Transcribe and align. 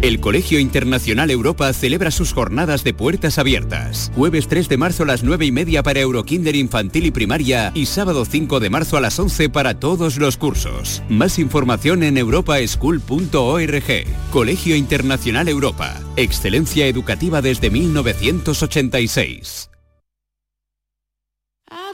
El 0.00 0.20
Colegio 0.20 0.60
Internacional 0.60 1.28
Europa 1.28 1.72
celebra 1.72 2.12
sus 2.12 2.32
jornadas 2.32 2.84
de 2.84 2.94
puertas 2.94 3.36
abiertas. 3.36 4.12
Jueves 4.14 4.46
3 4.46 4.68
de 4.68 4.76
marzo 4.76 5.02
a 5.02 5.06
las 5.06 5.24
9 5.24 5.46
y 5.46 5.50
media 5.50 5.82
para 5.82 5.98
Eurokinder 5.98 6.54
infantil 6.54 7.06
y 7.06 7.10
primaria 7.10 7.72
y 7.74 7.86
sábado 7.86 8.24
5 8.24 8.60
de 8.60 8.70
marzo 8.70 8.96
a 8.96 9.00
las 9.00 9.18
11 9.18 9.48
para 9.48 9.80
todos 9.80 10.18
los 10.18 10.36
cursos. 10.36 11.02
Más 11.08 11.40
información 11.40 12.04
en 12.04 12.16
europaschool.org. 12.16 14.04
Colegio 14.30 14.76
Internacional 14.76 15.48
Europa. 15.48 15.98
Excelencia 16.14 16.86
educativa 16.86 17.42
desde 17.42 17.68
1986. 17.68 19.70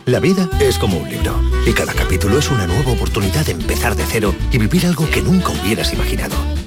La 0.05 0.21
vida 0.21 0.51
es 0.61 0.79
como 0.79 0.99
un 0.99 1.09
libro 1.09 1.41
y 1.67 1.73
cada 1.73 1.95
capítulo 1.95 2.39
es 2.39 2.51
una 2.51 2.67
nueva 2.67 2.93
oportunidad 2.93 3.47
de 3.47 3.53
empezar 3.53 3.97
de 3.97 4.05
cero 4.05 4.35
y 4.53 4.59
vivir 4.59 4.85
algo 4.85 5.09
que 5.09 5.23
nunca 5.23 5.53
hubieras 5.53 5.95
imaginado. 5.95 6.37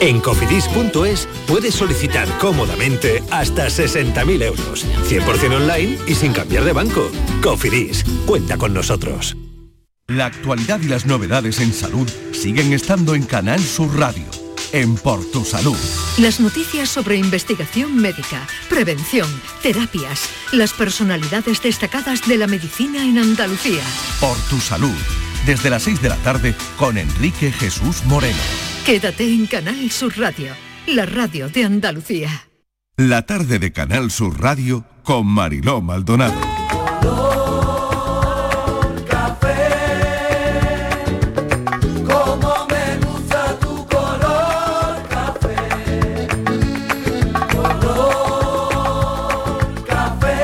En 0.00 0.20
cofidis.es 0.20 1.28
puedes 1.46 1.74
solicitar 1.74 2.28
cómodamente 2.38 3.22
hasta 3.30 3.68
60.000 3.68 4.42
euros, 4.42 4.86
100% 5.08 5.56
online 5.56 5.98
y 6.06 6.14
sin 6.14 6.32
cambiar 6.32 6.64
de 6.64 6.72
banco. 6.72 7.10
Cofidis, 7.42 8.04
cuenta 8.26 8.58
con 8.58 8.74
nosotros. 8.74 9.36
La 10.08 10.26
actualidad 10.26 10.80
y 10.80 10.88
las 10.88 11.06
novedades 11.06 11.60
en 11.60 11.72
salud 11.72 12.08
siguen 12.32 12.72
estando 12.72 13.14
en 13.14 13.24
Canal 13.24 13.60
Sur 13.60 13.98
Radio, 13.98 14.24
en 14.72 14.96
Por 14.96 15.24
Tu 15.32 15.44
Salud. 15.44 15.76
Las 16.18 16.40
noticias 16.40 16.90
sobre 16.90 17.16
investigación 17.16 17.96
médica, 17.96 18.46
prevención, 18.68 19.28
terapias, 19.62 20.28
las 20.52 20.72
personalidades 20.74 21.62
destacadas 21.62 22.26
de 22.28 22.36
la 22.36 22.46
medicina 22.46 23.02
en 23.02 23.18
Andalucía. 23.18 23.82
Por 24.20 24.36
Tu 24.50 24.60
Salud, 24.60 24.94
desde 25.46 25.70
las 25.70 25.84
6 25.84 26.02
de 26.02 26.08
la 26.10 26.16
tarde 26.16 26.54
con 26.76 26.98
Enrique 26.98 27.50
Jesús 27.50 28.04
Moreno. 28.04 28.65
Quédate 28.86 29.24
en 29.24 29.46
Canal 29.46 29.90
Sur 29.90 30.16
Radio, 30.16 30.52
la 30.86 31.04
radio 31.06 31.48
de 31.48 31.64
Andalucía. 31.64 32.46
La 32.96 33.22
tarde 33.22 33.58
de 33.58 33.72
Canal 33.72 34.12
Sur 34.12 34.40
Radio 34.40 34.84
con 35.02 35.26
Mariló 35.26 35.80
Maldonado. 35.80 36.40
Como 42.04 42.66
me 42.68 42.96
gusta 43.04 43.58
tu 43.58 43.84
color 43.88 45.02
café, 45.08 46.28
color 47.56 48.64
café. 49.84 50.38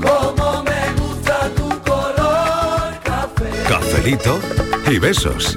Como 0.00 0.64
me 0.64 0.92
gusta 1.00 1.48
tu 1.54 1.68
color 1.80 2.90
café. 3.04 3.48
Cafelito 3.68 4.40
y 4.90 4.98
besos. 4.98 5.56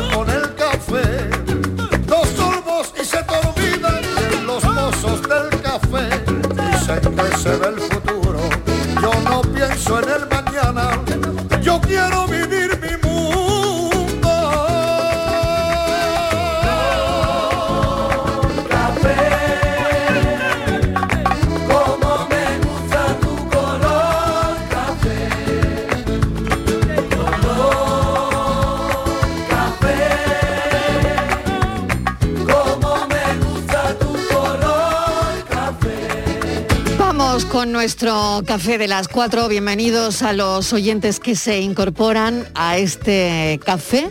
con 37.71 37.77
nuestro 37.77 38.43
café 38.45 38.77
de 38.77 38.89
las 38.89 39.07
cuatro. 39.07 39.47
Bienvenidos 39.47 40.23
a 40.23 40.33
los 40.33 40.73
oyentes 40.73 41.21
que 41.21 41.37
se 41.37 41.61
incorporan 41.61 42.45
a 42.53 42.77
este 42.77 43.61
café, 43.63 44.09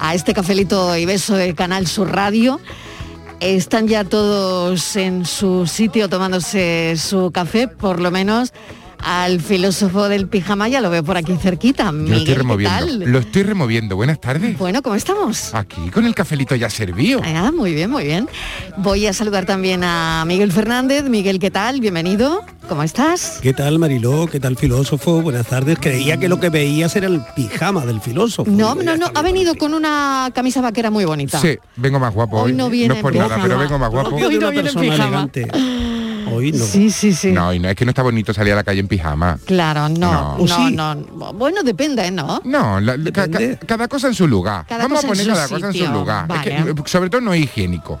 a 0.00 0.16
este 0.16 0.34
cafelito 0.34 0.96
y 0.96 1.06
beso 1.06 1.36
de 1.36 1.54
Canal 1.54 1.86
Sur 1.86 2.10
Radio. 2.10 2.60
Están 3.38 3.86
ya 3.86 4.02
todos 4.02 4.96
en 4.96 5.24
su 5.24 5.68
sitio 5.68 6.08
tomándose 6.08 6.94
su 6.96 7.30
café, 7.32 7.68
por 7.68 8.00
lo 8.00 8.10
menos 8.10 8.52
al 8.98 9.40
filósofo 9.40 10.08
del 10.08 10.26
pijama, 10.26 10.68
ya 10.68 10.80
lo 10.80 10.90
veo 10.90 11.04
por 11.04 11.16
aquí 11.16 11.36
cerquita. 11.36 11.84
Lo 11.86 11.92
Miguel, 11.92 12.18
estoy 12.18 12.34
¿qué 12.34 12.38
removiendo. 12.38 12.76
tal? 12.76 12.98
Lo 13.04 13.18
estoy 13.20 13.42
removiendo. 13.44 13.96
Buenas 13.96 14.20
tardes. 14.20 14.58
Bueno, 14.58 14.82
¿cómo 14.82 14.96
estamos? 14.96 15.54
Aquí 15.54 15.90
con 15.90 16.06
el 16.06 16.14
cafelito 16.14 16.56
ya 16.56 16.68
servido. 16.68 17.20
Ah, 17.24 17.52
muy 17.54 17.72
bien, 17.72 17.88
muy 17.88 18.04
bien. 18.04 18.28
Voy 18.78 19.06
a 19.06 19.12
saludar 19.12 19.46
también 19.46 19.84
a 19.84 20.24
Miguel 20.26 20.50
Fernández. 20.50 21.04
Miguel, 21.04 21.38
¿qué 21.38 21.50
tal? 21.52 21.80
Bienvenido. 21.80 22.44
¿Cómo 22.70 22.84
estás? 22.84 23.40
¿Qué 23.42 23.52
tal 23.52 23.80
Mariló? 23.80 24.28
¿Qué 24.30 24.38
tal 24.38 24.56
filósofo? 24.56 25.20
Buenas 25.22 25.44
tardes. 25.48 25.76
Creía 25.80 26.18
que 26.18 26.28
lo 26.28 26.38
que 26.38 26.50
veías 26.50 26.94
era 26.94 27.08
el 27.08 27.20
pijama 27.34 27.84
del 27.84 28.00
filósofo. 28.00 28.48
No, 28.48 28.76
no, 28.76 28.96
no. 28.96 29.06
Ha 29.12 29.22
venido 29.22 29.56
con 29.56 29.74
una 29.74 30.30
camisa 30.32 30.60
vaquera 30.60 30.88
muy 30.88 31.04
bonita. 31.04 31.40
Sí, 31.40 31.58
vengo 31.74 31.98
más 31.98 32.14
guapo 32.14 32.38
Hoy 32.42 32.52
hoy. 32.52 32.56
no 32.56 32.70
viene 32.70 32.94
es 32.94 33.02
por 33.02 33.12
nada, 33.12 33.26
pijama. 33.26 33.42
pero 33.42 33.58
vengo 33.58 33.76
más 33.76 33.90
guapo. 33.90 34.14
Hoy 34.14 34.38
no 34.38 34.50
viene 34.52 34.70
en 34.70 34.78
pijama. 34.80 35.28
Hoy 36.32 36.52
no. 36.52 36.64
Sí, 36.64 36.92
sí, 36.92 37.12
sí. 37.12 37.32
No, 37.32 37.52
y 37.52 37.58
no 37.58 37.68
es 37.70 37.74
que 37.74 37.84
no 37.84 37.90
está 37.90 38.02
bonito 38.02 38.32
salir 38.32 38.52
a 38.52 38.56
la 38.56 38.62
calle 38.62 38.78
en 38.78 38.86
pijama. 38.86 39.36
Claro, 39.46 39.88
no, 39.88 40.38
No. 40.38 40.70
no, 40.70 40.94
no, 40.94 41.32
Bueno, 41.32 41.64
depende, 41.64 42.08
¿no? 42.12 42.40
No, 42.44 42.78
la- 42.78 42.96
ca- 43.12 43.28
ca- 43.28 43.56
cada 43.66 43.88
cosa 43.88 44.06
en 44.06 44.14
su 44.14 44.28
lugar. 44.28 44.64
Cada 44.68 44.84
Vamos 44.84 45.04
a 45.04 45.08
poner 45.08 45.26
cada 45.26 45.48
cosa 45.48 45.66
en 45.66 45.74
su 45.74 45.86
lugar. 45.92 46.22
Es 46.22 46.28
Vale. 46.28 46.44
que, 46.44 46.70
eh, 46.70 46.74
sobre 46.86 47.10
todo 47.10 47.20
no 47.20 47.34
es 47.34 47.42
higiénico. 47.42 48.00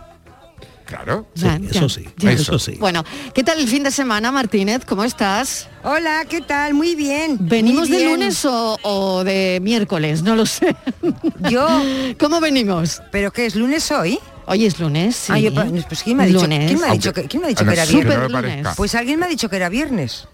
Claro. 0.90 1.24
Ya, 1.36 1.56
ya, 1.58 1.86
ya. 2.18 2.32
Eso 2.32 2.58
Bueno, 2.80 3.04
¿qué 3.32 3.44
tal 3.44 3.60
el 3.60 3.68
fin 3.68 3.84
de 3.84 3.92
semana, 3.92 4.32
Martínez? 4.32 4.84
¿Cómo 4.84 5.04
estás? 5.04 5.68
Hola, 5.84 6.24
¿qué 6.28 6.40
tal? 6.40 6.74
Muy 6.74 6.96
bien. 6.96 7.36
¿Venimos 7.38 7.88
muy 7.88 7.98
de 7.98 8.04
lunes 8.06 8.44
o, 8.44 8.76
o 8.82 9.22
de 9.22 9.60
miércoles? 9.62 10.22
No 10.22 10.34
lo 10.34 10.46
sé. 10.46 10.74
Yo. 11.48 11.68
¿Cómo 12.18 12.40
venimos? 12.40 13.02
¿Pero 13.12 13.32
qué 13.32 13.46
es 13.46 13.54
lunes 13.54 13.88
hoy? 13.92 14.18
Hoy 14.46 14.66
es 14.66 14.80
lunes, 14.80 15.14
sí. 15.14 15.32
Ah, 15.32 15.38
yo, 15.38 15.54
pues 15.54 16.02
¿quién 16.02 16.16
me 16.16 16.24
ha 16.24 16.26
dicho, 16.26 16.40
Lunes. 16.40 16.66
¿quién 16.66 16.80
me 16.80 16.88
ha 16.88 16.92
dicho 16.92 17.12
que, 17.12 17.22
quién 17.28 17.40
me 17.40 17.46
ha 17.46 17.50
dicho 17.50 17.64
que 17.64 17.72
era 17.72 17.84
viernes? 17.84 18.18
No 18.18 18.28
lunes. 18.40 18.66
Pues 18.76 18.94
alguien 18.96 19.20
me 19.20 19.26
ha 19.26 19.28
dicho 19.28 19.48
que 19.48 19.54
era 19.54 19.68
viernes. 19.68 20.26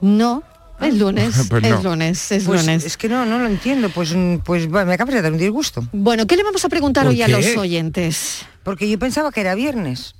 No, 0.00 0.44
es 0.80 0.94
lunes, 0.94 1.34
Pues 1.50 1.64
es 1.64 1.70
no. 1.70 1.90
lunes, 1.90 2.30
es 2.30 2.44
Pues 2.44 2.60
lunes. 2.60 2.84
Es 2.84 2.96
que 2.96 3.08
no, 3.08 3.26
no 3.26 3.40
lo 3.40 3.46
entiendo. 3.46 3.88
Pues, 3.88 4.14
pues 4.44 4.68
bueno, 4.68 4.86
me 4.86 4.94
acabas 4.94 5.14
de 5.14 5.22
dar 5.22 5.32
un 5.32 5.38
disgusto. 5.38 5.84
Bueno, 5.92 6.24
¿qué 6.28 6.36
le 6.36 6.44
vamos 6.44 6.64
a 6.64 6.68
preguntar 6.68 7.02
¿Por 7.02 7.14
hoy 7.14 7.22
a 7.22 7.26
los 7.26 7.56
oyentes? 7.56 8.46
Porque 8.64 8.88
yo 8.88 8.98
pensaba 8.98 9.30
que 9.30 9.40
era 9.40 9.54
viernes. 9.54 10.14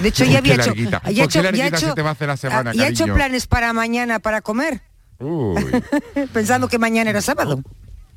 De 0.00 0.08
hecho, 0.08 0.24
ya 0.24 0.30
¿Por 0.30 0.38
había 0.38 0.54
hecho, 0.54 0.74
ya 0.74 0.82
he 0.82 0.86
¿Por 0.86 1.12
qué 1.12 1.22
hecho, 1.22 1.52
ya 1.52 1.66
hecho, 1.68 1.94
te 1.94 2.02
va 2.02 2.10
a 2.10 2.12
hacer 2.12 2.28
la 2.28 2.36
semana, 2.36 2.70
ah, 2.70 2.74
ya 2.74 2.86
he 2.86 2.90
hecho 2.90 3.06
planes 3.06 3.46
para 3.46 3.72
mañana 3.72 4.18
para 4.18 4.42
comer, 4.42 4.82
pensando 6.32 6.68
que 6.68 6.78
mañana 6.78 7.10
era 7.10 7.22
sábado. 7.22 7.62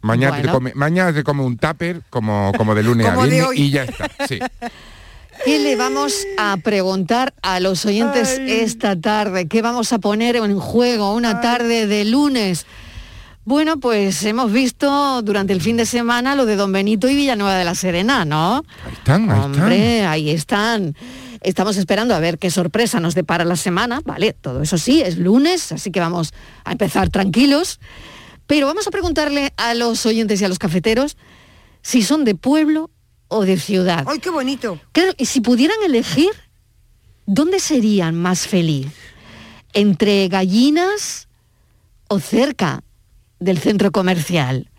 Mañana, 0.01 0.41
te 0.41 0.47
come, 0.49 0.71
mañana 0.75 1.13
te 1.13 1.23
come 1.23 1.43
un 1.43 1.57
tupper 1.57 2.01
como, 2.09 2.51
como 2.57 2.75
de 2.75 2.83
lunes 2.83 3.07
a 3.07 3.15
Como 3.15 3.27
viernes 3.27 3.57
y 3.57 3.71
ya 3.71 3.83
está. 3.83 4.09
Sí. 4.27 4.39
¿Qué 5.43 5.59
le 5.59 5.75
vamos 5.75 6.25
a 6.37 6.57
preguntar 6.57 7.33
a 7.41 7.59
los 7.59 7.85
oyentes 7.85 8.39
esta 8.39 8.99
tarde? 8.99 9.47
¿Qué 9.47 9.61
vamos 9.61 9.91
a 9.93 9.99
poner 9.99 10.37
en 10.37 10.59
juego 10.59 11.13
una 11.13 11.41
tarde 11.41 11.87
de 11.87 12.05
lunes? 12.05 12.65
Bueno, 13.47 13.79
pues 13.79 14.23
hemos 14.23 14.51
visto 14.51 15.21
durante 15.21 15.53
el 15.53 15.61
fin 15.61 15.77
de 15.77 15.85
semana 15.85 16.33
lo 16.33 16.47
de 16.47 16.55
Don 16.55 16.71
Benito 16.71 17.07
y 17.07 17.15
Villanueva 17.15 17.55
de 17.55 17.63
la 17.63 17.75
Serena, 17.75 18.25
¿no? 18.25 18.65
Ahí 18.83 18.93
están, 18.93 19.29
ahí 19.29 19.39
Hombre, 19.39 20.05
ahí 20.05 20.29
están. 20.31 20.95
Estamos 21.41 21.77
esperando 21.77 22.15
a 22.15 22.19
ver 22.19 22.39
qué 22.39 22.49
sorpresa 22.49 22.99
nos 22.99 23.13
depara 23.13 23.45
la 23.45 23.55
semana, 23.55 24.01
¿vale? 24.03 24.33
Todo 24.33 24.63
eso 24.63 24.79
sí, 24.79 25.03
es 25.03 25.19
lunes, 25.19 25.71
así 25.71 25.91
que 25.91 25.99
vamos 25.99 26.33
a 26.63 26.71
empezar 26.71 27.09
tranquilos. 27.09 27.79
Pero 28.47 28.65
vamos 28.65 28.87
a 28.87 28.89
preguntarle 28.89 29.53
a 29.57 29.75
los 29.75 30.07
oyentes 30.07 30.41
y 30.41 30.45
a 30.45 30.49
los 30.49 30.57
cafeteros 30.57 31.15
si 31.83 32.01
son 32.01 32.25
de 32.25 32.33
pueblo 32.33 32.89
o 33.27 33.45
de 33.45 33.59
ciudad. 33.59 34.05
¡Ay, 34.07 34.17
qué 34.17 34.31
bonito! 34.31 34.79
Claro, 34.91 35.11
y 35.19 35.27
si 35.27 35.41
pudieran 35.41 35.77
elegir, 35.85 36.31
¿dónde 37.27 37.59
serían 37.59 38.15
más 38.15 38.47
feliz? 38.47 38.87
¿Entre 39.73 40.29
gallinas 40.29 41.27
o 42.07 42.19
cerca 42.19 42.81
del 43.45 43.59
centro 43.59 43.91
comercial? 43.91 44.69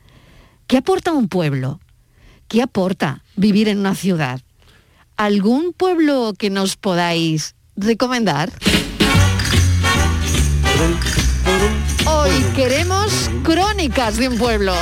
¿Qué 0.66 0.76
aporta 0.78 1.12
un 1.12 1.28
pueblo? 1.28 1.80
¿Qué 2.48 2.60
aporta 2.60 3.22
vivir 3.36 3.68
en 3.68 3.78
una 3.78 3.94
ciudad? 3.94 4.40
¿Algún 5.16 5.72
pueblo 5.72 6.34
que 6.36 6.50
nos 6.50 6.76
podáis 6.76 7.54
recomendar? 7.76 8.50
Hoy 12.06 12.32
queremos 12.54 13.30
crónicas 13.44 14.16
de 14.16 14.28
un 14.28 14.36
pueblo. 14.36 14.74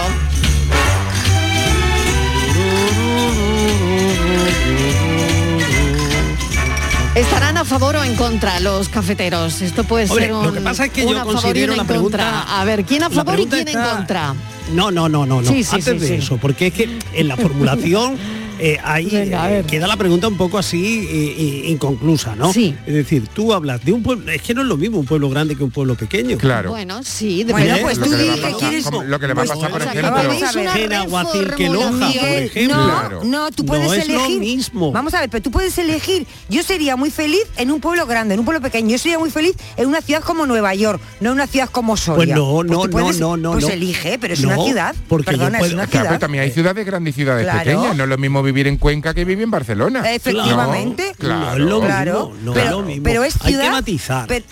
¿Estarán 7.14 7.56
a 7.56 7.64
favor 7.64 7.94
o 7.96 8.02
en 8.04 8.16
contra 8.16 8.58
los 8.58 8.88
cafeteros? 8.88 9.62
Esto 9.62 9.84
puede 9.84 10.06
Hombre, 10.10 10.24
ser 10.26 10.34
un, 10.34 10.46
lo 10.46 10.52
que 10.52 10.60
pasa 10.60 10.86
es 10.86 10.90
que 10.92 11.02
yo 11.02 11.08
un 11.10 11.16
a 11.16 11.18
favor 11.20 11.32
y 11.34 11.42
considero 11.42 11.72
uno 11.72 11.76
la 11.76 11.82
en 11.82 11.86
pregunta- 11.88 12.18
contra. 12.18 12.60
A 12.60 12.64
ver, 12.64 12.84
¿quién 12.84 13.02
a 13.04 13.10
favor 13.10 13.38
y 13.38 13.46
quién 13.46 13.68
en 13.68 13.80
contra? 13.80 14.34
No, 14.72 14.90
no, 14.90 15.08
no, 15.08 15.24
no, 15.24 15.40
no. 15.40 15.48
Sí, 15.48 15.62
sí, 15.62 15.76
Antes 15.76 16.02
sí, 16.02 16.08
de 16.08 16.16
eso, 16.16 16.38
porque 16.38 16.68
es 16.68 16.74
que 16.74 16.98
en 17.12 17.28
la 17.28 17.36
formulación 17.36 18.16
eh, 18.58 18.78
ahí 18.84 19.08
eh, 19.12 19.64
queda 19.68 19.86
la 19.86 19.96
pregunta 19.96 20.28
un 20.28 20.36
poco 20.36 20.58
así 20.58 21.06
eh, 21.10 21.64
inconclusa, 21.70 22.34
¿no? 22.36 22.52
Sí. 22.52 22.74
Es 22.86 22.94
decir, 22.94 23.26
tú 23.34 23.52
hablas 23.52 23.84
de 23.84 23.92
un 23.92 24.02
pueblo, 24.02 24.30
es 24.30 24.42
que 24.42 24.54
no 24.54 24.62
es 24.62 24.66
lo 24.68 24.76
mismo 24.76 24.98
un 24.98 25.06
pueblo 25.06 25.28
grande 25.30 25.56
que 25.56 25.64
un 25.64 25.70
pueblo 25.70 25.94
pequeño. 25.94 26.38
Claro. 26.38 26.70
Bueno, 26.70 27.02
sí, 27.02 27.44
Bueno, 27.44 27.58
depende. 27.74 27.82
pues 27.82 27.98
tú 27.98 28.10
lo 28.10 28.16
que 28.16 28.22
le 28.22 28.28
va 28.28 28.32
a 28.32 28.36
di 28.36 28.42
que 28.42 28.50
pasar- 28.52 28.68
quieres- 28.70 28.84
lo 29.08 29.18
que 29.20 29.26
le 29.26 29.34
va 29.34 29.42
a 29.42 29.44
Pues, 29.44 29.58
pasar, 29.58 29.70
por 29.70 29.82
ejemplo. 29.82 31.56
que 31.56 31.68
Loja, 31.68 32.12
por 32.12 32.28
ejemplo. 32.28 32.76
No, 32.76 32.84
Claro. 32.84 33.20
no, 33.24 33.50
tú 33.50 33.64
puedes 33.66 33.86
No 33.86 33.92
es 33.94 34.08
lo 34.08 34.14
elegir. 34.20 34.40
mismo. 34.40 34.92
Vamos 34.92 35.14
a 35.14 35.20
ver, 35.20 35.30
pero 35.30 35.42
tú 35.42 35.50
puedes 35.50 35.76
elegir. 35.78 36.26
Yo 36.48 36.62
sería 36.62 36.96
muy 36.96 37.10
feliz 37.10 37.42
en 37.56 37.70
un 37.70 37.80
pueblo 37.80 38.06
grande, 38.06 38.34
en 38.34 38.40
un 38.40 38.46
pueblo 38.46 38.60
pequeño. 38.62 38.90
Yo 38.90 38.98
sería 38.98 39.18
muy 39.18 39.30
feliz 39.30 39.54
en 39.76 39.88
una 39.88 40.00
ciudad 40.00 40.22
como 40.22 40.46
Nueva 40.46 40.74
York, 40.74 41.00
no 41.20 41.30
en 41.30 41.34
una 41.34 41.46
ciudad 41.46 41.68
como 41.70 41.96
Soria. 41.96 42.16
Pues 42.16 42.28
no, 42.28 42.62
no, 42.64 42.82
tú 42.84 42.90
puedes- 42.90 43.18
no, 43.20 43.36
no, 43.36 43.42
no, 43.44 43.52
Pues 43.52 43.66
no. 43.66 43.72
elige, 43.72 44.18
pero 44.18 44.34
es 44.34 44.40
No, 44.40 44.48
una 44.48 44.64
ciudad. 44.64 44.94
porque 45.08 45.32
yo 45.32 45.38
Perdona, 45.38 45.58
es 45.60 45.72
una 45.72 45.86
Claro, 45.86 45.90
ciudad. 45.90 46.04
pero 46.08 46.18
también 46.18 46.44
hay 46.44 46.50
ciudades 46.50 46.86
grandes 46.86 47.14
y 47.14 47.16
ciudades 47.16 47.44
Claro. 47.44 47.58
pequeñas. 47.64 47.96
No 47.96 48.02
es 48.04 48.08
lo 48.08 48.18
mismo 48.18 48.42
vivir 48.44 48.66
en 48.68 48.76
Cuenca 48.78 49.12
que 49.14 49.24
vivir 49.24 49.42
en 49.44 49.50
Barcelona. 49.50 50.08
Efectivamente. 50.12 51.08
No, 51.12 51.14
claro. 51.18 51.44
No 51.44 51.52
es 51.52 51.58
lo 51.70 51.80
Claro, 51.80 52.12
mismo, 52.30 52.44
no 52.44 52.52
pero, 52.52 52.64
es 52.66 52.70
lo 52.70 52.82
mismo. 52.82 53.02
pero 53.04 53.24
es 53.24 53.34
Hay 53.36 53.40
que 53.40 53.48
ciudad. 53.58 53.72
matizar. 53.72 54.26
pero- 54.28 54.44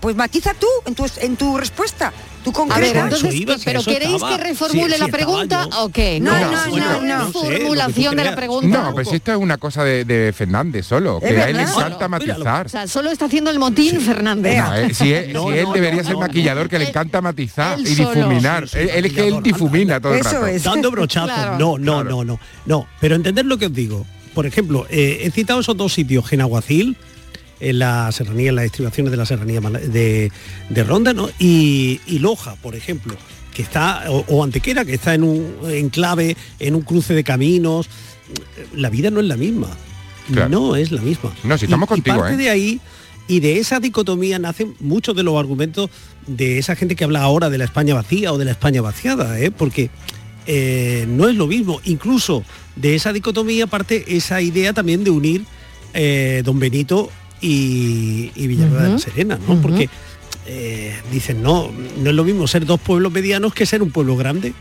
pues 0.00 0.14
matiza 0.16 0.54
tú 0.54 0.66
en 0.86 0.94
tu, 0.94 1.06
en 1.20 1.36
tu 1.36 1.56
respuesta. 1.58 2.12
Tú 2.44 2.50
A 2.50 2.52
concreta. 2.52 2.80
ver, 2.80 2.96
entonces, 3.04 3.34
¿qué- 3.34 3.56
¿pero 3.64 3.82
queréis 3.82 4.22
que 4.22 4.36
reformule 4.36 4.98
la 4.98 5.08
pregunta 5.08 5.66
o 5.78 5.88
qué? 5.88 6.20
No, 6.20 6.32
No, 6.38 6.50
no, 6.66 6.72
una 6.74 6.86
no, 7.00 7.24
no. 7.24 7.32
formulación 7.32 8.16
de 8.16 8.24
la 8.24 8.36
pregunta. 8.36 8.82
No, 8.82 8.92
pues 8.94 9.10
esto 9.12 9.32
es 9.32 9.38
una 9.38 9.56
cosa 9.56 9.82
de, 9.82 10.04
de 10.04 10.30
Fernández 10.34 10.86
solo, 10.86 11.20
Es 11.22 11.32
que 11.32 11.40
a 11.40 11.48
él 11.48 11.56
le 11.56 11.62
encanta 11.62 12.06
matizar. 12.06 12.66
O 12.66 12.68
sea, 12.68 12.86
solo 12.86 13.10
está 13.10 13.24
haciendo 13.24 13.50
el 13.50 13.58
motín 13.58 13.98
Fernández. 14.00 14.58
No, 14.58 14.74
eh, 14.74 14.92
si 14.92 15.12
él, 15.14 15.32
No, 15.32 15.48
si 15.50 15.58
él 15.58 15.64
no, 15.64 15.72
debería 15.72 16.02
no, 16.02 16.04
ser 16.04 16.12
no, 16.14 16.20
maquillador, 16.20 16.68
que 16.68 16.78
le 16.78 16.88
encanta 16.90 17.22
matizar 17.22 17.78
Él 17.78 17.86
y 17.88 17.94
difuminar. 17.94 18.68
Sí, 18.68 18.78
sí, 18.78 18.88
él, 18.92 19.06
es 19.06 19.12
que 19.14 19.26
él 19.28 19.42
difumina 19.42 19.98
todo 20.00 20.12
el 20.12 20.20
Eso 20.20 20.32
rato. 20.32 20.46
es. 20.48 20.62
Dando 20.64 20.90
brochazos. 20.90 21.30
Claro. 21.34 21.58
No, 21.58 21.78
no, 21.78 22.04
no, 22.04 22.24
no. 22.24 22.38
No, 22.66 22.86
pero 23.00 23.14
entender 23.16 23.46
lo 23.46 23.56
que 23.56 23.66
os 23.66 23.72
digo. 23.74 24.04
Por 24.34 24.44
ejemplo, 24.44 24.86
eh, 24.90 25.20
he 25.22 25.30
citado 25.30 25.60
esos 25.60 25.76
dos 25.76 25.94
sitios, 25.94 26.26
Genaguacil, 26.28 26.96
en 27.68 27.78
la 27.78 28.10
serranía, 28.12 28.50
en 28.50 28.56
las 28.56 28.64
estribaciones 28.66 29.10
de 29.10 29.16
la 29.16 29.26
serranía 29.26 29.60
de, 29.60 30.30
de 30.70 30.84
Ronda, 30.84 31.12
¿no? 31.12 31.28
Y, 31.38 32.00
y 32.06 32.18
Loja, 32.20 32.56
por 32.56 32.74
ejemplo, 32.74 33.14
que 33.54 33.62
está, 33.62 34.04
o, 34.10 34.24
o 34.28 34.44
Antequera, 34.44 34.84
que 34.84 34.94
está 34.94 35.14
en 35.14 35.22
un 35.22 35.54
enclave, 35.68 36.36
en 36.58 36.74
un 36.74 36.82
cruce 36.82 37.14
de 37.14 37.24
caminos. 37.24 37.88
La 38.74 38.90
vida 38.90 39.10
no 39.10 39.20
es 39.20 39.26
la 39.26 39.36
misma. 39.36 39.68
Claro. 40.32 40.48
No 40.48 40.76
es 40.76 40.90
la 40.90 41.02
misma. 41.02 41.32
No, 41.44 41.56
si 41.58 41.66
estamos 41.66 41.86
Y- 41.88 41.92
y 41.92 41.94
contigo, 41.96 42.16
parte 42.18 42.34
¿eh? 42.34 42.36
de 42.38 42.50
ahí 42.50 42.80
y 43.28 43.40
de 43.40 43.58
esa 43.58 43.80
dicotomía 43.80 44.38
nacen 44.38 44.74
muchos 44.80 45.14
de 45.16 45.22
los 45.22 45.38
argumentos 45.38 45.90
de 46.26 46.58
esa 46.58 46.74
gente 46.76 46.96
que 46.96 47.04
habla 47.04 47.22
ahora 47.22 47.48
de 47.50 47.58
la 47.58 47.64
España 47.64 47.94
vacía 47.94 48.32
o 48.32 48.38
de 48.38 48.44
la 48.46 48.50
España 48.52 48.80
vaciada, 48.82 49.38
¿eh? 49.38 49.50
porque 49.50 49.90
eh, 50.46 51.04
no 51.08 51.28
es 51.28 51.36
lo 51.36 51.46
mismo. 51.46 51.80
Incluso 51.84 52.44
de 52.76 52.94
esa 52.94 53.12
dicotomía 53.12 53.66
parte 53.66 54.04
esa 54.16 54.40
idea 54.42 54.72
también 54.72 55.04
de 55.04 55.10
unir 55.10 55.44
eh, 55.94 56.42
Don 56.44 56.58
Benito 56.58 57.10
y, 57.44 58.32
y 58.34 58.46
Villanueva 58.46 58.84
de 58.84 58.90
la 58.90 58.98
Serena, 58.98 59.38
¿no? 59.46 59.60
Porque 59.60 59.88
eh, 60.46 60.94
dicen, 61.12 61.42
no, 61.42 61.70
no 61.98 62.10
es 62.10 62.16
lo 62.16 62.24
mismo 62.24 62.46
ser 62.46 62.64
dos 62.66 62.80
pueblos 62.80 63.12
medianos 63.12 63.54
que 63.54 63.66
ser 63.66 63.82
un 63.82 63.90
pueblo 63.90 64.16
grande. 64.16 64.54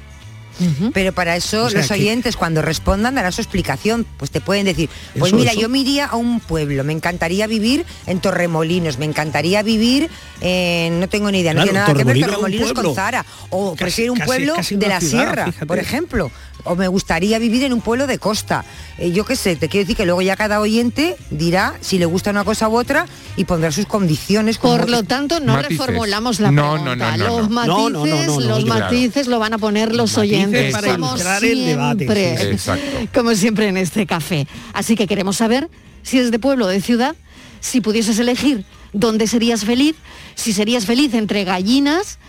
Pero 0.94 1.14
para 1.14 1.36
eso 1.36 1.66
O 1.66 1.70
sea 1.72 1.80
los 1.80 1.88
que- 1.88 1.96
oyentes 1.96 2.38
cuando 2.38 2.62
respondan 2.62 3.16
darán 3.16 3.32
su 3.32 3.42
explicación. 3.42 4.06
Pues 4.18 4.30
te 4.30 4.40
pueden 4.40 4.66
decir, 4.66 4.88
pues 5.18 5.30
Eso, 5.32 5.36
mira, 5.40 5.52
eso. 5.52 5.62
yo 5.62 5.68
me 5.68 5.80
iría 5.80 6.06
a 6.06 6.16
un 6.16 6.40
pueblo, 6.40 6.84
me 6.84 6.94
encantaría 6.94 7.48
vivir 7.48 7.88
en 8.06 8.20
Torremolinos, 8.20 9.00
me 9.00 9.06
encantaría 9.06 9.64
vivir 9.64 10.12
en, 10.42 11.00
no 11.00 11.10
tengo 11.10 11.32
ni 11.32 11.40
idea, 11.40 11.56
no 11.56 11.64
tiene 11.64 11.80
nada 11.80 11.92
que 11.96 12.04
ver 12.04 12.20
Torremolinos 12.20 12.72
con. 12.74 12.94
Zara. 12.94 13.26
O 13.50 13.72
Casi- 13.72 13.84
prefiero 13.84 14.14
un 14.14 14.20
casi- 14.20 14.28
pueblo 14.28 14.54
casi 14.56 14.76
de 14.76 14.88
la 14.88 15.00
ciudad, 15.00 15.24
sierra, 15.26 15.46
fíjate. 15.48 15.66
por 15.66 15.80
ejemplo. 15.80 16.32
O 16.66 16.76
me 16.76 16.88
gustaría 16.88 17.40
vivir 17.40 17.64
en 17.64 17.74
un 17.74 17.82
pueblo 17.82 18.06
de 18.08 18.20
costa. 18.20 18.64
Eh, 19.00 19.12
yo 19.12 19.26
qué 19.26 19.36
sé, 19.36 19.56
te 19.56 19.70
quiero 19.70 19.84
decir 19.86 19.96
que 19.98 20.06
luego 20.06 20.22
ya 20.22 20.36
cada 20.36 20.60
oyente 20.60 21.16
dirá 21.32 21.74
si 21.82 21.98
le 21.98 22.06
gusta 22.06 22.30
una 22.30 22.44
cosa 22.44 22.70
u 22.70 22.78
otra 22.78 23.08
y 23.36 23.46
pondrá 23.46 23.72
sus 23.72 23.86
condiciones. 23.88 24.60
como- 24.60 24.78
Por 24.78 24.90
lo 24.90 25.04
tanto, 25.04 25.40
no 25.40 25.54
Matices. 25.54 25.78
reformulamos 25.80 26.40
la 26.40 26.52
No, 26.52 26.74
pregunta. 26.74 26.96
no, 26.96 27.12
no, 27.12 27.18
no, 27.18 27.28
los 27.40 27.50
no. 27.50 27.56
matices, 27.56 27.78
No, 27.78 27.90
no, 27.90 28.06
no, 28.06 28.16
no, 28.16 28.40
no, 28.40 28.48
los 28.50 28.64
claro. 28.66 28.80
matices 28.86 29.28
lo 29.28 29.40
van 29.40 29.54
a 29.54 29.58
poner 29.58 29.96
los 29.96 30.16
Matices 30.16 30.18
oyentes 30.18 30.72
para 30.74 30.92
como 30.94 31.08
ilustrar 31.10 31.44
el 31.44 31.66
debate, 31.66 31.98
siempre. 32.06 32.38
sí, 32.38 32.44
sí. 32.44 32.50
Exacto. 32.52 32.86
Como 33.14 33.34
siempre 33.36 33.68
en 33.68 33.78
este 33.78 34.06
café. 34.06 34.48
Así 34.74 34.96
que 34.96 35.08
queremos 35.08 35.38
saber 35.38 35.70
si 36.04 36.18
eres 36.20 36.30
de 36.32 36.38
pueblo 36.40 36.66
o 36.66 36.70
de 36.70 36.80
ciudad, 36.82 37.16
si 37.62 37.82
pudieses 37.82 38.20
elegir 38.20 38.64
dónde 38.94 39.26
serías 39.26 39.66
feliz, 39.66 39.96
si 40.36 40.54
serías 40.54 40.86
feliz 40.86 41.14
entre 41.16 41.44
gallinas 41.46 42.20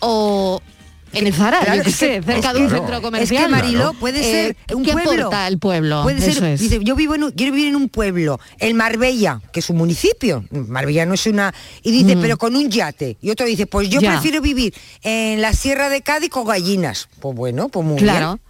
o 0.00 0.60
en 1.18 1.26
el 1.26 1.34
Zara, 1.34 1.60
Claro, 1.60 1.76
yo 1.76 1.82
qué 1.84 1.90
es 1.90 1.96
que- 1.98 2.06
sé, 2.06 2.22
cerca 2.22 2.48
es 2.48 2.54
de 2.54 2.62
un 2.62 2.70
centro 2.70 2.94
Es 2.96 3.00
comercial. 3.02 3.44
que 3.44 3.48
Mariló 3.50 3.92
puede 3.94 4.20
Eh, 4.20 4.54
ser 4.68 4.76
un 4.76 4.84
¿Qué 4.84 4.92
pueblo. 4.92 5.10
aporta 5.12 5.48
el 5.48 5.58
pueblo? 5.58 6.02
Puede 6.02 6.18
Eso 6.18 6.40
ser, 6.40 6.52
es. 6.52 6.60
dice, 6.60 6.78
yo 6.82 6.94
vivo 6.96 7.14
en 7.14 7.24
un- 7.24 7.30
quiero 7.32 7.52
vivir 7.52 7.68
en 7.68 7.76
un 7.76 7.88
pueblo, 7.88 8.38
el 8.58 8.74
Marbella, 8.74 9.40
que 9.52 9.60
es 9.60 9.70
un 9.70 9.76
municipio. 9.78 10.44
Marbella 10.50 11.06
no 11.06 11.14
es 11.14 11.26
una. 11.26 11.54
Y 11.82 11.90
dice, 11.90 12.16
Mm. 12.16 12.20
pero 12.20 12.36
con 12.38 12.54
un 12.56 12.70
yate. 12.70 13.16
Y 13.20 13.30
otro 13.30 13.46
dice, 13.46 13.66
pues 13.66 13.88
yo 13.88 14.00
Ya. 14.00 14.12
prefiero 14.12 14.40
vivir 14.40 14.74
en 15.02 15.40
la 15.40 15.52
Sierra 15.52 15.88
de 15.88 16.02
Cádiz 16.02 16.30
con 16.30 16.46
gallinas. 16.46 17.08
Pues 17.20 17.34
bueno, 17.34 17.68
pues 17.68 17.84
muy 17.86 17.96
Claro. 17.98 18.34
bien. 18.34 18.40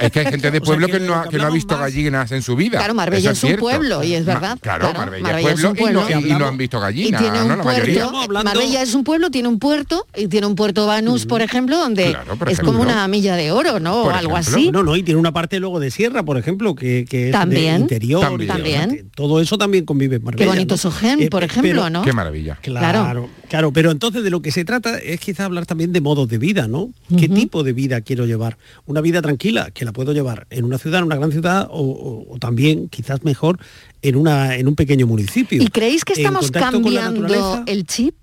Es 0.00 0.10
que 0.12 0.20
hay 0.20 0.26
gente 0.26 0.50
de 0.50 0.60
pueblo 0.62 0.86
que, 0.88 1.00
no 1.00 1.14
ha, 1.14 1.28
que 1.28 1.38
no 1.38 1.46
ha 1.46 1.50
visto 1.50 1.76
gallinas 1.78 2.32
en 2.32 2.42
su 2.42 2.56
vida. 2.56 2.78
Claro, 2.78 2.94
Marbella 2.94 3.30
es 3.32 3.42
un 3.42 3.48
cierto. 3.48 3.60
pueblo, 3.60 4.02
y 4.02 4.14
es 4.14 4.26
Ma- 4.26 4.34
verdad. 4.34 4.58
claro, 4.60 4.80
claro, 4.90 4.98
Marbella, 4.98 5.22
Marbella 5.22 5.50
es 5.52 5.58
es 5.58 5.64
un 5.64 5.74
pueblo, 5.74 6.02
y, 6.08 6.12
no, 6.14 6.20
y 6.20 6.30
no 6.38 6.46
han 6.46 6.56
visto 6.56 6.78
Y 6.78 6.80
gallinas, 6.80 7.20
tiene 7.22 7.42
un 7.42 7.60
puerto, 7.60 8.12
Marbella 8.44 8.82
es 8.82 8.94
un 8.94 9.04
pueblo, 9.04 9.30
tiene 9.30 9.48
un 9.48 9.58
puerto, 9.58 10.06
y 10.16 10.28
tiene 10.28 10.46
un 10.46 10.54
puerto 10.54 10.86
Banús, 10.86 11.26
por 11.26 11.42
ejemplo, 11.42 11.76
donde 11.78 12.10
Claro, 12.10 12.36
por 12.36 12.48
es 12.50 12.60
como 12.60 12.80
una 12.82 13.06
milla 13.08 13.36
de 13.36 13.50
oro, 13.52 13.80
¿no? 13.80 14.02
O 14.02 14.10
algo 14.10 14.36
así. 14.36 14.70
No, 14.70 14.82
no, 14.82 14.96
y 14.96 15.02
tiene 15.02 15.20
una 15.20 15.32
parte 15.32 15.58
luego 15.60 15.80
de 15.80 15.90
sierra, 15.90 16.22
por 16.24 16.38
ejemplo, 16.38 16.74
que, 16.74 17.04
que 17.08 17.26
es 17.26 17.32
También. 17.32 17.74
de 17.76 17.80
interior. 17.80 18.20
También. 18.46 19.10
Todo 19.14 19.40
eso 19.40 19.58
también 19.58 19.84
convive 19.84 20.16
en 20.16 20.24
Marbella. 20.24 20.44
Qué 20.44 20.48
bonito 20.48 20.74
¿no? 20.74 20.78
Sogén, 20.78 21.20
Eh, 21.20 21.28
por 21.30 21.44
ejemplo, 21.44 21.90
¿no? 21.90 22.02
Qué 22.02 22.12
maravilla. 22.12 22.58
Claro, 22.62 23.28
claro, 23.48 23.72
pero 23.72 23.90
entonces 23.90 24.22
de 24.22 24.30
lo 24.30 24.42
que 24.42 24.50
se 24.52 24.64
trata 24.64 24.98
es 24.98 25.20
quizá 25.20 25.44
hablar 25.44 25.66
también 25.66 25.92
de 25.92 26.00
modos 26.00 26.28
de 26.28 26.38
vida, 26.38 26.68
¿no? 26.68 26.90
¿Qué 27.18 27.28
tipo 27.28 27.62
de 27.62 27.72
vida 27.72 28.00
quiero 28.00 28.26
llevar? 28.26 28.56
Una 28.86 29.00
vida 29.00 29.22
tranquila, 29.22 29.65
que 29.70 29.84
la 29.84 29.92
puedo 29.92 30.12
llevar 30.12 30.46
en 30.50 30.64
una 30.64 30.78
ciudad, 30.78 31.00
en 31.00 31.06
una 31.06 31.16
gran 31.16 31.32
ciudad, 31.32 31.68
o, 31.70 31.80
o- 31.80 32.34
o 32.34 32.38
también, 32.38 32.88
quizás 32.88 33.24
mejor, 33.24 33.58
en, 34.02 34.16
una, 34.16 34.56
en 34.56 34.68
un 34.68 34.74
pequeño 34.76 35.06
municipio. 35.06 35.62
¿Y 35.62 35.68
creéis 35.68 36.04
que 36.04 36.14
estamos 36.14 36.50
cambiando 36.50 37.62
el 37.66 37.84
chip? 37.86 38.14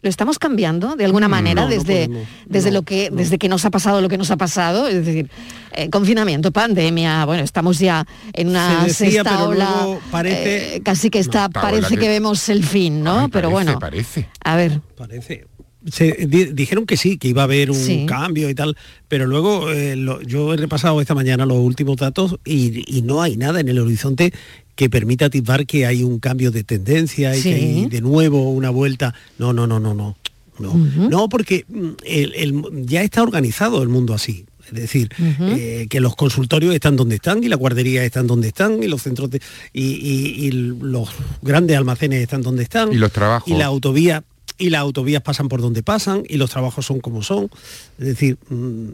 ¿Lo 0.00 0.08
estamos 0.08 0.38
cambiando 0.38 0.94
de 0.94 1.04
alguna 1.04 1.26
manera 1.26 1.62
no, 1.62 1.68
no 1.70 1.74
desde, 1.74 2.06
podemos, 2.06 2.28
desde 2.46 2.70
lo 2.70 2.82
que 2.82 3.10
desde 3.10 3.36
que 3.36 3.48
nos 3.48 3.64
ha 3.64 3.70
pasado 3.70 4.00
lo 4.00 4.08
que 4.08 4.16
nos 4.16 4.30
ha 4.30 4.36
pasado? 4.36 4.86
Es 4.86 5.04
decir, 5.04 5.28
eh, 5.72 5.90
confinamiento, 5.90 6.52
pandemia, 6.52 7.24
bueno, 7.24 7.42
estamos 7.42 7.80
ya 7.80 8.06
en 8.32 8.46
una 8.50 8.82
Se 8.82 8.86
decía, 9.06 9.22
sexta 9.22 9.30
pero 9.38 9.48
ola, 9.48 9.70
luego 9.82 10.00
parece- 10.12 10.76
eh, 10.76 10.82
casi 10.84 11.10
que 11.10 11.18
está, 11.18 11.48
parece 11.48 11.96
que- 11.96 12.06
vemos 12.08 12.48
el 12.48 12.62
fin, 12.64 13.02
¿no? 13.02 13.28
pero 13.28 13.50
bueno, 13.50 13.76
Parece. 13.80 14.28
a 14.44 14.54
ver. 14.54 14.80
Parece. 14.96 15.46
Se, 15.90 16.26
di- 16.26 16.52
dijeron 16.52 16.86
que 16.86 16.96
sí, 16.96 17.18
que 17.18 17.28
iba 17.28 17.42
a 17.42 17.44
haber 17.44 17.70
un 17.70 17.76
Sí. 17.76 18.04
cambio 18.06 18.48
y 18.50 18.54
tal, 18.54 18.76
pero 19.08 19.26
luego 19.26 19.70
eh, 19.70 19.96
lo- 19.96 20.20
yo 20.22 20.52
he 20.54 20.56
repasado 20.56 21.00
esta 21.00 21.14
mañana 21.14 21.46
los 21.46 21.58
últimos 21.58 21.96
datos 21.96 22.36
y, 22.44 22.84
y 22.86 23.02
no 23.02 23.22
hay 23.22 23.36
nada 23.36 23.60
en 23.60 23.68
el 23.68 23.78
horizonte 23.78 24.32
que 24.76 24.88
permita 24.88 25.26
atisbar 25.26 25.66
que 25.66 25.86
hay 25.86 26.02
un 26.04 26.18
cambio 26.20 26.50
de 26.50 26.62
tendencia 26.64 27.34
y 27.36 27.40
Sí. 27.42 27.48
que 27.50 27.54
hay 27.56 27.86
de 27.86 28.00
nuevo 28.00 28.50
una 28.50 28.70
vuelta. 28.70 29.14
No, 29.38 29.52
no, 29.52 29.66
no, 29.66 29.80
no, 29.80 29.94
no. 29.94 30.16
No, 30.60 30.74
no 30.74 31.28
porque 31.28 31.64
mm, 31.68 31.88
el- 32.04 32.34
el- 32.34 32.62
ya 32.86 33.02
está 33.02 33.22
organizado 33.22 33.80
el 33.82 33.88
mundo 33.88 34.12
así. 34.14 34.44
Es 34.66 34.74
decir, 34.74 35.08
eh, 35.40 35.86
que 35.88 35.98
los 36.00 36.14
consultorios 36.14 36.74
están 36.74 36.94
donde 36.96 37.14
están 37.14 37.42
y 37.42 37.48
la 37.48 37.56
guardería 37.56 38.04
están 38.04 38.26
donde 38.26 38.48
están 38.48 38.82
y 38.82 38.86
los 38.86 39.00
centros 39.02 39.30
de, 39.30 39.40
y, 39.72 39.82
y- 39.84 40.46
y 40.46 40.50
los 40.50 41.08
grandes 41.40 41.76
almacenes 41.76 42.20
están 42.22 42.42
donde 42.42 42.64
están 42.64 42.92
Y 42.92 42.96
los 42.96 43.10
trabajos. 43.12 43.48
y 43.50 43.56
la 43.56 43.64
autovía 43.66 44.24
y 44.56 44.70
las 44.70 44.80
autovías 44.80 45.22
pasan 45.22 45.48
por 45.48 45.60
donde 45.60 45.82
pasan 45.82 46.22
y 46.28 46.36
los 46.36 46.50
trabajos 46.50 46.86
son 46.86 47.00
como 47.00 47.22
son. 47.22 47.50
Es 47.98 48.06
decir, 48.06 48.38
mm, 48.48 48.88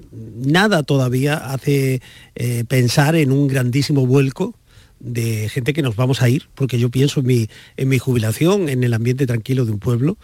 nada 0.46 0.82
todavía 0.82 1.36
hace 1.36 2.00
eh, 2.34 2.64
pensar 2.66 3.14
en 3.14 3.32
un 3.32 3.46
grandísimo 3.46 4.06
vuelco 4.06 4.54
de 5.00 5.48
gente 5.50 5.74
que 5.74 5.82
nos 5.82 5.96
vamos 5.96 6.22
a 6.22 6.28
ir, 6.28 6.48
porque 6.54 6.78
yo 6.78 6.88
pienso 6.88 7.20
en 7.20 7.26
mi, 7.26 7.48
en 7.76 7.88
mi 7.88 7.98
jubilación, 7.98 8.68
en 8.68 8.84
el 8.84 8.94
ambiente 8.94 9.26
tranquilo 9.26 9.66
de 9.66 9.72
un 9.72 9.78
pueblo, 9.78 10.16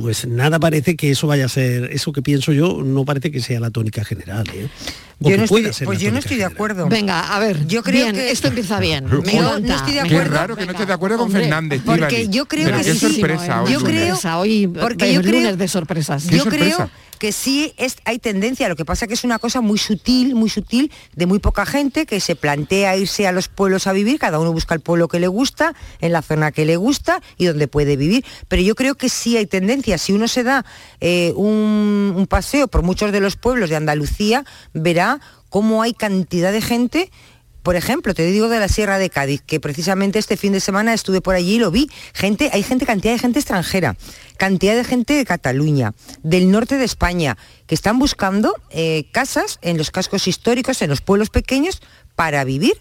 pues 0.00 0.26
nada 0.26 0.58
parece 0.60 0.96
que 0.96 1.10
eso 1.10 1.26
vaya 1.26 1.46
a 1.46 1.48
ser, 1.48 1.90
eso 1.92 2.12
que 2.12 2.22
pienso 2.22 2.52
yo, 2.52 2.82
no 2.84 3.04
parece 3.04 3.30
que 3.30 3.40
sea 3.40 3.60
la 3.60 3.70
tónica 3.70 4.04
general. 4.04 4.44
¿eh? 4.54 4.68
O 5.20 5.28
Yo 5.30 5.36
no 5.36 5.44
estoy, 5.44 5.72
ser 5.72 5.84
pues 5.86 5.98
yo 5.98 6.12
no 6.12 6.18
estoy 6.18 6.36
de 6.36 6.44
acuerdo. 6.44 6.88
Venga, 6.88 7.34
a 7.34 7.38
ver, 7.40 7.66
yo 7.66 7.82
creo 7.82 8.04
bien, 8.04 8.14
que 8.14 8.30
esto 8.30 8.48
empieza 8.48 8.78
bien. 8.78 9.06
Yo 9.10 9.20
Me 9.22 9.34
no 9.34 9.56
encanta. 9.56 9.74
estoy 9.76 9.94
de 9.94 10.02
Qué 10.02 10.08
acuerdo. 10.14 10.34
raro 10.34 10.56
que 10.56 10.64
no 10.66 10.72
estés 10.72 10.86
de 10.86 10.92
acuerdo 10.92 11.16
con 11.18 11.26
Hombre, 11.26 11.42
Fernández, 11.42 11.82
Porque 11.84 12.28
yo 12.28 12.46
creo 12.46 12.66
Pero 12.66 12.78
que 12.78 12.84
qué 12.84 12.92
sí. 12.94 12.98
sorpresa 13.14 13.62
hoy, 13.62 13.72
yo 13.72 13.80
lunes. 13.80 13.94
creo, 13.94 14.14
Sorpresa, 14.14 14.38
hoy 14.38 14.66
porque 14.68 15.12
yo 15.12 15.20
creo, 15.20 15.32
lunes 15.40 15.58
de 15.58 15.68
sorpresas. 15.68 16.24
Yo 16.28 16.42
sorpresa? 16.44 16.88
Que 17.18 17.32
sí 17.32 17.74
es, 17.76 17.96
hay 18.04 18.18
tendencia, 18.18 18.68
lo 18.68 18.76
que 18.76 18.84
pasa 18.84 19.06
que 19.06 19.14
es 19.14 19.24
una 19.24 19.38
cosa 19.38 19.60
muy 19.60 19.78
sutil, 19.78 20.34
muy 20.34 20.48
sutil, 20.48 20.92
de 21.14 21.26
muy 21.26 21.38
poca 21.38 21.66
gente 21.66 22.06
que 22.06 22.20
se 22.20 22.36
plantea 22.36 22.96
irse 22.96 23.26
a 23.26 23.32
los 23.32 23.48
pueblos 23.48 23.86
a 23.86 23.92
vivir, 23.92 24.18
cada 24.18 24.38
uno 24.38 24.52
busca 24.52 24.74
el 24.74 24.80
pueblo 24.80 25.08
que 25.08 25.20
le 25.20 25.28
gusta, 25.28 25.74
en 26.00 26.12
la 26.12 26.22
zona 26.22 26.52
que 26.52 26.64
le 26.64 26.76
gusta 26.76 27.20
y 27.36 27.46
donde 27.46 27.68
puede 27.68 27.96
vivir. 27.96 28.24
Pero 28.48 28.62
yo 28.62 28.74
creo 28.74 28.94
que 28.94 29.08
sí 29.08 29.36
hay 29.36 29.46
tendencia. 29.46 29.98
Si 29.98 30.12
uno 30.12 30.28
se 30.28 30.42
da 30.42 30.64
eh, 31.00 31.32
un 31.36 32.26
paseo 32.28 32.68
por 32.68 32.82
muchos 32.82 33.12
de 33.12 33.20
los 33.20 33.36
pueblos 33.36 33.70
de 33.70 33.76
Andalucía, 33.76 34.44
verá 34.72 35.20
cómo 35.48 35.82
hay 35.82 35.94
cantidad 35.94 36.52
de 36.52 36.60
gente 36.60 37.10
por 37.62 37.76
ejemplo, 37.76 38.14
te 38.14 38.24
digo 38.24 38.48
de 38.48 38.58
la 38.60 38.68
Sierra 38.68 38.98
de 38.98 39.10
Cádiz, 39.10 39.42
que 39.46 39.60
precisamente 39.60 40.18
este 40.18 40.36
fin 40.36 40.52
de 40.52 40.60
semana 40.60 40.94
estuve 40.94 41.20
por 41.20 41.34
allí 41.34 41.56
y 41.56 41.58
lo 41.58 41.70
vi. 41.70 41.90
Gente, 42.14 42.50
hay 42.52 42.62
gente, 42.62 42.86
cantidad 42.86 43.12
de 43.12 43.18
gente 43.18 43.38
extranjera, 43.40 43.96
cantidad 44.38 44.74
de 44.74 44.84
gente 44.84 45.14
de 45.14 45.24
Cataluña, 45.24 45.92
del 46.22 46.50
norte 46.50 46.76
de 46.78 46.84
España, 46.84 47.36
que 47.66 47.74
están 47.74 47.98
buscando 47.98 48.54
eh, 48.70 49.06
casas 49.12 49.58
en 49.62 49.76
los 49.76 49.90
cascos 49.90 50.26
históricos, 50.28 50.80
en 50.82 50.88
los 50.90 51.00
pueblos 51.00 51.30
pequeños, 51.30 51.80
para 52.14 52.44
vivir. 52.44 52.72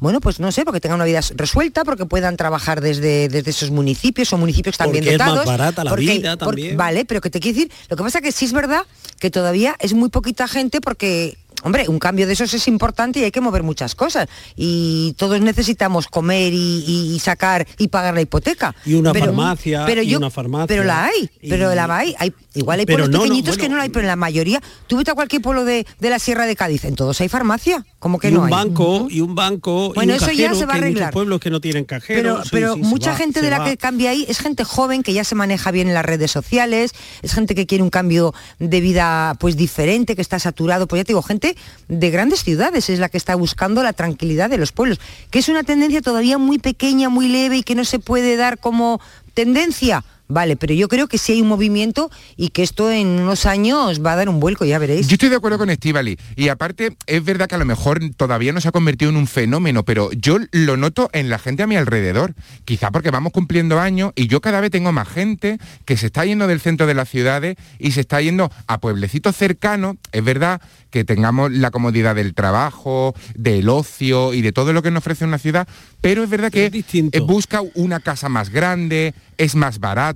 Bueno, 0.00 0.20
pues 0.20 0.40
no 0.40 0.52
sé, 0.52 0.64
porque 0.64 0.80
tengan 0.80 0.96
una 0.96 1.04
vida 1.06 1.20
resuelta, 1.36 1.84
porque 1.84 2.04
puedan 2.04 2.36
trabajar 2.36 2.80
desde, 2.82 3.28
desde 3.28 3.50
esos 3.50 3.70
municipios, 3.70 4.28
son 4.28 4.40
municipios 4.40 4.76
también 4.76 5.04
Porque 5.04 5.14
es 5.14 5.18
más 5.18 5.28
dotados. 5.28 5.46
barata 5.46 5.84
la 5.84 5.90
porque- 5.90 6.04
vida 6.18 6.36
por- 6.36 6.48
también. 6.48 6.76
vale, 6.76 7.04
pero 7.06 7.20
que 7.22 7.30
te 7.30 7.40
quiero 7.40 7.56
decir, 7.56 7.72
lo 7.88 7.96
que 7.96 8.02
pasa 8.02 8.20
que 8.20 8.32
sí 8.32 8.44
es 8.44 8.52
verdad 8.52 8.82
que 9.20 9.30
todavía 9.30 9.76
es 9.78 9.94
muy 9.94 10.10
poquita 10.10 10.46
gente 10.48 10.80
porque 10.82 11.38
Hombre, 11.64 11.88
un 11.88 11.98
cambio 11.98 12.26
de 12.26 12.34
esos 12.34 12.52
es 12.54 12.68
importante 12.68 13.18
y 13.20 13.24
hay 13.24 13.30
que 13.32 13.40
mover 13.40 13.62
muchas 13.62 13.94
cosas. 13.94 14.28
Y 14.54 15.14
todos 15.18 15.40
necesitamos 15.40 16.06
comer 16.06 16.52
y, 16.52 16.84
y- 16.86 17.14
y 17.14 17.18
sacar 17.18 17.66
y 17.78 17.88
pagar 17.88 18.14
la 18.14 18.20
hipoteca. 18.20 18.74
Y 18.84 18.94
una 18.94 19.12
farmacia, 19.12 19.84
pero 19.86 20.02
y 20.02 20.08
yo, 20.08 20.18
una 20.18 20.30
farmacia. 20.30 20.66
Pero 20.66 20.84
la 20.84 21.06
hay, 21.06 21.30
pero 21.48 21.74
la 21.74 21.84
hay. 21.96 22.14
hay 22.18 22.32
igual 22.54 22.78
hay 22.78 22.86
pueblos 22.86 23.08
no, 23.10 23.16
no, 23.18 23.22
pequeñitos 23.24 23.58
que 23.58 23.68
no 23.68 23.76
la 23.76 23.82
hay, 23.82 23.88
pero 23.88 24.02
en 24.02 24.06
la 24.08 24.16
mayoría, 24.16 24.62
tú 24.86 24.96
vete 24.98 25.10
a 25.10 25.14
cualquier 25.14 25.42
pueblo 25.42 25.64
de, 25.64 25.84
de 25.98 26.10
la 26.10 26.18
Sierra 26.20 26.46
de 26.46 26.54
Cádiz, 26.54 26.84
en 26.84 26.94
todos 26.94 27.20
hay 27.20 27.28
farmacia. 27.28 27.84
¿Cómo 27.98 28.18
que 28.18 28.28
y 28.28 28.32
no 28.32 28.40
un 28.40 28.46
hay? 28.46 28.50
banco, 28.52 29.08
y 29.10 29.20
un 29.22 29.34
banco, 29.34 29.90
y 29.92 29.94
Bueno, 29.94 30.12
un 30.12 30.16
eso 30.22 30.30
ya 30.30 30.54
se 30.54 30.66
va 30.66 30.74
a 30.74 30.76
arreglar. 30.76 31.12
pueblos 31.12 31.40
que 31.40 31.50
no 31.50 31.60
tienen 31.60 31.84
cajero. 31.84 32.20
Pero, 32.22 32.42
sí, 32.44 32.48
pero 32.52 32.74
sí, 32.74 32.82
se 32.82 32.86
mucha 32.88 33.10
va, 33.12 33.16
gente 33.16 33.40
de 33.40 33.50
la 33.50 33.58
va. 33.60 33.64
que 33.64 33.76
cambia 33.76 34.10
ahí 34.10 34.24
es 34.28 34.38
gente 34.38 34.62
joven 34.64 35.02
que 35.02 35.12
ya 35.14 35.24
se 35.24 35.34
maneja 35.34 35.70
bien 35.70 35.88
en 35.88 35.94
las 35.94 36.04
redes 36.04 36.30
sociales, 36.30 36.92
es 37.22 37.32
gente 37.32 37.54
que 37.54 37.66
quiere 37.66 37.82
un 37.82 37.90
cambio 37.90 38.34
de 38.60 38.80
vida 38.80 39.34
pues 39.40 39.56
diferente, 39.56 40.14
que 40.14 40.22
está 40.22 40.38
saturado, 40.38 40.86
pues 40.86 41.00
ya 41.00 41.04
te 41.04 41.08
digo, 41.12 41.22
gente 41.22 41.53
de 41.88 42.10
grandes 42.10 42.42
ciudades 42.42 42.90
es 42.90 42.98
la 42.98 43.08
que 43.08 43.16
está 43.16 43.34
buscando 43.34 43.82
la 43.82 43.92
tranquilidad 43.92 44.50
de 44.50 44.58
los 44.58 44.72
pueblos, 44.72 45.00
que 45.30 45.38
es 45.38 45.48
una 45.48 45.62
tendencia 45.62 46.00
todavía 46.00 46.38
muy 46.38 46.58
pequeña, 46.58 47.08
muy 47.08 47.28
leve 47.28 47.58
y 47.58 47.62
que 47.62 47.74
no 47.74 47.84
se 47.84 47.98
puede 47.98 48.36
dar 48.36 48.58
como 48.58 49.00
tendencia. 49.34 50.04
Vale, 50.26 50.56
pero 50.56 50.72
yo 50.72 50.88
creo 50.88 51.06
que 51.06 51.18
sí 51.18 51.32
hay 51.32 51.42
un 51.42 51.48
movimiento 51.48 52.10
y 52.36 52.48
que 52.48 52.62
esto 52.62 52.90
en 52.90 53.08
unos 53.08 53.44
años 53.44 54.04
va 54.04 54.12
a 54.12 54.16
dar 54.16 54.28
un 54.28 54.40
vuelco, 54.40 54.64
ya 54.64 54.78
veréis. 54.78 55.06
Yo 55.06 55.14
estoy 55.14 55.28
de 55.28 55.36
acuerdo 55.36 55.58
con 55.58 55.68
Estivali. 55.68 56.18
Y 56.34 56.48
aparte, 56.48 56.96
es 57.06 57.24
verdad 57.24 57.46
que 57.46 57.56
a 57.56 57.58
lo 57.58 57.66
mejor 57.66 58.00
todavía 58.16 58.52
no 58.52 58.60
se 58.60 58.68
ha 58.68 58.72
convertido 58.72 59.10
en 59.10 59.16
un 59.16 59.26
fenómeno, 59.26 59.84
pero 59.84 60.10
yo 60.12 60.38
lo 60.52 60.76
noto 60.76 61.10
en 61.12 61.28
la 61.28 61.38
gente 61.38 61.62
a 61.62 61.66
mi 61.66 61.76
alrededor. 61.76 62.34
Quizá 62.64 62.90
porque 62.90 63.10
vamos 63.10 63.32
cumpliendo 63.32 63.80
años 63.80 64.12
y 64.14 64.26
yo 64.28 64.40
cada 64.40 64.60
vez 64.60 64.70
tengo 64.70 64.92
más 64.92 65.08
gente 65.08 65.58
que 65.84 65.96
se 65.96 66.06
está 66.06 66.24
yendo 66.24 66.46
del 66.46 66.60
centro 66.60 66.86
de 66.86 66.94
las 66.94 67.10
ciudades 67.10 67.56
y 67.78 67.92
se 67.92 68.00
está 68.00 68.20
yendo 68.22 68.50
a 68.66 68.78
pueblecitos 68.78 69.36
cercanos. 69.36 69.96
Es 70.12 70.24
verdad 70.24 70.60
que 70.90 71.04
tengamos 71.04 71.50
la 71.50 71.70
comodidad 71.70 72.14
del 72.14 72.34
trabajo, 72.34 73.14
del 73.34 73.68
ocio 73.68 74.32
y 74.32 74.42
de 74.42 74.52
todo 74.52 74.72
lo 74.72 74.80
que 74.80 74.90
nos 74.90 75.00
ofrece 75.00 75.24
una 75.24 75.38
ciudad, 75.38 75.66
pero 76.00 76.22
es 76.22 76.30
verdad 76.30 76.52
que 76.52 76.84
busca 77.26 77.62
una 77.74 77.98
casa 77.98 78.28
más 78.28 78.50
grande, 78.50 79.12
es 79.36 79.56
más 79.56 79.80
barato, 79.80 80.13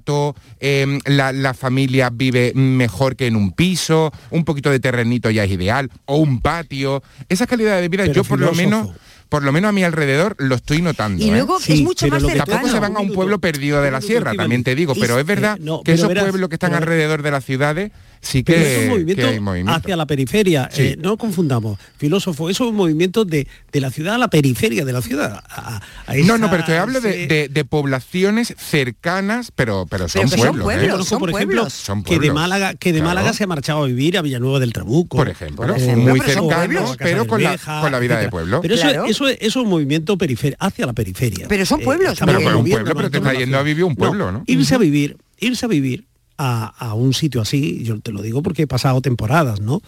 eh, 0.61 0.99
la, 1.07 1.33
la 1.33 1.55
familia 1.55 2.11
vive 2.11 2.53
mejor 2.55 3.17
que 3.17 3.27
en 3.27 3.37
un 3.37 3.53
piso, 3.53 4.13
un 4.31 4.45
poquito 4.45 4.71
de 4.71 4.81
terrenito 4.81 5.31
ya 5.31 5.45
es 5.45 5.51
ideal, 5.51 5.91
o 6.05 6.17
un 6.17 6.41
patio. 6.41 7.03
Esa 7.29 7.47
calidad 7.47 7.81
de 7.81 7.89
vida 7.89 8.05
Pero 8.05 8.15
yo 8.15 8.25
por 8.25 8.41
lo 8.41 8.53
menos... 8.53 8.89
Por 9.29 9.43
lo 9.45 9.53
menos 9.53 9.69
a 9.69 9.73
mi 9.73 9.85
alrededor 9.85 10.35
lo 10.39 10.55
estoy 10.55 10.81
notando. 10.83 11.23
Y 11.23 11.29
¿eh? 11.29 11.33
luego 11.33 11.59
es 11.59 11.81
mucho 11.83 12.07
más 12.09 12.23
cercano. 12.23 12.45
Tampoco 12.47 12.73
se 12.73 12.81
van 12.81 12.97
a 12.97 13.01
un 13.01 13.13
pueblo 13.13 13.39
perdido 13.39 13.83
de 13.83 13.91
la 13.91 14.01
sierra, 14.01 14.33
también 14.35 14.65
te 14.65 14.75
digo, 14.75 14.95
pero 14.99 15.19
es 15.19 15.27
verdad 15.27 15.57
Eh, 15.59 15.63
no, 15.63 15.83
que 15.83 15.93
esos 15.93 16.09
verás, 16.09 16.25
pueblos 16.25 16.49
que 16.49 16.55
están 16.57 16.71
pero- 16.71 16.83
alrededor 16.83 17.23
de 17.23 17.31
las 17.31 17.45
ciudades 17.45 17.93
sí 18.21 18.43
que, 18.43 18.55
Pero 18.55 18.65
eso 18.65 18.71
es 18.73 18.79
un 18.79 18.83
que 18.85 18.91
movimiento 18.91 19.27
hay 19.29 19.41
movimiento. 19.41 19.73
hacia 19.81 19.97
la 19.97 20.07
periferia. 20.07 20.69
Sí. 20.73 20.83
eh, 20.83 20.97
no 20.99 21.17
confundamos, 21.17 21.79
filósofo, 21.99 22.51
eso 22.51 22.65
es 22.65 22.71
un 22.71 22.77
movimiento 22.77 23.25
de, 23.25 23.47
de 23.71 23.81
la 23.81 23.91
ciudad 23.91 24.15
a 24.15 24.19
la 24.19 24.29
periferia 24.29 24.85
de 24.85 24.93
la 24.93 25.03
ciudad. 25.03 25.43
a- 25.49 25.81
a 26.07 26.15
No, 26.25 26.37
no, 26.39 26.51
pero 26.51 26.65
te 26.65 26.77
hablo 26.79 27.01
de, 27.01 27.11
ese- 27.11 27.27
de- 27.27 27.49
de 27.49 27.65
poblaciones 27.65 28.55
cercanas, 28.59 29.53
pero, 29.55 29.87
pero 29.89 30.09
son 30.09 30.29
Pero 30.31 30.43
pueblos. 30.53 30.73
¿eh? 30.73 30.87
Yo 30.87 30.93
conozco, 30.93 31.19
por 31.19 31.31
ejemplo, 31.31 31.71
Son 31.71 32.03
que 32.03 32.13
de 32.15 32.17
pueblos. 32.19 32.35
Málaga, 32.35 32.75
que 32.75 32.93
de 32.93 33.01
Claro. 33.01 33.15
Málaga 33.15 33.33
se 33.35 33.45
ha 33.45 33.47
marchado 33.47 33.85
a 33.85 33.87
vivir 33.87 34.17
a 34.19 34.23
Villanueva 34.23 34.59
del 34.59 34.73
Trabuco. 34.73 35.17
Por 35.19 35.29
ejemplo, 35.29 35.67
muy 35.97 36.21
cercanos, 36.21 36.97
pero 36.99 37.27
con 37.27 37.43
la- 37.43 37.51
Casabermeja, 37.53 37.81
con 37.83 37.93
la 37.93 37.99
vida 37.99 38.19
de 38.21 38.29
pueblo. 38.31 38.61
Pero 38.63 38.75
eso, 38.75 38.83
Claro. 38.85 39.05
eso, 39.05 39.18
es- 39.27 39.39
eso 39.41 39.61
es 39.61 39.65
un 39.65 39.71
movimiento 39.71 40.17
perifer- 40.19 40.55
hacia 40.61 40.85
la 40.87 40.93
periferia. 40.93 41.47
Pero 41.49 41.65
son 41.65 41.81
Eh, 41.81 41.85
pueblos, 41.85 42.19
Pero, 42.21 42.27
pero 42.39 42.49
un 42.51 42.55
moviendo 42.59 42.85
pueblo, 42.85 42.95
pero 42.95 43.11
te 43.11 43.19
está 43.19 43.33
yendo 43.33 43.59
a 43.59 43.63
vivir 43.63 43.85
un 43.85 43.97
pueblo, 43.97 44.31
¿no? 44.31 44.45
Irse 44.47 44.75
a 44.75 44.79
vivir, 44.79 45.17
irse 45.41 45.65
a 45.65 45.69
vivir 45.69 46.05
a, 46.37 46.67
a 46.67 46.95
un 46.95 47.15
sitio 47.15 47.41
así, 47.41 47.83
yo 47.83 47.99
te 47.99 48.13
lo 48.13 48.23
digo 48.23 48.43
porque 48.43 48.63
he 48.63 48.67
pasado 48.69 49.01
temporadas, 49.01 49.61
¿no? 49.61 49.81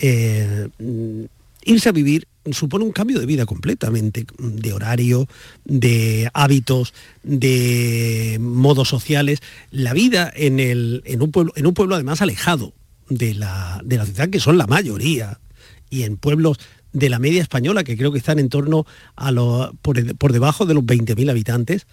Eh, 0.00 0.68
mm, 0.80 1.22
irse 1.64 1.88
a 1.90 1.92
vivir 1.92 2.26
supone 2.50 2.84
un 2.84 2.90
cambio 2.90 3.20
de 3.20 3.26
vida 3.26 3.46
completamente, 3.46 4.26
de 4.38 4.72
horario, 4.72 5.28
de 5.64 6.28
hábitos, 6.34 6.92
de 7.22 8.38
modos 8.40 8.88
sociales. 8.88 9.38
La 9.70 9.92
vida 9.92 10.32
en, 10.34 10.58
el, 10.58 11.02
en, 11.06 11.22
un, 11.22 11.30
pueblo, 11.30 11.52
en 11.54 11.66
un 11.68 11.74
pueblo 11.74 11.94
además 11.94 12.20
alejado 12.20 12.72
de 13.08 13.34
la, 13.34 13.80
de 13.84 13.96
la 13.96 14.06
ciudad, 14.06 14.28
que 14.28 14.40
son 14.40 14.58
la 14.58 14.66
mayoría, 14.66 15.38
y 15.88 16.02
en 16.02 16.16
pueblos 16.16 16.58
de 16.92 17.08
la 17.08 17.18
media 17.18 17.42
española, 17.42 17.84
que 17.84 17.96
creo 17.96 18.12
que 18.12 18.18
están 18.18 18.38
en 18.38 18.48
torno 18.48 18.86
a 19.16 19.30
los, 19.30 19.70
por, 19.82 20.16
por 20.16 20.32
debajo 20.32 20.66
de 20.66 20.74
los 20.74 20.84
20.000 20.84 21.30
habitantes, 21.30 21.86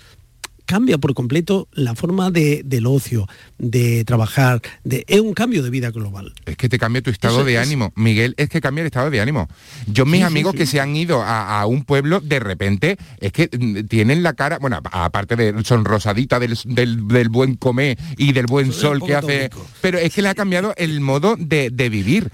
cambia 0.66 1.00
por 1.00 1.16
completo 1.16 1.68
la 1.74 1.96
forma 1.96 2.30
de, 2.30 2.62
del 2.64 2.86
ocio, 2.86 3.28
de 3.58 4.04
trabajar, 4.06 4.62
de, 4.84 5.04
es 5.08 5.20
un 5.20 5.34
cambio 5.34 5.64
de 5.64 5.72
vida 5.72 5.90
global. 5.90 6.32
Es 6.46 6.58
que 6.58 6.70
te 6.70 6.78
cambia 6.78 7.02
tu 7.02 7.10
estado 7.10 7.38
Eso 7.38 7.44
de 7.46 7.56
es- 7.56 7.60
ánimo. 7.60 7.92
Miguel, 7.96 8.36
es 8.38 8.50
que 8.50 8.62
cambia 8.62 8.84
el 8.84 8.86
estado 8.86 9.10
de 9.10 9.20
ánimo. 9.20 9.50
Yo, 9.88 10.06
mis 10.06 10.20
Sí, 10.20 10.24
amigos 10.28 10.52
sí. 10.52 10.58
que 10.60 10.66
se 10.68 10.80
han 10.80 10.96
ido 10.96 11.24
a, 11.24 11.60
a 11.60 11.66
un 11.66 11.86
pueblo, 11.86 12.20
de 12.20 12.40
repente, 12.40 12.98
es 13.20 13.32
que 13.32 13.50
mm, 13.52 13.88
tienen 13.88 14.22
la 14.22 14.34
cara, 14.34 14.60
bueno, 14.60 14.80
aparte 14.92 15.36
de 15.36 15.56
sonrosadita 15.64 16.40
del, 16.40 16.56
del- 16.66 17.08
del 17.08 17.30
buen 17.30 17.56
comer 17.56 17.98
y 18.18 18.34
del 18.34 18.46
buen 18.46 18.72
sol 18.72 19.02
que 19.04 19.16
hace, 19.16 19.50
pero 19.82 19.98
es 19.98 20.14
que 20.14 20.22
le 20.22 20.28
ha 20.30 20.36
cambiado 20.36 20.76
el 20.78 21.02
modo 21.02 21.36
de, 21.36 21.72
de 21.72 21.90
vivir. 21.90 22.30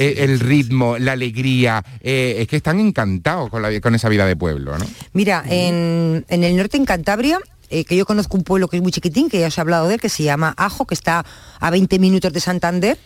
Eh, 0.00 0.24
el 0.24 0.40
ritmo, 0.40 0.98
la 0.98 1.12
alegría, 1.12 1.84
eh, 2.00 2.36
es 2.40 2.48
que 2.48 2.56
están 2.56 2.80
encantados 2.80 3.50
con, 3.50 3.62
la, 3.62 3.80
con 3.80 3.94
esa 3.94 4.08
vida 4.08 4.26
de 4.26 4.34
pueblo, 4.36 4.76
¿no? 4.78 4.84
Mira, 5.12 5.44
en, 5.48 6.24
en 6.28 6.44
el 6.44 6.56
norte, 6.56 6.76
en 6.76 6.84
Cantabria, 6.84 7.38
eh, 7.68 7.84
que 7.84 7.96
yo 7.96 8.04
conozco 8.06 8.36
un 8.36 8.42
pueblo 8.44 8.66
que 8.68 8.76
es 8.78 8.82
muy 8.82 8.92
chiquitín, 8.92 9.28
que 9.30 9.38
ya 9.40 9.46
os 9.48 9.56
he 9.58 9.60
hablado 9.60 9.86
de 9.88 9.94
él, 9.94 10.00
que 10.00 10.08
se 10.08 10.22
llama 10.24 10.54
Ajo, 10.56 10.86
que 10.86 10.94
está 10.94 11.24
a 11.60 11.70
20 11.70 11.98
minutos 11.98 12.32
de 12.32 12.40
Santander, 12.40 12.98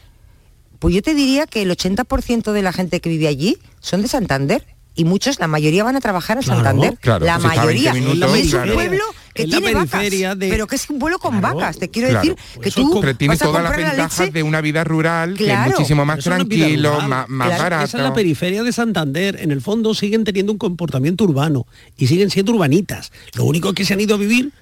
pues 0.79 0.95
yo 0.95 1.03
te 1.03 1.15
diría 1.15 1.47
que 1.47 1.63
el 1.63 1.71
80% 1.71 2.53
de 2.53 2.63
la 2.63 2.73
gente 2.73 3.01
que 3.01 3.09
vive 3.09 3.29
allí 3.29 3.59
son 3.81 4.03
de 4.03 4.09
Santander. 4.09 4.67
Y 4.97 5.05
muchos, 5.05 5.41
la 5.41 5.49
mayoría 5.49 5.83
van 5.83 5.97
a 5.97 6.01
trabajar 6.01 6.39
a 6.39 6.41
Claro, 6.41 6.63
Santander. 6.63 6.97
claro, 7.01 7.27
la 7.27 7.39
pues 7.39 7.47
está 7.53 7.63
a 7.63 7.67
20 7.67 7.83
mayoría. 7.91 7.93
minutos, 8.13 8.37
y 8.39 8.41
es 8.41 8.45
un 8.45 8.51
claro. 8.61 8.75
pueblo 8.75 9.05
que 9.35 9.43
En 9.43 9.51
la 9.51 9.59
tiene 9.59 9.75
vacas, 9.75 10.11
de- 10.39 10.49
pero 10.49 10.67
que 10.69 10.77
es 10.77 10.89
un 10.89 10.99
pueblo 11.01 11.19
con 11.19 11.39
Claro, 11.41 11.57
vacas. 11.57 11.79
Te 11.79 11.91
quiero 11.91 12.09
claro. 12.09 12.21
decir 12.23 12.37
que 12.63 12.71
tú 12.71 13.01
Pero 13.01 13.17
tiene 13.17 13.35
vas 13.35 13.43
a 13.43 13.45
todas 13.45 13.63
las 13.65 13.73
la 13.73 13.77
ventajas 13.89 14.33
de 14.33 14.43
una 14.45 14.61
vida 14.61 14.85
rural, 14.85 15.35
que 15.37 15.53
es 15.53 15.59
muchísimo 15.59 16.05
más 16.05 16.23
tranquilo, 16.25 16.93
rural. 16.95 17.09
más, 17.09 17.29
más 17.29 17.49
Claro, 17.49 17.63
barato. 17.65 17.85
Esa 17.85 17.99
es 17.99 18.03
la 18.05 18.15
periferia 18.15 18.63
de 18.63 18.73
Santander. 18.73 19.37
En 19.41 19.51
el 19.51 19.61
fondo 19.61 19.93
siguen 19.93 20.23
teniendo 20.25 20.53
un 20.53 20.59
comportamiento 20.59 21.25
urbano 21.25 21.67
y 21.99 22.07
siguen 22.07 22.31
siendo 22.31 22.53
urbanitas. 22.53 23.11
Lo 23.35 23.45
único 23.45 23.71
es 23.71 23.75
que 23.75 23.85
se 23.85 23.93
han 23.95 24.01
ido 24.01 24.15
a 24.15 24.19
vivir 24.19 24.53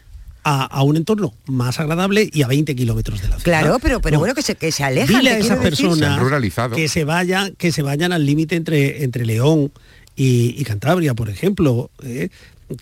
a, 0.45 0.65
a 0.65 0.83
un 0.83 0.97
entorno 0.97 1.35
más 1.47 1.79
agradable 1.79 2.29
y 2.33 2.43
a 2.43 2.49
20 2.49 2.75
kilómetros 2.75 3.21
de 3.21 3.29
la 3.29 3.39
ciudad. 3.39 3.45
Claro, 3.45 3.79
pero, 3.81 4.01
pero 4.01 4.15
No. 4.15 4.21
bueno, 4.21 4.35
que 4.35 4.43
se, 4.43 4.57
que 4.57 4.73
se 4.73 4.83
alejan. 4.83 5.19
Dile 5.19 5.31
a 5.33 5.39
esas 5.39 5.59
personas 5.59 6.19
que 6.75 6.89
se 6.89 7.05
vayan, 7.05 7.55
que 7.59 7.71
se 7.71 7.83
vayan 7.83 8.13
al 8.13 8.25
límite 8.27 8.57
entre, 8.57 9.05
entre 9.05 9.25
León 9.27 9.71
y, 10.17 10.55
y 10.59 10.65
Cantabria, 10.65 11.15
por 11.15 11.31
ejemplo, 11.31 11.91
¿eh? 12.03 12.29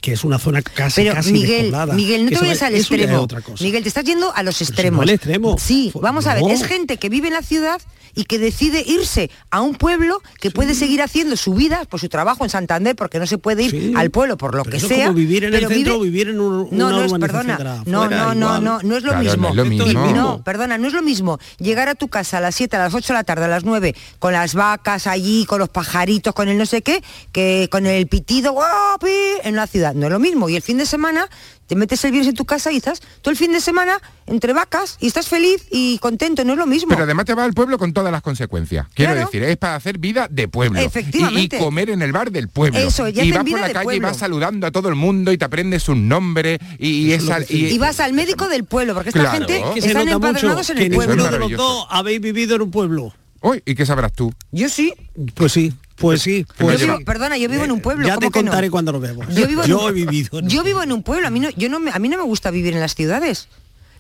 Que 0.01 0.13
es 0.13 0.25
una 0.25 0.39
zona 0.39 0.63
casi, 0.63 1.03
Pero 1.03 1.15
casi 1.15 1.33
Miguel, 1.33 1.63
despoblada. 1.63 1.95
Miguel, 1.95 2.25
no 2.25 2.31
te 2.31 2.37
vayas 2.39 2.63
va- 2.63 2.67
al 2.67 2.75
extremo. 2.75 3.27
Miguel, 3.61 3.83
te 3.83 3.89
estás 3.89 4.05
yendo 4.05 4.33
a 4.35 4.43
los 4.43 4.55
Pero 4.57 4.59
si 4.59 4.65
no 4.65 4.69
extremos. 4.75 5.03
al 5.03 5.11
extremo. 5.11 5.57
Sí, 5.59 5.93
vamos 6.01 6.27
a 6.27 6.35
ver, 6.35 6.45
es 6.51 6.65
gente 6.65 6.97
que 6.99 7.09
vive 7.09 7.29
en 7.29 7.35
la 7.35 7.43
ciudad 7.43 7.81
y 8.15 8.25
que 8.25 8.39
decide 8.39 8.83
irse 8.87 9.31
a 9.51 9.61
un 9.61 9.75
pueblo 9.75 10.23
que 10.41 10.51
puede 10.51 10.75
seguir 10.75 11.03
haciendo 11.03 11.37
su 11.37 11.55
vida 11.55 11.85
por 11.89 12.01
su 12.01 12.09
trabajo 12.09 12.45
en 12.45 12.51
Santander 12.51 12.97
porque 12.97 13.19
no 13.19 13.27
se 13.27 13.39
puede 13.39 13.63
ir 13.65 13.71
Sí. 13.71 13.93
al 13.97 14.11
pueblo 14.11 14.37
por 14.37 14.55
lo 14.55 14.63
Pero 14.65 14.79
que 14.79 14.81
sea. 14.81 15.07
como 15.07 15.17
vivir 15.19 15.45
en 15.45 15.55
el 15.55 15.61
pero 15.61 15.69
centro 15.71 15.93
vive- 15.95 16.01
o 16.01 16.05
vivir 16.05 16.29
en 16.29 16.41
un- 16.41 16.69
no, 16.71 16.87
una 16.89 16.91
no 16.97 17.05
es, 17.05 17.13
perdona, 17.13 17.57
de 17.57 17.65
la 17.65 17.83
no, 17.87 18.09
no, 18.09 18.35
no, 18.35 18.61
no, 18.61 18.81
no 18.83 18.97
es 18.97 19.03
lo 19.03 19.11
Claro, 19.13 19.17
no 19.25 19.31
mismo. 19.31 19.49
es 19.51 19.55
lo 19.57 19.63
el 19.63 19.71
mismo. 19.71 20.11
No, 20.13 20.43
perdona, 20.43 20.79
no 20.79 20.87
es 20.89 20.93
lo 20.95 21.03
mismo 21.03 21.39
llegar 21.59 21.89
a 21.89 21.95
tu 21.95 22.09
casa 22.09 22.39
a 22.39 22.41
las 22.41 22.55
7, 22.55 22.77
a 22.77 22.81
las 22.81 22.95
8 22.95 23.13
de 23.13 23.19
la 23.19 23.25
tarde, 23.25 23.45
a 23.45 23.49
las 23.49 23.65
9, 23.65 23.95
con 24.19 24.33
las 24.33 24.55
vacas 24.55 25.07
allí, 25.07 25.45
con 25.47 25.59
los 25.59 25.69
pajaritos, 25.69 26.35
con 26.35 26.49
el 26.49 26.59
no 26.59 26.67
sé 26.67 26.83
qué, 26.83 27.03
que 27.33 27.69
con 27.71 27.87
el 27.87 28.07
pitido 28.07 28.53
¡guau, 28.53 28.99
pi! 29.01 29.09
en 29.45 29.57
la 29.57 29.67
ciudad. 29.67 29.95
No 29.95 30.07
es 30.07 30.13
lo 30.13 30.19
mismo. 30.19 30.49
Y 30.49 30.57
el 30.57 30.63
fin 30.63 30.79
de 30.79 30.87
semana 30.87 31.29
te 31.71 31.77
metes 31.77 32.05
el 32.05 32.11
viernes 32.11 32.31
en 32.31 32.35
tu 32.35 32.45
casa 32.45 32.73
y 32.73 32.79
estás 32.79 32.99
todo 33.23 33.31
el 33.31 33.37
fin 33.37 33.53
de 33.53 33.61
semana 33.61 34.01
entre 34.27 34.53
vacas 34.53 34.97
y 34.99 35.07
estás 35.07 35.29
feliz 35.29 35.65
y 35.71 35.99
contento. 35.99 36.45
No 36.45 36.55
es 36.55 36.59
lo 36.59 36.67
mismo. 36.67 36.89
Pero 36.89 37.05
además 37.05 37.27
te 37.27 37.35
vas 37.35 37.45
al 37.45 37.53
pueblo 37.55 37.79
con 37.79 37.93
todas 37.93 38.11
las 38.11 38.23
consecuencias. 38.23 38.89
Quiero 38.93 39.13
Claro. 39.13 39.27
decir, 39.29 39.45
es 39.45 39.57
para 39.57 39.77
hacer 39.77 39.99
vida 39.99 40.27
de 40.29 40.49
pueblo. 40.49 40.81
Efectivamente. 40.81 41.57
Y, 41.57 41.61
y 41.61 41.63
comer 41.63 41.91
en 41.91 42.03
el 42.03 42.11
bar 42.11 42.33
del 42.33 42.49
pueblo. 42.49 42.77
Eso, 42.81 43.07
ya 43.09 43.23
y 43.23 43.31
vas 43.31 43.45
vida 43.45 43.59
por 43.59 43.69
la 43.69 43.73
calle 43.73 43.97
y 43.97 44.01
vas 44.01 44.17
saludando 44.17 44.67
a 44.67 44.73
todo 44.73 44.89
el 44.89 44.97
mundo 44.97 45.31
y 45.31 45.39
te 45.39 45.45
aprendes 45.45 45.89
un 45.89 46.09
nombre 46.09 46.59
y, 46.81 46.89
y 47.07 47.13
esa... 47.13 47.39
y 47.49 47.79
vas 47.79 48.01
al 48.01 48.15
médico 48.15 48.49
del 48.49 48.65
pueblo, 48.65 48.93
porque 48.95 49.11
esta 49.11 49.21
Claro. 49.21 49.47
gente 49.47 49.63
que 49.73 49.81
se 49.81 49.87
están 49.89 50.07
mucho 50.07 50.17
empadronados 50.17 50.71
en 50.71 50.77
que 50.77 50.87
el 50.87 50.91
es 50.91 50.97
pueblo. 50.97 51.13
de 51.15 51.17
los 51.23 51.31
maravilloso. 51.31 51.63
dos 51.63 51.87
habéis 51.89 52.21
vivido 52.21 52.57
en 52.57 52.63
un 52.63 52.73
pueblo. 52.73 53.15
Uy, 53.43 53.63
¿y 53.65 53.77
qué 53.77 53.87
sabrás 53.87 54.13
tú? 54.13 54.35
Yo 54.51 54.69
sí. 54.69 54.93
Pues 55.37 55.53
sí, 55.53 55.73
pues 56.01 56.23
sí. 56.23 56.45
Pues 56.59 56.81
Yo 56.81 56.87
sí. 56.87 56.91
vivo- 56.91 57.05
perdona, 57.05 57.37
yo 57.39 57.49
vivo 57.49 57.65
en 57.65 57.71
un 57.71 57.81
pueblo. 57.81 58.07
Ya 58.07 58.15
¿cómo 58.17 58.27
te 58.29 58.33
que 58.33 58.43
no? 58.43 58.51
contaré 58.51 58.71
cuando 58.71 58.91
lo 58.93 59.01
veamos. 59.01 59.27
Yo 59.35 59.47
vivo 59.47 59.63
un- 59.63 59.89
he 59.91 59.93
vivido. 59.93 60.41
Yo 60.41 60.65
vivo 60.65 60.83
en 60.83 60.91
un 60.93 61.03
pueblo, 61.03 61.27
a 61.29 61.31
mí 61.31 61.39
no, 61.41 61.51
yo 61.51 61.69
no 61.69 61.79
me, 61.79 61.91
a 61.93 61.99
mí 61.99 62.09
no 62.09 62.17
me 62.17 62.25
gusta 62.25 62.51
vivir 62.51 62.75
en 62.75 62.81
las 62.81 62.95
ciudades. 62.95 63.49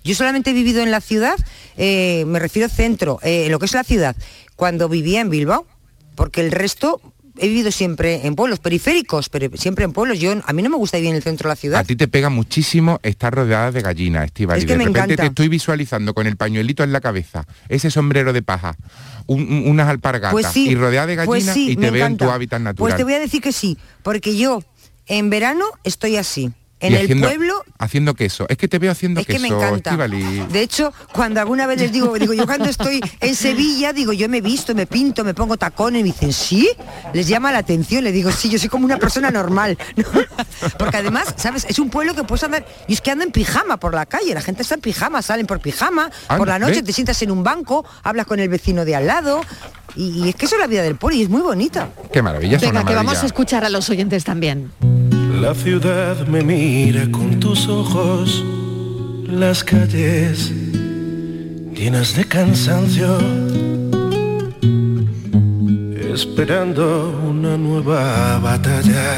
Yo 0.02 0.14
solamente 0.14 0.50
he 0.50 0.52
vivido 0.54 0.82
en 0.82 0.90
la 0.90 1.00
ciudad, 1.02 1.34
eh, 1.76 2.24
me 2.26 2.38
refiero 2.38 2.68
centro, 2.70 3.18
eh, 3.22 3.48
lo 3.50 3.58
que 3.58 3.66
es 3.66 3.74
la 3.74 3.84
ciudad, 3.84 4.16
cuando 4.56 4.88
vivía 4.88 5.20
en 5.20 5.28
Bilbao, 5.30 5.66
porque 6.14 6.40
el 6.40 6.52
resto 6.52 7.00
he 7.38 7.48
vivido 7.48 7.70
siempre 7.70 8.26
en 8.26 8.34
pueblos 8.34 8.58
periféricos, 8.58 9.28
pero 9.28 9.56
siempre 9.56 9.84
en 9.84 9.92
pueblos. 9.92 10.18
Yo 10.18 10.32
a 10.44 10.52
mí 10.52 10.62
no 10.62 10.70
me 10.70 10.76
gusta 10.76 10.96
vivir 10.98 11.10
en 11.10 11.16
el 11.16 11.22
centro 11.22 11.48
de 11.48 11.52
la 11.52 11.56
ciudad. 11.56 11.80
A 11.80 11.84
ti 11.84 11.96
te 11.96 12.08
pega 12.08 12.28
muchísimo 12.30 13.00
estar 13.02 13.34
rodeada 13.34 13.72
de 13.72 13.80
gallinas, 13.82 14.24
Estíbal. 14.26 14.58
Es 14.58 14.64
y 14.64 14.66
que 14.66 14.72
de 14.74 14.78
me 14.78 14.84
repente 14.84 15.14
encanta. 15.14 15.22
te 15.22 15.26
estoy 15.28 15.48
visualizando 15.48 16.14
con 16.14 16.26
el 16.26 16.36
pañuelito 16.36 16.82
en 16.82 16.92
la 16.92 17.00
cabeza, 17.00 17.46
ese 17.68 17.90
sombrero 17.90 18.32
de 18.32 18.42
paja, 18.42 18.76
un- 19.26 19.42
un- 19.42 19.68
unas 19.68 19.88
alpargatas 19.88 20.32
Pues 20.32 20.46
sí, 20.46 20.68
y 20.68 20.74
rodeada 20.74 21.06
de 21.06 21.16
pues 21.24 21.44
gallinas 21.46 21.54
sí, 21.54 21.70
y 21.72 21.76
te 21.76 21.90
veo 21.90 22.06
en 22.06 22.16
tu 22.16 22.24
hábitat 22.30 22.60
natural. 22.60 22.76
Pues 22.90 22.96
te 22.96 23.04
voy 23.04 23.14
a 23.14 23.18
decir 23.20 23.40
que 23.40 23.52
sí, 23.52 23.78
porque 24.02 24.36
yo 24.36 24.62
en 25.06 25.30
verano 25.30 25.64
estoy 25.84 26.16
así. 26.16 26.52
En 26.80 26.92
Y 26.92 26.96
el 26.96 27.02
haciendo, 27.02 27.28
pueblo 27.28 27.64
Haciendo 27.78 28.14
queso. 28.14 28.46
Es 28.48 28.56
que 28.56 28.68
te 28.68 28.78
veo 28.78 28.90
haciendo 28.90 29.20
Es 29.20 29.26
que 29.26 29.34
queso, 29.34 29.42
me 29.42 29.48
encanta. 29.48 29.96
De 29.96 30.60
hecho, 30.60 30.92
cuando 31.12 31.40
alguna 31.40 31.66
vez 31.66 31.80
les 31.80 31.92
digo, 31.92 32.18
digo, 32.18 32.32
yo 32.32 32.46
cuando 32.46 32.68
estoy 32.68 33.00
en 33.20 33.34
Sevilla, 33.34 33.92
digo, 33.92 34.12
yo 34.12 34.28
me 34.28 34.40
visto, 34.40 34.74
me 34.74 34.86
pinto, 34.86 35.24
me 35.24 35.34
pongo 35.34 35.56
tacones, 35.56 36.00
y 36.00 36.04
me 36.04 36.12
dicen, 36.12 36.32
¿sí? 36.32 36.68
Les 37.12 37.28
llama 37.28 37.52
la 37.52 37.58
atención, 37.58 38.04
les 38.04 38.12
digo, 38.12 38.30
sí, 38.32 38.48
yo 38.48 38.58
soy 38.58 38.68
como 38.68 38.84
una 38.84 38.98
persona 38.98 39.30
normal. 39.30 39.78
¿no? 39.96 40.04
Porque 40.78 40.96
además, 40.96 41.34
¿sabes? 41.36 41.66
Es 41.68 41.78
un 41.78 41.90
pueblo 41.90 42.14
que 42.14 42.24
puedes 42.24 42.44
andar, 42.44 42.66
y 42.88 42.94
es 42.94 43.00
que 43.00 43.10
ando 43.10 43.24
en 43.24 43.32
pijama 43.32 43.78
por 43.78 43.94
la 43.94 44.06
calle, 44.06 44.34
la 44.34 44.42
gente 44.42 44.62
está 44.62 44.74
en 44.74 44.80
pijama, 44.80 45.22
salen 45.22 45.46
por 45.46 45.60
pijama, 45.60 46.10
por 46.28 46.50
Anda, 46.50 46.58
la 46.58 46.66
noche 46.66 46.82
te 46.82 46.92
sientas 46.92 47.20
en 47.22 47.30
un 47.30 47.42
banco, 47.42 47.84
hablas 48.02 48.26
con 48.26 48.40
el 48.40 48.48
vecino 48.48 48.84
de 48.84 48.96
al 48.96 49.06
lado, 49.06 49.42
y, 49.96 50.24
y 50.24 50.28
es 50.30 50.34
que 50.34 50.46
eso 50.46 50.56
es 50.56 50.60
la 50.60 50.66
vida 50.66 50.82
del 50.82 50.96
pueblo, 50.96 51.18
y 51.18 51.22
es 51.22 51.28
muy 51.28 51.42
bonita. 51.42 51.88
Qué 52.12 52.22
maravilla, 52.22 52.58
Venga, 52.58 52.84
que 52.84 52.94
vamos 52.94 53.22
a 53.22 53.26
escuchar 53.26 53.64
a 53.64 53.68
los 53.68 53.88
oyentes 53.90 54.24
también. 54.24 54.70
La 55.40 55.54
ciudad 55.54 56.26
me 56.26 56.42
mira 56.42 57.10
con 57.10 57.40
tus 57.40 57.66
ojos, 57.66 58.44
las 59.26 59.64
calles 59.64 60.52
llenas 61.72 62.14
de 62.14 62.26
cansancio, 62.26 63.16
esperando 66.12 67.18
una 67.26 67.56
nueva 67.56 68.38
batalla. 68.40 69.16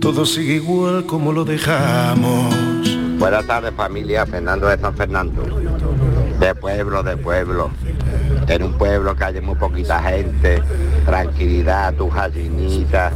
Todo 0.00 0.24
sigue 0.24 0.54
igual 0.54 1.04
como 1.06 1.32
lo 1.32 1.44
dejamos. 1.44 2.54
Buenas 3.18 3.44
tardes 3.48 3.74
familia, 3.74 4.24
Fernando 4.24 4.68
de 4.68 4.78
San 4.78 4.94
Fernando. 4.94 5.42
De 6.38 6.54
pueblo, 6.54 7.02
de 7.02 7.16
pueblo. 7.16 7.72
En 8.46 8.62
un 8.62 8.78
pueblo 8.78 9.16
que 9.16 9.24
hay 9.24 9.40
muy 9.40 9.56
poquita 9.56 10.00
gente, 10.00 10.62
tranquilidad, 11.04 11.94
tu 11.94 12.08
gallinita, 12.08 13.12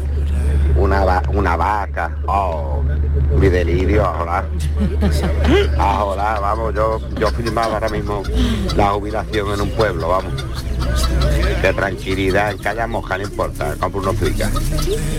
una, 0.77 1.05
va- 1.05 1.23
una 1.33 1.57
vaca. 1.57 2.17
Oh, 2.27 2.83
mi 3.39 3.49
delirio, 3.49 4.03
ojalá. 4.03 4.45
Ojalá, 5.79 6.41
vamos, 6.41 6.75
yo, 6.75 7.01
yo 7.19 7.29
firmaba 7.31 7.75
ahora 7.75 7.89
mismo 7.89 8.23
la 8.77 8.89
jubilación 8.91 9.53
en 9.55 9.61
un 9.63 9.71
pueblo, 9.71 10.09
vamos. 10.09 10.33
De 11.63 11.73
tranquilidad, 11.73 12.53
en 12.53 12.59
calle 12.59 12.87
moja 12.87 13.19
no 13.19 13.25
importa, 13.25 13.75
compro 13.81 14.01
unos 14.03 14.17
fricas. 14.17 14.51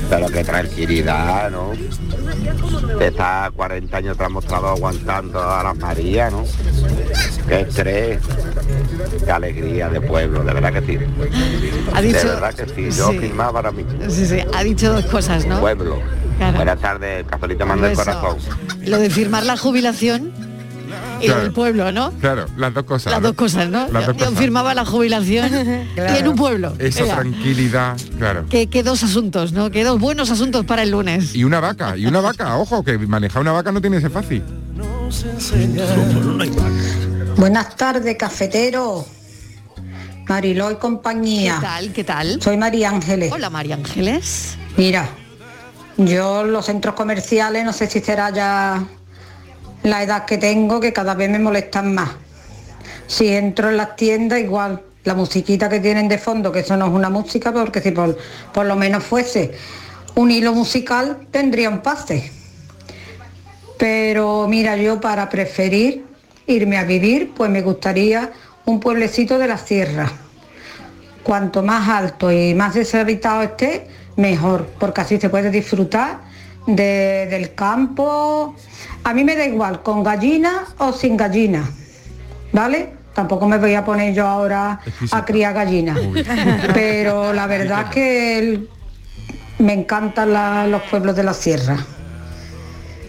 Pero 0.09 0.27
que 0.27 0.43
tranquilidad, 0.43 1.51
¿no? 1.51 1.71
Está 2.99 3.51
40 3.55 3.97
años 3.97 4.17
demostrado 4.17 4.67
aguantando 4.69 5.41
a 5.41 5.63
las 5.63 5.77
Marías, 5.77 6.31
¿no? 6.31 6.43
Qué 7.47 7.61
estrés, 7.61 8.19
qué 9.23 9.31
alegría 9.31 9.89
de 9.89 10.01
pueblo, 10.01 10.43
de 10.43 10.53
verdad 10.53 10.73
que 10.73 10.81
sí. 10.85 10.99
Ha 11.93 12.01
dicho- 12.01 12.17
de 12.19 12.25
verdad 12.25 12.53
que 12.53 12.65
sí, 12.73 12.97
yo 12.97 13.09
sí. 13.11 13.19
firmaba 13.19 13.59
ahora 13.59 13.71
mismo. 13.71 13.91
Sí, 14.09 14.25
sí, 14.25 14.39
ha 14.53 14.63
dicho 14.63 14.91
dos 14.93 15.05
cosas, 15.05 15.45
¿no? 15.47 15.59
Pueblo. 15.59 15.99
Claro. 16.37 16.57
Buenas 16.57 16.79
tardes, 16.79 17.25
cafelito 17.27 17.65
manda 17.65 17.89
el 17.89 17.95
corazón. 17.95 18.37
Lo 18.85 18.99
de 18.99 19.09
firmar 19.09 19.43
la 19.45 19.57
jubilación 19.57 20.31
y 21.19 21.25
Claro. 21.25 21.41
del 21.41 21.51
pueblo, 21.51 21.91
¿no? 21.91 22.11
Claro, 22.21 22.45
las 22.57 22.73
dos 22.73 22.83
cosas. 22.83 23.11
Las 23.11 23.21
dos 23.23 23.33
cosas, 23.33 23.69
¿no? 23.69 23.87
Las 23.91 24.05
dos 24.05 24.17
Yo 24.17 24.31
firmaba 24.33 24.73
la 24.75 24.85
jubilación 24.85 25.49
y 25.95 26.17
en 26.17 26.27
un 26.27 26.35
pueblo. 26.35 26.73
Esa 26.77 27.05
tranquilidad, 27.05 27.97
claro. 28.17 28.45
Que, 28.49 28.67
que 28.67 28.83
dos 28.83 29.03
asuntos, 29.03 29.51
¿no? 29.51 29.71
Que 29.71 29.83
dos 29.83 29.99
buenos 29.99 30.29
asuntos 30.29 30.63
para 30.65 30.83
el 30.83 30.91
lunes. 30.91 31.35
Y 31.35 31.43
una 31.43 31.59
vaca, 31.59 31.97
y 31.97 32.05
una 32.05 32.21
vaca, 32.21 32.57
ojo, 32.57 32.83
que 32.83 32.97
manejar 32.99 33.41
una 33.41 33.51
vaca 33.51 33.71
no 33.71 33.81
tiene 33.81 33.97
que 33.97 34.01
ser 34.03 34.11
fácil. 34.11 34.43
Buenas 37.37 37.75
tardes, 37.75 38.15
cafetero. 38.17 39.05
Mariló 40.27 40.71
y 40.71 40.75
compañía. 40.75 41.55
¿Qué 41.55 41.61
tal? 41.65 41.93
¿Qué 41.93 42.03
tal? 42.03 42.41
Soy 42.41 42.57
María 42.57 42.89
Ángeles. 42.89 43.31
Hola, 43.31 43.49
María 43.49 43.75
Ángeles. 43.75 44.57
Mira, 44.75 45.09
yo 45.97 46.43
los 46.43 46.65
centros 46.65 46.95
comerciales, 46.95 47.63
no 47.65 47.73
sé 47.73 47.87
si 47.87 47.99
será 47.99 48.29
ya 48.29 48.85
la 49.83 50.03
edad 50.03 50.25
que 50.25 50.37
tengo, 50.37 50.79
que 50.79 50.93
cada 50.93 51.15
vez 51.15 51.29
me 51.29 51.39
molestan 51.39 51.93
más. 51.93 52.09
Si 53.07 53.27
entro 53.29 53.69
en 53.69 53.77
las 53.77 53.95
tiendas, 53.95 54.39
igual, 54.39 54.81
la 55.03 55.15
musiquita 55.15 55.69
que 55.69 55.79
tienen 55.79 56.07
de 56.07 56.17
fondo, 56.17 56.51
que 56.51 56.59
eso 56.59 56.77
no 56.77 56.87
es 56.87 56.91
una 56.91 57.09
música, 57.09 57.51
porque 57.51 57.81
si 57.81 57.91
por, 57.91 58.17
por 58.53 58.65
lo 58.65 58.75
menos 58.75 59.03
fuese 59.03 59.53
un 60.15 60.31
hilo 60.31 60.53
musical, 60.53 61.27
tendría 61.31 61.69
un 61.69 61.79
pase. 61.79 62.31
Pero 63.77 64.47
mira, 64.47 64.75
yo 64.75 64.99
para 64.99 65.29
preferir 65.29 66.05
irme 66.47 66.77
a 66.77 66.83
vivir, 66.83 67.33
pues 67.35 67.49
me 67.49 67.61
gustaría 67.61 68.31
un 68.65 68.79
pueblecito 68.79 69.37
de 69.37 69.47
la 69.47 69.57
sierra. 69.57 70.11
Cuanto 71.23 71.61
más 71.61 71.87
alto 71.87 72.31
y 72.31 72.55
más 72.55 72.73
deshabitado 72.73 73.43
esté, 73.43 73.87
mejor, 74.17 74.67
porque 74.79 75.01
así 75.01 75.17
se 75.19 75.29
puede 75.29 75.49
disfrutar 75.49 76.19
de- 76.67 77.27
del 77.29 77.53
campo. 77.55 78.55
A 79.03 79.13
mí 79.13 79.23
me 79.23 79.35
da 79.35 79.45
igual, 79.45 79.81
con 79.83 80.03
gallina 80.03 80.65
o 80.79 80.91
sin 80.91 81.15
gallina, 81.15 81.63
¿vale? 82.51 82.93
Tampoco 83.13 83.47
me 83.47 83.57
voy 83.57 83.73
a 83.73 83.83
poner 83.85 84.13
yo 84.13 84.27
ahora 84.27 84.79
a 85.11 85.25
criar 85.25 85.53
gallinas. 85.53 85.97
Pero 86.73 87.33
la 87.33 87.47
verdad 87.47 87.85
es 87.85 87.89
que 87.93 88.39
el- 88.39 88.69
me 89.59 89.73
encantan 89.73 90.33
la- 90.33 90.67
los 90.67 90.81
pueblos 90.83 91.15
de 91.15 91.23
la 91.23 91.33
sierra. 91.33 91.77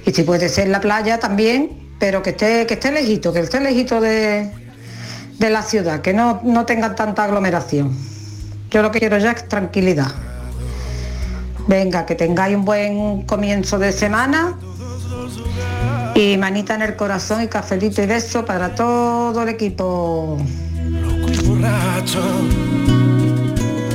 Y 0.06 0.12
si 0.12 0.22
puede 0.22 0.48
ser 0.48 0.68
la 0.68 0.80
playa 0.80 1.18
también, 1.18 1.90
pero 1.98 2.22
que 2.22 2.30
esté, 2.30 2.64
que 2.66 2.74
esté 2.74 2.90
lejito, 2.92 3.32
que 3.32 3.40
esté 3.40 3.60
lejito 3.60 4.00
de, 4.00 4.50
de 5.38 5.50
la 5.50 5.60
ciudad, 5.62 6.00
que 6.00 6.14
no, 6.14 6.40
no 6.44 6.64
tengan 6.64 6.94
tanta 6.96 7.24
aglomeración. 7.24 7.94
Yo 8.70 8.80
lo 8.80 8.90
que 8.90 9.00
quiero 9.00 9.18
ya 9.18 9.32
es 9.32 9.46
tranquilidad. 9.48 10.12
Venga, 11.68 12.06
que 12.06 12.14
tengáis 12.14 12.56
un 12.56 12.64
buen 12.64 13.22
comienzo 13.22 13.78
de 13.78 13.92
semana. 13.92 14.58
Y 16.14 16.38
manita 16.38 16.74
en 16.74 16.82
el 16.82 16.96
corazón 16.96 17.42
y 17.42 17.46
cafelito 17.46 18.02
y 18.02 18.06
beso 18.06 18.44
para 18.44 18.74
todo 18.74 19.42
el 19.42 19.50
equipo. 19.50 20.38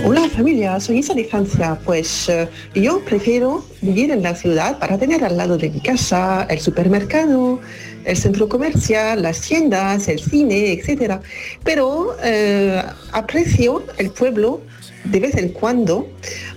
Hola 0.06 0.30
familia, 0.30 0.80
soy 0.80 1.00
Isa 1.00 1.16
de 1.16 1.26
Francia. 1.26 1.80
Pues 1.84 2.30
eh, 2.30 2.48
yo 2.76 3.04
prefiero 3.04 3.66
vivir 3.82 4.12
en 4.12 4.22
la 4.22 4.36
ciudad 4.36 4.78
para 4.78 5.00
tener 5.00 5.24
al 5.24 5.36
lado 5.36 5.58
de 5.58 5.72
mi 5.72 5.80
casa 5.80 6.46
el 6.52 6.60
supermercado, 6.60 7.60
el 8.06 8.16
centro 8.16 8.48
comercial, 8.48 9.24
las 9.24 9.42
tiendas, 9.42 10.08
el 10.08 10.20
cine, 10.20 10.74
etc. 10.74 11.22
Pero 11.64 12.16
eh, 12.24 12.84
aprecio 13.14 13.84
el 13.98 14.12
pueblo 14.12 14.62
de 15.06 15.20
vez 15.20 15.36
en 15.36 15.50
cuando 15.50 16.08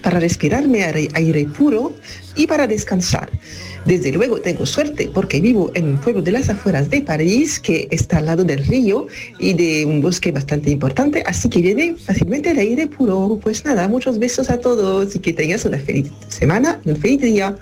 para 0.03 0.21
respirarme 0.21 0.85
aire, 0.85 1.09
aire 1.15 1.47
puro 1.47 1.95
y 2.35 2.47
para 2.47 2.67
descansar. 2.67 3.31
Desde 3.87 4.11
luego 4.11 4.41
tengo 4.41 4.67
suerte 4.67 5.09
porque 5.13 5.41
vivo 5.41 5.71
en 5.75 5.89
un 5.89 5.99
pueblo 5.99 6.21
de 6.21 6.33
las 6.33 6.49
afueras 6.49 6.91
de 6.91 7.03
París 7.03 7.61
que 7.61 7.87
está 7.93 8.19
al 8.19 8.27
lado 8.27 8.43
del 8.43 8.67
río 8.67 9.07
y 9.39 9.55
de 9.55 9.85
un 9.87 10.03
bosque 10.03 10.33
bastante 10.33 10.71
importante, 10.71 11.23
así 11.25 11.49
que 11.49 11.61
viene 11.61 11.95
fácilmente 11.97 12.51
el 12.51 12.59
aire 12.59 12.89
puro. 12.89 13.39
Pues 13.41 13.65
nada, 13.65 13.87
muchos 13.87 14.19
besos 14.19 14.51
a 14.51 14.59
todos 14.59 15.15
y 15.15 15.21
que 15.21 15.33
tengas 15.33 15.65
una 15.65 15.79
feliz 15.79 16.11
semana 16.29 16.81
y 16.85 16.91
un 16.91 16.97
feliz 16.97 17.21
día. 17.21 17.57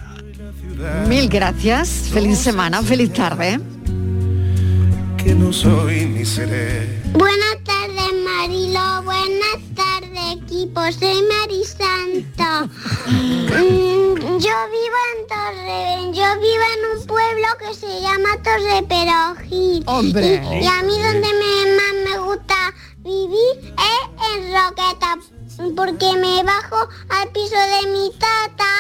Mil 1.09 1.29
gracias, 1.29 2.09
feliz 2.13 2.39
semana, 2.39 2.83
feliz 2.83 3.13
tarde. 3.13 3.61
Que 5.23 5.35
no 5.35 5.53
soy 5.53 6.07
ni 6.07 6.25
seré. 6.25 6.89
Buenas 7.13 7.59
tardes, 7.65 8.13
Marilo. 8.25 9.14
Equipo. 10.65 10.81
Soy 10.93 11.23
Mari 11.23 11.63
Santo. 11.65 12.73
Mm, 13.07 14.39
yo 14.39 14.57
vivo 14.73 14.99
en 15.13 15.27
Torre, 15.29 16.11
yo 16.13 16.41
vivo 16.41 16.65
en 16.75 16.99
un 16.99 17.07
pueblo 17.07 17.47
que 17.59 17.75
se 17.75 18.01
llama 18.01 18.31
Torre 18.43 18.83
Perojil. 18.89 19.85
Hombre. 19.87 20.43
Y, 20.53 20.65
y 20.65 20.67
a 20.67 20.83
mí 20.83 20.99
donde 21.03 21.29
me, 21.35 21.77
más 21.77 21.95
me 22.09 22.19
gusta 22.19 22.75
vivir 22.99 23.75
es 23.77 24.37
en 24.37 24.55
Roqueta, 24.55 25.19
porque 25.77 26.13
me 26.19 26.43
bajo 26.43 26.89
al 27.09 27.29
piso 27.33 27.55
de 27.57 27.91
mi 27.93 28.11
tata 28.19 28.75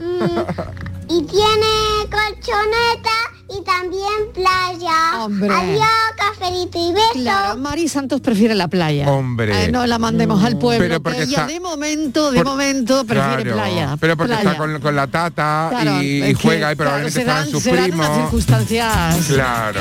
mm, 0.00 1.08
y 1.08 1.22
tiene 1.24 2.10
colchoneta 2.10 3.10
y 3.48 3.62
también 3.64 4.32
playa. 4.32 5.24
Hombre. 5.24 5.50
Adiós, 5.52 5.86
cafelito 6.16 6.78
y 6.78 6.92
besos. 6.94 7.10
Claro, 7.22 7.58
Mari 7.58 7.86
Santos 7.86 8.20
prefiere 8.22 8.54
la 8.54 8.68
playa. 8.68 9.10
Hombre. 9.10 9.64
Eh, 9.66 9.70
no 9.72 9.86
la 9.86 9.98
mandemos 9.98 10.42
al 10.42 10.56
pueblo. 10.58 10.82
Pero 10.82 11.02
porque 11.02 11.18
que 11.18 11.24
ella 11.24 11.40
está- 11.42 11.46
de 11.52 11.60
momento, 11.60 12.30
de 12.30 12.38
por- 12.38 12.46
momento 12.46 13.04
prefiere 13.04 13.42
Claro, 13.42 13.56
playa. 13.58 13.96
Pero 14.00 14.16
porque 14.16 14.32
playa. 14.32 14.50
está 14.52 14.58
con, 14.62 14.80
con 14.80 14.96
la 14.96 15.06
tata 15.06 15.66
Claro, 15.70 16.00
y, 16.02 16.06
y 16.06 16.22
es 16.22 16.38
que, 16.38 16.42
juega 16.42 16.72
y 16.72 16.76
claro, 16.76 16.76
probablemente 16.78 17.20
se 17.20 17.24
dan- 17.26 17.46
estarán 17.46 17.50
sus 17.50 17.62
primos. 17.70 18.06
unas 18.06 18.16
circunstancias. 18.22 19.26
Claro, 19.26 19.80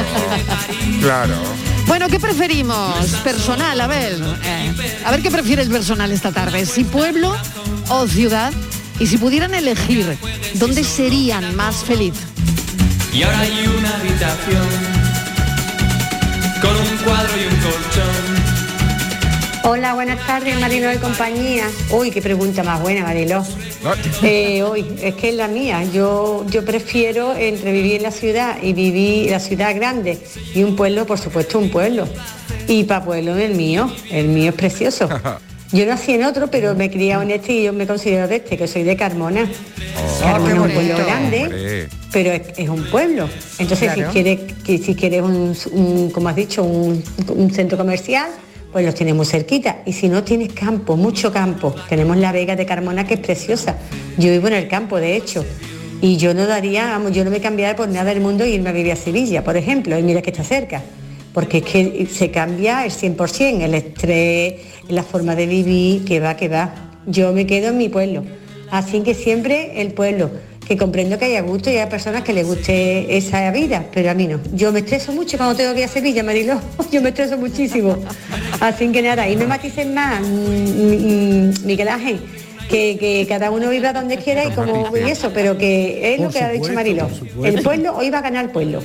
claro. 1.02 1.36
Bueno, 1.88 2.08
¿qué 2.08 2.20
preferimos? 2.20 3.08
Personal, 3.24 3.80
a 3.80 3.88
ver. 3.88 4.18
eh, 4.44 4.74
a 5.06 5.12
ver 5.12 5.22
qué 5.22 5.30
prefiere 5.32 5.62
el 5.62 5.70
personal 5.70 6.12
esta 6.12 6.32
tarde. 6.32 6.66
Si 6.66 6.84
pueblo 6.84 7.36
o 7.90 8.08
ciudad. 8.08 8.52
Y 9.00 9.08
si 9.08 9.18
pudieran 9.18 9.56
elegir, 9.56 10.16
¿dónde 10.56 10.84
serían 10.84 11.56
más 11.56 11.78
feliz? 11.84 12.14
Y 13.12 13.24
ahora 13.24 13.40
hay 13.40 13.66
una 13.66 13.96
habitación 13.96 14.68
con 16.62 16.76
un 16.76 16.98
cuadro 17.04 17.32
y 17.36 17.46
un 17.46 17.60
colchón. 17.62 18.52
Hola, 19.64 19.96
buenas 19.96 20.24
tardes, 20.28 20.60
Marilo 20.60 20.88
de 20.88 21.00
compañía. 21.00 21.68
Uy, 21.90 22.12
qué 22.12 22.22
pregunta 22.22 22.62
más 22.62 22.80
buena, 22.80 23.02
Marilo. 23.02 23.44
Eh, 24.22 24.62
hoy, 24.64 24.86
es 25.02 25.16
que 25.16 25.30
es 25.30 25.36
la 25.36 25.48
mía. 25.48 25.84
Yo, 25.92 26.46
yo 26.50 26.64
prefiero 26.64 27.36
entre 27.36 27.72
vivir 27.72 27.96
en 27.96 28.04
la 28.04 28.12
ciudad 28.12 28.58
y 28.62 28.74
vivir 28.74 29.26
en 29.28 29.32
la 29.32 29.40
ciudad 29.40 29.76
grande 29.76 30.20
y 30.54 30.64
un 30.64 30.76
pueblo, 30.76 31.06
por 31.06 31.18
supuesto, 31.18 31.58
un 31.58 31.70
pueblo. 31.70 32.08
Y 32.68 32.84
para 32.84 33.04
pueblo 33.04 33.36
el 33.36 33.56
mío, 33.56 33.92
el 34.12 34.28
mío 34.28 34.50
es 34.50 34.56
precioso. 34.56 35.10
Yo 35.72 35.86
nací 35.86 36.12
en 36.14 36.26
otro, 36.26 36.52
pero 36.52 36.76
me 36.76 36.86
he 36.86 36.92
criado 36.92 37.22
en 37.22 37.32
este 37.32 37.54
y 37.54 37.64
yo 37.64 37.74
me 37.74 37.88
considero 37.88 38.28
de 38.28 38.38
este, 38.38 38.58
que 38.58 38.68
soy 38.68 38.84
de 38.84 38.96
Carmona. 38.98 39.50
Carmona 40.20 40.54
es 40.54 40.60
un 40.60 40.72
pueblo 40.72 40.98
grande, 40.98 41.88
pero 42.12 42.32
es, 42.32 42.42
es 42.58 42.70
un 42.70 42.84
pueblo. 42.86 43.30
Entonces, 43.58 43.94
Claro. 43.94 44.12
si 44.12 44.14
quieres, 44.22 44.54
que, 44.66 44.78
si 44.78 44.96
quieres 44.96 45.22
un, 45.22 45.56
un, 45.72 46.12
como 46.12 46.28
has 46.28 46.36
dicho, 46.36 46.62
un, 46.64 47.02
un 47.30 47.52
centro 47.54 47.78
comercial, 47.78 48.30
pues 48.72 48.86
los 48.86 48.96
tienes 48.96 49.16
muy 49.16 49.26
cerquita. 49.26 49.82
Y 49.86 49.94
si 49.94 50.08
no 50.10 50.24
tienes 50.24 50.54
campo, 50.54 50.96
mucho 50.96 51.32
campo, 51.32 51.76
tenemos 51.90 52.18
la 52.18 52.32
Vega 52.32 52.56
de 52.56 52.66
Carmona 52.66 53.06
que 53.06 53.16
es 53.16 53.20
preciosa. 53.20 53.78
Yo 54.18 54.32
vivo 54.32 54.48
en 54.48 54.54
el 54.54 54.68
campo, 54.68 54.98
de 54.98 55.16
hecho. 55.16 55.46
Y 56.02 56.18
yo 56.18 56.34
no 56.34 56.48
daría, 56.48 57.00
yo 57.12 57.24
no 57.24 57.30
me 57.30 57.40
cambiaría 57.40 57.76
por 57.76 57.88
nada 57.88 58.06
del 58.06 58.22
mundo 58.22 58.46
irme 58.46 58.70
a 58.70 58.74
vivir 58.74 58.92
a 58.92 58.96
Sevilla, 58.96 59.44
por 59.44 59.56
ejemplo, 59.56 59.98
y 59.98 60.04
mira 60.04 60.22
que 60.22 60.32
está 60.32 60.44
cerca. 60.44 60.82
Porque 61.34 61.60
es 61.60 61.64
que 61.64 62.08
se 62.12 62.32
cambia 62.32 62.86
el 62.86 62.92
100%, 62.92 63.62
el 63.62 63.74
estrés, 63.76 64.54
la 64.90 65.04
forma 65.04 65.36
de 65.36 65.46
vivir, 65.46 66.04
que 66.04 66.20
va, 66.20 66.36
que 66.36 66.50
va. 66.50 66.74
Yo 67.06 67.34
me 67.34 67.46
quedo 67.46 67.70
en 67.70 67.78
mi 67.78 67.90
pueblo. 67.90 68.24
Así 68.72 69.02
que 69.02 69.14
siempre 69.14 69.82
el 69.82 69.94
pueblo, 69.94 70.32
que 70.68 70.78
comprendo 70.78 71.18
que 71.18 71.26
haya 71.26 71.42
gusto 71.42 71.70
y 71.70 71.78
hay 71.78 71.90
personas 71.90 72.24
que 72.24 72.34
les 72.34 72.46
guste 72.46 73.18
esa 73.18 73.52
vida, 73.52 73.86
pero 73.94 74.12
a 74.12 74.14
mí 74.14 74.28
no. 74.28 74.40
Yo 74.54 74.72
me 74.72 74.80
estreso 74.80 75.12
mucho 75.12 75.38
cuando 75.38 75.56
tengo 75.56 75.74
que 75.74 75.80
ir 75.80 75.86
a 75.86 75.90
Sevilla, 75.90 76.24
Mariló. 76.24 76.60
Yo 76.92 77.02
me 77.02 77.10
estreso 77.10 77.38
muchísimo. 77.38 77.98
Así 78.60 78.88
que 78.90 79.02
nada, 79.02 79.28
y 79.28 79.36
me 79.36 79.48
maticen 79.48 79.94
más, 79.94 80.22
mm, 80.22 80.26
mm, 80.26 81.66
Miguel 81.66 81.88
Ángel, 81.88 82.22
que, 82.70 82.98
que 82.98 83.26
cada 83.28 83.52
uno 83.52 83.70
viva 83.70 83.92
donde 83.92 84.18
quiera 84.18 84.46
y 84.46 84.52
como 84.52 84.96
y 84.96 85.10
eso, 85.10 85.32
pero 85.34 85.58
que 85.58 86.14
es 86.14 86.22
lo 86.22 86.30
que 86.30 86.40
ha 86.40 86.50
dicho 86.50 86.72
Marilo. 86.74 87.10
El 87.44 87.62
pueblo 87.62 87.98
hoy 87.98 88.10
va 88.10 88.20
a 88.20 88.22
ganar 88.22 88.46
el 88.46 88.52
pueblo. 88.52 88.82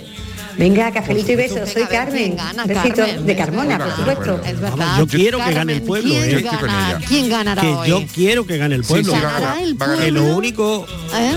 Venga, 0.59 0.91
cafelito 0.93 1.33
y 1.33 1.37
besos, 1.37 1.69
soy 1.71 1.85
Carmen. 1.85 2.37
Besito 2.67 2.97
Carmen? 2.97 3.27
de 3.27 3.37
Carmona, 3.37 3.79
por 3.79 3.97
supuesto. 3.97 4.41
Es 4.47 4.61
verdad. 4.61 4.99
yo 4.99 5.07
quiero 5.07 5.39
que 5.45 5.53
gane 5.53 5.73
el 5.75 5.83
pueblo, 5.83 6.15
¿quién 6.15 6.39
eh. 6.39 6.43
Gana-. 6.43 7.01
¿Quién 7.07 7.29
ganará 7.29 7.63
que 7.63 7.69
hoy? 7.69 7.89
yo 7.89 8.05
quiero 8.15 8.47
que 8.47 8.57
gane 8.57 8.75
el 8.75 8.85
pueblo. 8.85 9.13
Lo 10.11 10.37
único 10.37 10.87
¿Eh? 11.15 11.37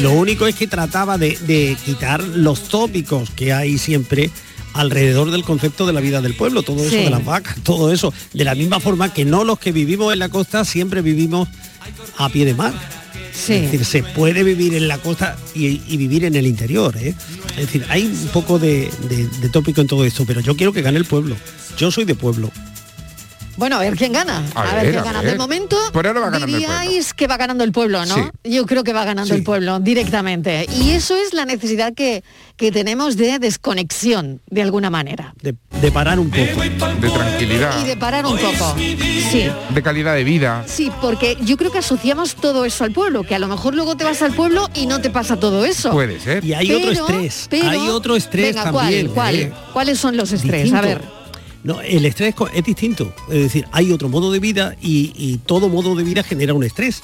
lo 0.00 0.12
único 0.12 0.46
es 0.46 0.54
que 0.54 0.66
trataba 0.66 1.18
de, 1.18 1.36
de 1.46 1.76
quitar 1.84 2.22
los 2.22 2.68
tópicos 2.68 3.30
que 3.30 3.52
hay 3.52 3.78
siempre 3.78 4.30
alrededor 4.74 5.30
del 5.30 5.42
concepto 5.44 5.86
de 5.86 5.92
la 5.92 6.00
vida 6.00 6.20
del 6.20 6.34
pueblo, 6.34 6.62
todo 6.62 6.80
eso 6.82 6.90
Sí. 6.90 6.98
de 6.98 7.10
las 7.10 7.24
vacas, 7.24 7.56
todo 7.64 7.92
eso, 7.92 8.12
de 8.32 8.44
la 8.44 8.54
misma 8.54 8.78
forma 8.80 9.12
que 9.12 9.24
no 9.24 9.42
los 9.44 9.58
que 9.58 9.72
vivimos 9.72 10.12
en 10.12 10.20
la 10.20 10.28
costa 10.28 10.64
siempre 10.64 11.02
vivimos 11.02 11.48
a 12.16 12.28
pie 12.28 12.44
de 12.44 12.54
mar. 12.54 12.72
Sí. 13.38 13.52
Es 13.54 13.62
decir, 13.70 13.84
se 13.84 14.02
puede 14.02 14.42
vivir 14.42 14.74
en 14.74 14.88
la 14.88 14.98
costa 14.98 15.36
y, 15.54 15.80
y 15.86 15.96
vivir 15.96 16.24
en 16.24 16.34
el 16.34 16.46
interior. 16.46 16.96
¿eh? 16.96 17.14
Es 17.50 17.56
decir, 17.66 17.84
hay 17.88 18.06
un 18.06 18.28
poco 18.32 18.58
de, 18.58 18.90
de- 19.08 19.28
de 19.40 19.48
tópico 19.48 19.80
en 19.80 19.86
todo 19.86 20.04
esto, 20.04 20.24
pero 20.26 20.40
yo 20.40 20.56
quiero 20.56 20.72
que 20.72 20.82
gane 20.82 20.98
el 20.98 21.04
pueblo. 21.04 21.36
Yo 21.78 21.90
soy 21.92 22.04
de 22.04 22.14
pueblo. 22.16 22.50
Bueno, 23.58 23.76
a 23.76 23.80
ver 23.80 23.96
quién 23.96 24.12
gana. 24.12 24.42
A 24.54 24.62
A, 24.62 24.74
ver, 24.76 24.84
ver, 24.84 24.92
quién 24.92 24.98
a 25.00 25.02
gana. 25.04 25.20
ver. 25.22 25.32
De 25.32 25.36
momento, 25.38 25.76
Por 25.92 26.06
ahora 26.06 26.20
va 26.20 26.30
ganando 26.30 26.46
el 26.46 26.52
diríais 26.62 27.12
que 27.12 27.26
va 27.26 27.36
ganando 27.36 27.64
el 27.64 27.72
pueblo, 27.72 28.06
¿no? 28.06 28.14
Sí. 28.14 28.22
Yo 28.52 28.64
creo 28.66 28.84
que 28.84 28.92
va 28.92 29.04
ganando 29.04 29.34
el 29.34 29.42
pueblo 29.42 29.80
directamente. 29.80 30.66
Y 30.80 30.90
eso 30.90 31.16
es 31.16 31.34
la 31.34 31.44
necesidad 31.44 31.92
que, 31.92 32.22
que 32.56 32.70
tenemos 32.72 33.16
de 33.16 33.38
desconexión, 33.38 34.40
de 34.48 34.62
alguna 34.62 34.90
manera. 34.90 35.34
De, 35.42 35.54
de 35.80 35.92
parar 35.92 36.18
un 36.20 36.30
poco. 36.30 36.62
De 37.00 37.10
tranquilidad. 37.10 37.82
Y 37.82 37.86
de 37.86 37.96
parar 37.96 38.24
un 38.26 38.38
poco. 38.38 38.76
Sí. 38.78 39.50
De 39.74 39.82
calidad 39.82 40.14
de 40.14 40.24
vida. 40.24 40.64
Sí, 40.66 40.90
porque 41.02 41.36
yo 41.42 41.56
creo 41.56 41.70
que 41.72 41.78
asociamos 41.78 42.36
todo 42.36 42.64
eso 42.64 42.84
al 42.84 42.92
pueblo, 42.92 43.24
que 43.24 43.34
a 43.34 43.38
lo 43.38 43.48
mejor 43.48 43.74
luego 43.74 43.96
te 43.96 44.04
vas 44.04 44.22
al 44.22 44.32
pueblo 44.34 44.68
y 44.74 44.86
no 44.86 45.00
te 45.00 45.10
pasa 45.10 45.36
todo 45.36 45.64
eso. 45.64 45.90
Puede 45.90 46.20
ser. 46.20 46.44
Y 46.44 46.54
hay 46.54 46.72
otro 46.72 46.90
estrés, 46.92 47.48
hay 47.52 47.88
otro 47.88 48.16
estrés 48.16 48.54
venga, 48.54 48.70
también, 48.70 49.06
¿cuál, 49.08 49.14
cuál? 49.14 49.34
eh. 49.36 49.52
¿Cuáles 49.72 49.98
son 49.98 50.16
los 50.16 50.32
estrés? 50.32 50.72
A 50.72 50.80
ver. 50.80 51.17
No, 51.64 51.80
el 51.80 52.04
estrés 52.06 52.34
es 52.54 52.64
distinto. 52.64 53.12
Es 53.28 53.42
decir, 53.42 53.66
hay 53.72 53.92
otro 53.92 54.08
modo 54.08 54.30
de 54.32 54.38
vida 54.38 54.76
y, 54.80 55.12
y 55.16 55.38
todo 55.38 55.68
modo 55.68 55.94
de 55.94 56.04
vida 56.04 56.22
genera 56.22 56.54
un 56.54 56.64
estrés. 56.64 57.02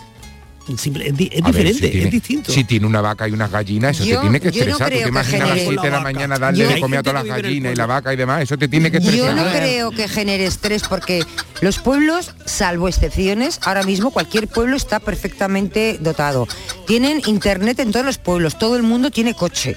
Simple- 0.78 1.08
es, 1.08 1.14
di- 1.14 1.28
es 1.30 1.42
A 1.42 1.46
ver, 1.50 1.52
diferente, 1.66 1.74
si 1.86 1.90
tiene- 1.90 2.06
es 2.06 2.10
distinto. 2.10 2.50
Si 2.50 2.64
tiene 2.64 2.86
una 2.86 3.02
vaca 3.02 3.28
y 3.28 3.32
unas 3.32 3.50
gallinas, 3.50 3.96
eso 4.00 4.08
Yo- 4.08 4.16
te 4.16 4.20
tiene 4.22 4.40
que 4.40 4.50
yo 4.50 4.64
no 4.64 4.70
estresar. 4.70 4.86
Tú 4.88 4.92
creo 4.94 4.98
te 4.98 5.02
que 5.04 5.08
imaginas 5.10 5.40
a 5.42 5.44
las 5.46 5.58
genere- 5.58 5.68
7 5.74 5.82
de 5.86 5.90
la 5.90 6.00
mañana 6.00 6.38
darle 6.38 6.64
Yo- 6.64 6.70
de 6.70 6.80
comer 6.80 6.98
a 7.00 7.02
todas 7.02 7.26
las 7.26 7.36
gallinas 7.42 7.72
y 7.74 7.76
la 7.76 7.84
vaca 7.86 8.14
y 8.14 8.16
demás, 8.16 8.42
eso 8.44 8.56
te 8.56 8.66
tiene 8.68 8.90
que 8.90 8.98
Yo 9.00 9.10
estresar. 9.10 9.34
no 9.36 9.44
creo 9.52 9.90
que 9.90 10.08
genere 10.08 10.46
estrés 10.46 10.84
porque 10.88 11.22
los 11.60 11.78
pueblos, 11.80 12.34
salvo 12.46 12.88
excepciones, 12.88 13.58
ahora 13.62 13.82
mismo 13.82 14.10
cualquier 14.10 14.48
pueblo 14.48 14.74
está 14.78 15.00
perfectamente 15.00 15.98
dotado. 16.00 16.48
Tienen 16.86 17.20
internet 17.26 17.78
en 17.80 17.92
todos 17.92 18.06
los 18.06 18.16
pueblos, 18.16 18.58
todo 18.58 18.76
el 18.76 18.84
mundo 18.84 19.10
tiene 19.10 19.34
coche. 19.34 19.76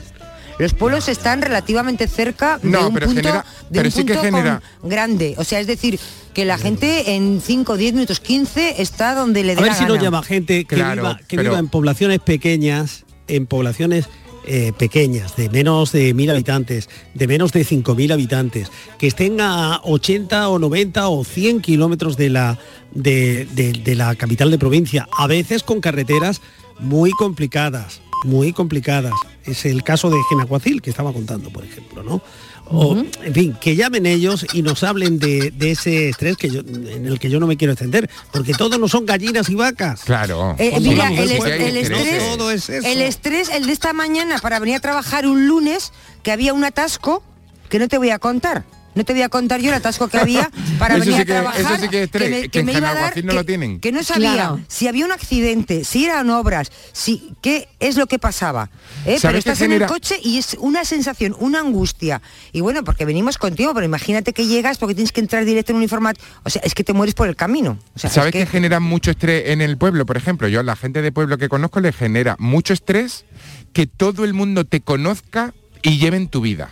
Los 0.59 0.73
pueblos 0.73 1.07
están 1.07 1.41
relativamente 1.41 2.07
cerca 2.07 2.57
de 2.57 2.69
No, 2.69 2.87
un 2.87 2.93
pero 2.93 3.05
punto, 3.07 3.21
genera- 3.21 3.45
de 3.69 3.79
pero 3.79 3.83
un 3.87 3.91
sí 3.91 4.03
que 4.05 4.13
punto 4.13 4.21
genera- 4.23 4.61
con- 4.81 4.89
grande. 4.89 5.35
O 5.37 5.43
sea, 5.43 5.59
es 5.59 5.67
decir, 5.67 5.99
que 6.33 6.45
la 6.45 6.57
gente 6.57 7.15
en 7.15 7.41
5, 7.43 7.77
10 7.77 7.93
minutos, 7.93 8.19
15 8.19 8.81
está 8.81 9.13
donde 9.15 9.43
le 9.43 9.53
dé 9.55 9.59
A 9.59 9.63
ver 9.63 9.71
la 9.71 9.77
si 9.77 9.83
nos 9.83 9.93
gana. 9.93 10.03
llama 10.03 10.23
gente 10.23 10.65
que, 10.65 10.75
Claro, 10.75 11.01
viva, 11.03 11.17
que 11.27 11.35
pero- 11.37 11.49
viva 11.51 11.59
en 11.59 11.67
poblaciones 11.67 12.19
pequeñas, 12.19 13.05
en 13.27 13.45
poblaciones 13.45 14.05
eh, 14.49 14.71
pequeñas, 14.77 15.35
de 15.35 15.49
menos 15.49 15.91
de 15.91 16.13
mil 16.13 16.29
habitantes, 16.31 16.87
de 17.13 17.27
menos 17.27 17.51
de 17.51 17.65
5.000 17.65 18.13
habitantes, 18.13 18.71
que 18.97 19.07
estén 19.07 19.41
a 19.41 19.81
80 19.83 20.47
o 20.47 20.57
90 20.57 21.09
o 21.09 21.25
100 21.25 21.59
kilómetros 21.59 22.15
de 22.15 22.29
la, 22.29 22.57
de, 22.93 23.45
de- 23.51 23.73
de 23.73 23.95
la 23.95 24.15
capital 24.15 24.49
de 24.49 24.57
provincia, 24.57 25.05
a 25.17 25.27
veces 25.27 25.63
con 25.63 25.81
carreteras 25.81 26.39
muy 26.79 27.11
complicadas, 27.11 27.99
muy 28.23 28.53
complicadas. 28.53 29.13
Es 29.45 29.65
el 29.65 29.83
caso 29.83 30.09
de 30.09 30.17
Genaguacil 30.29 30.81
que 30.81 30.89
estaba 30.89 31.13
contando, 31.13 31.49
por 31.51 31.63
ejemplo, 31.63 32.03
¿no? 32.03 32.21
O, 32.69 32.97
en 32.97 33.33
fin, 33.33 33.55
que 33.61 33.77
llamen 33.77 34.05
ellos 34.05 34.45
y 34.51 34.61
nos 34.61 34.83
hablen 34.83 35.19
de, 35.19 35.51
de 35.51 35.71
ese 35.71 36.09
estrés 36.09 36.35
que 36.35 36.49
yo, 36.49 36.59
en 36.59 37.05
el 37.05 37.17
que 37.17 37.29
yo 37.29 37.39
no 37.39 37.47
me 37.47 37.55
quiero 37.55 37.71
extender, 37.71 38.09
porque 38.33 38.51
todos 38.53 38.77
no 38.77 38.89
son 38.89 39.05
gallinas 39.05 39.47
y 39.49 39.55
vacas. 39.55 40.01
Claro. 40.03 40.53
Eh, 40.59 40.77
mira, 40.81 41.07
hablamos 41.07 41.19
el, 41.21 41.27
de 41.29 41.33
es- 41.33 41.39
pueblos, 41.39 41.67
el 41.69 41.73
no 41.73 41.97
estrés, 41.97 42.23
todo 42.37 42.51
es 42.51 42.69
eso. 42.69 42.87
el 42.89 43.01
estrés, 43.03 43.49
el 43.49 43.67
de 43.67 43.71
esta 43.71 43.93
mañana 43.93 44.37
para 44.39 44.59
venir 44.59 44.75
a 44.75 44.79
trabajar 44.81 45.25
un 45.27 45.47
lunes, 45.47 45.93
que 46.23 46.33
había 46.33 46.53
un 46.53 46.65
atasco, 46.65 47.23
que 47.69 47.79
no 47.79 47.87
te 47.87 47.97
voy 47.97 48.09
a 48.09 48.19
contar. 48.19 48.65
No 48.97 49.05
te 49.05 49.13
voy 49.13 49.21
a 49.21 49.29
contar 49.29 49.61
yo 49.61 49.69
el 49.69 49.75
atasco 49.75 50.07
que 50.07 50.17
había 50.17 50.49
para 50.79 50.95
Eso 50.95 51.01
venir 51.05 51.15
sí 51.15 51.21
a 51.21 51.25
que- 51.25 51.31
trabajar. 51.33 51.61
eso 51.61 51.75
sí 51.81 51.87
que 51.89 52.03
es 52.03 52.13
me, 52.13 52.49
que 52.49 52.59
en 52.59 52.65
me 52.65 52.73
iba 52.73 52.79
a 52.89 52.93
dar, 52.93 53.13
Genaguacil 53.13 53.25
no 53.25 53.31
que, 53.31 53.35
lo 53.37 53.45
tienen. 53.45 53.79
que 53.79 53.91
no 53.91 54.03
sabía 54.03 54.33
Claro. 54.33 54.59
si 54.67 54.87
había 54.87 55.05
un 55.05 55.11
accidente, 55.11 55.83
si 55.85 56.05
eran 56.05 56.29
obras, 56.29 56.71
si 56.91 57.33
qué 57.41 57.69
es 57.79 57.95
lo 57.95 58.07
que 58.07 58.19
pasaba. 58.19 58.69
¿eh? 59.01 59.03
Pero 59.05 59.19
¿Sabes 59.19 59.39
estás 59.39 59.61
en 59.61 59.71
el 59.71 59.85
coche 59.85 60.19
y 60.21 60.37
es 60.39 60.57
una 60.59 60.83
sensación, 60.83 61.35
una 61.39 61.59
angustia. 61.59 62.21
Y 62.51 62.61
bueno, 62.61 62.83
porque 62.83 63.05
venimos 63.05 63.37
contigo, 63.37 63.73
pero 63.73 63.85
imagínate 63.85 64.33
que 64.33 64.47
llegas 64.47 64.77
porque 64.79 64.95
tienes 64.95 65.11
que 65.11 65.21
entrar 65.21 65.45
directo 65.45 65.71
en 65.71 65.77
un 65.77 65.83
informático. 65.83 66.25
O 66.43 66.49
sea, 66.49 66.61
es 66.65 66.73
que 66.73 66.83
te 66.83 66.93
mueres 66.93 67.13
por 67.15 67.27
el 67.27 67.35
camino. 67.35 67.77
O 67.95 67.99
sea, 67.99 68.07
es 68.09 68.13
¿Sabes 68.15 68.31
que- 68.31 68.39
que 68.39 68.45
genera 68.47 68.79
mucho 68.79 69.11
estrés 69.11 69.49
en 69.49 69.61
el 69.61 69.77
pueblo? 69.77 70.05
Por 70.05 70.17
ejemplo, 70.17 70.47
yo 70.47 70.59
a 70.59 70.63
la 70.63 70.75
gente 70.75 71.01
de 71.01 71.11
pueblo 71.11 71.37
que 71.37 71.49
conozco 71.49 71.79
le 71.79 71.93
genera 71.93 72.35
mucho 72.39 72.73
estrés 72.73 73.25
que 73.73 73.85
todo 73.85 74.25
el 74.25 74.33
mundo 74.33 74.65
te 74.65 74.81
conozca 74.81 75.53
y 75.83 75.99
lleve 75.99 76.17
en 76.17 76.27
tu 76.29 76.41
vida. 76.41 76.71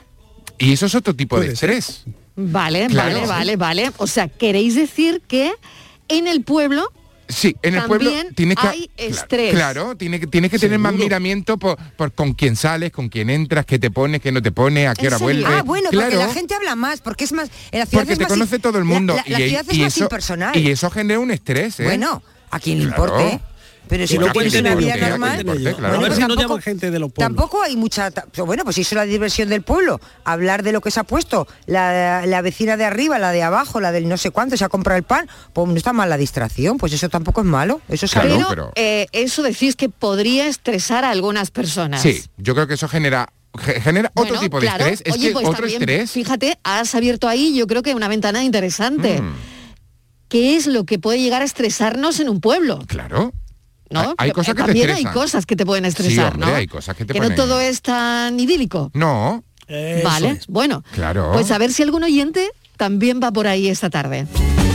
Y 0.58 0.74
eso 0.74 0.86
es 0.86 0.96
otro 0.96 1.14
tipo 1.16 1.40
de 1.40 1.48
estrés. 1.54 2.04
Vale, 2.36 2.88
Claro. 2.88 3.14
vale, 3.16 3.28
vale, 3.28 3.56
vale. 3.56 3.92
O 3.98 4.08
sea, 4.08 4.28
queréis 4.28 4.76
decir 4.76 5.22
que 5.28 5.54
en 6.08 6.28
el 6.28 6.44
pueblo 6.44 6.92
Sí, 7.28 7.56
en 7.64 7.74
el 7.74 7.82
pueblo 7.86 8.12
tienes 8.36 8.56
que 8.56 8.68
hay 8.68 8.90
estrés. 8.98 9.52
Claro, 9.52 9.96
tiene 9.98 10.20
que 10.20 10.28
tienes 10.28 10.52
que 10.52 10.60
tener 10.60 10.78
más 10.78 10.94
miramiento 10.94 11.58
por, 11.58 11.76
por 11.98 12.12
con 12.14 12.34
quién 12.34 12.56
sales, 12.56 12.92
con 12.92 13.10
quién 13.10 13.32
entras, 13.32 13.66
qué 13.66 13.80
te 13.80 13.90
pones, 13.90 14.22
qué 14.22 14.32
no 14.32 14.44
te 14.44 14.52
pones, 14.52 14.88
a 14.88 14.94
qué 14.94 15.08
hora 15.08 15.18
vuelves. 15.18 15.48
Ah, 15.48 15.64
bueno, 15.64 15.90
porque 15.92 16.06
Claro, 16.12 16.20
la 16.28 16.32
gente 16.32 16.54
habla 16.54 16.76
más, 16.76 17.02
porque 17.02 17.24
es 17.24 17.32
más... 17.32 17.50
En 17.72 17.80
la 17.80 17.88
ciudad 17.88 18.04
porque 18.04 18.14
es 18.14 18.20
te 18.20 18.26
más 18.26 18.32
conoce 18.32 18.60
todo 18.60 18.78
el 18.78 18.88
la- 18.88 18.94
mundo 18.94 19.16
La, 19.16 19.24
la 19.40 19.42
y, 19.44 19.50
ciudad 19.50 19.66
es 19.68 19.76
y 19.76 19.82
más 19.82 19.96
eso 19.96 20.04
impersonal. 20.04 20.56
y 20.56 20.70
eso 20.70 20.90
genera 20.92 21.20
un 21.20 21.32
estrés, 21.32 21.80
¿eh? 21.80 21.86
Bueno, 21.86 22.22
a 22.52 22.60
quien 22.60 22.78
le 22.78 22.86
Claro. 22.94 23.06
importe. 23.06 23.40
Pero 23.88 24.08
si 24.08 24.18
no 24.18 24.32
tienes 24.32 24.54
una 24.56 24.76
vida 24.76 24.96
normal... 24.98 25.44
pues 25.46 25.64
tampoco- 25.78 26.36
llaman 26.38 26.62
gente 26.62 26.92
de 26.92 27.00
los 27.00 27.12
pueblos. 27.12 27.36
Tampoco 27.36 27.62
hay 27.62 27.76
mucha... 27.76 28.12
Bueno, 28.46 28.64
pues 28.64 28.78
eso 28.78 28.90
es 28.90 28.94
la 28.94 29.06
diversión 29.06 29.50
del 29.50 29.62
pueblo. 29.62 30.00
Hablar 30.24 30.64
de 30.64 30.72
lo 30.72 30.82
que 30.82 30.92
se 30.92 31.00
ha 31.00 31.04
puesto 31.04 31.48
la, 31.66 32.26
la 32.26 32.42
vecina 32.42 32.78
de 32.78 32.86
arriba, 32.86 33.20
la 33.20 33.32
de 33.32 33.44
abajo, 33.44 33.80
la 33.80 33.92
del 33.92 34.08
no 34.10 34.18
sé 34.18 34.32
cuánto, 34.32 34.58
se 34.58 34.66
ha 34.66 34.70
comprado 34.70 34.98
el 34.98 35.04
pan, 35.04 35.28
pues 35.54 35.68
no 35.68 35.76
está 35.76 35.94
mal 35.94 36.10
la 36.10 36.18
distracción, 36.18 36.78
pues 36.78 36.94
eso 36.94 37.10
tampoco 37.10 37.42
es 37.42 37.48
malo. 37.48 37.82
Eso 37.90 38.06
es 38.06 38.12
Claro, 38.12 38.34
algo- 38.36 38.50
pero- 38.50 38.72
eh, 38.76 39.08
eso 39.12 39.44
decís 39.44 39.76
que 39.76 39.90
podría 39.90 40.48
estresar 40.48 41.06
a 41.06 41.12
algunas 41.12 41.52
personas. 41.52 42.02
Sí, 42.02 42.24
yo 42.38 42.54
creo 42.56 42.68
que 42.68 42.74
eso 42.76 42.88
genera 42.88 43.30
ge- 43.58 43.80
genera 43.82 44.12
otro 44.16 44.40
tipo 44.40 44.60
de 44.60 44.68
claro. 44.68 44.86
estrés. 44.86 45.02
Es 45.06 45.14
Oye, 45.14 45.28
que 45.28 45.34
pues 45.34 45.46
otro 45.48 45.60
también, 45.62 45.82
estrés. 45.82 46.12
Fíjate, 46.12 46.58
has 46.64 46.94
abierto 46.96 47.28
ahí, 47.28 47.56
yo 47.56 47.68
creo 47.68 47.84
que 47.84 47.94
una 47.96 48.08
ventana 48.08 48.44
interesante. 48.44 49.22
Mm, 49.22 49.34
¿Qué 50.28 50.56
es 50.58 50.66
lo 50.68 50.86
que 50.86 50.98
puede 51.00 51.20
llegar 51.22 51.42
a 51.42 51.46
estresarnos 51.46 52.20
en 52.20 52.30
un 52.30 52.42
pueblo? 52.42 52.80
claro. 52.88 53.32
¿No? 53.90 54.00
Hay- 54.18 54.28
hay 54.28 54.32
cosas 54.32 54.56
te 54.56 54.62
también 54.64 54.90
hay 54.92 55.06
cosas 55.06 55.46
que 55.46 55.56
te 55.56 55.66
pueden 55.66 55.84
Sí, 55.86 55.90
estresar, 55.90 56.34
hombre, 56.34 56.50
¿no? 56.50 56.56
hay 56.56 56.68
cosas 56.68 56.96
que 56.96 57.06
te 57.06 57.14
que 57.14 57.20
ponen. 57.20 57.38
no 57.38 57.44
todo 57.44 57.60
es 57.60 57.82
tan 57.82 58.40
idílico. 58.40 58.92
No. 58.94 59.44
Vale, 60.04 60.40
bueno. 60.48 60.84
Claro. 60.94 61.32
Pues 61.34 61.50
a 61.52 61.58
ver 61.58 61.72
si 61.74 61.84
algún 61.84 62.04
oyente 62.04 62.50
también 62.78 63.20
va 63.24 63.32
por 63.32 63.48
ahí 63.48 63.68
esta 63.68 63.90
tarde. 63.90 64.28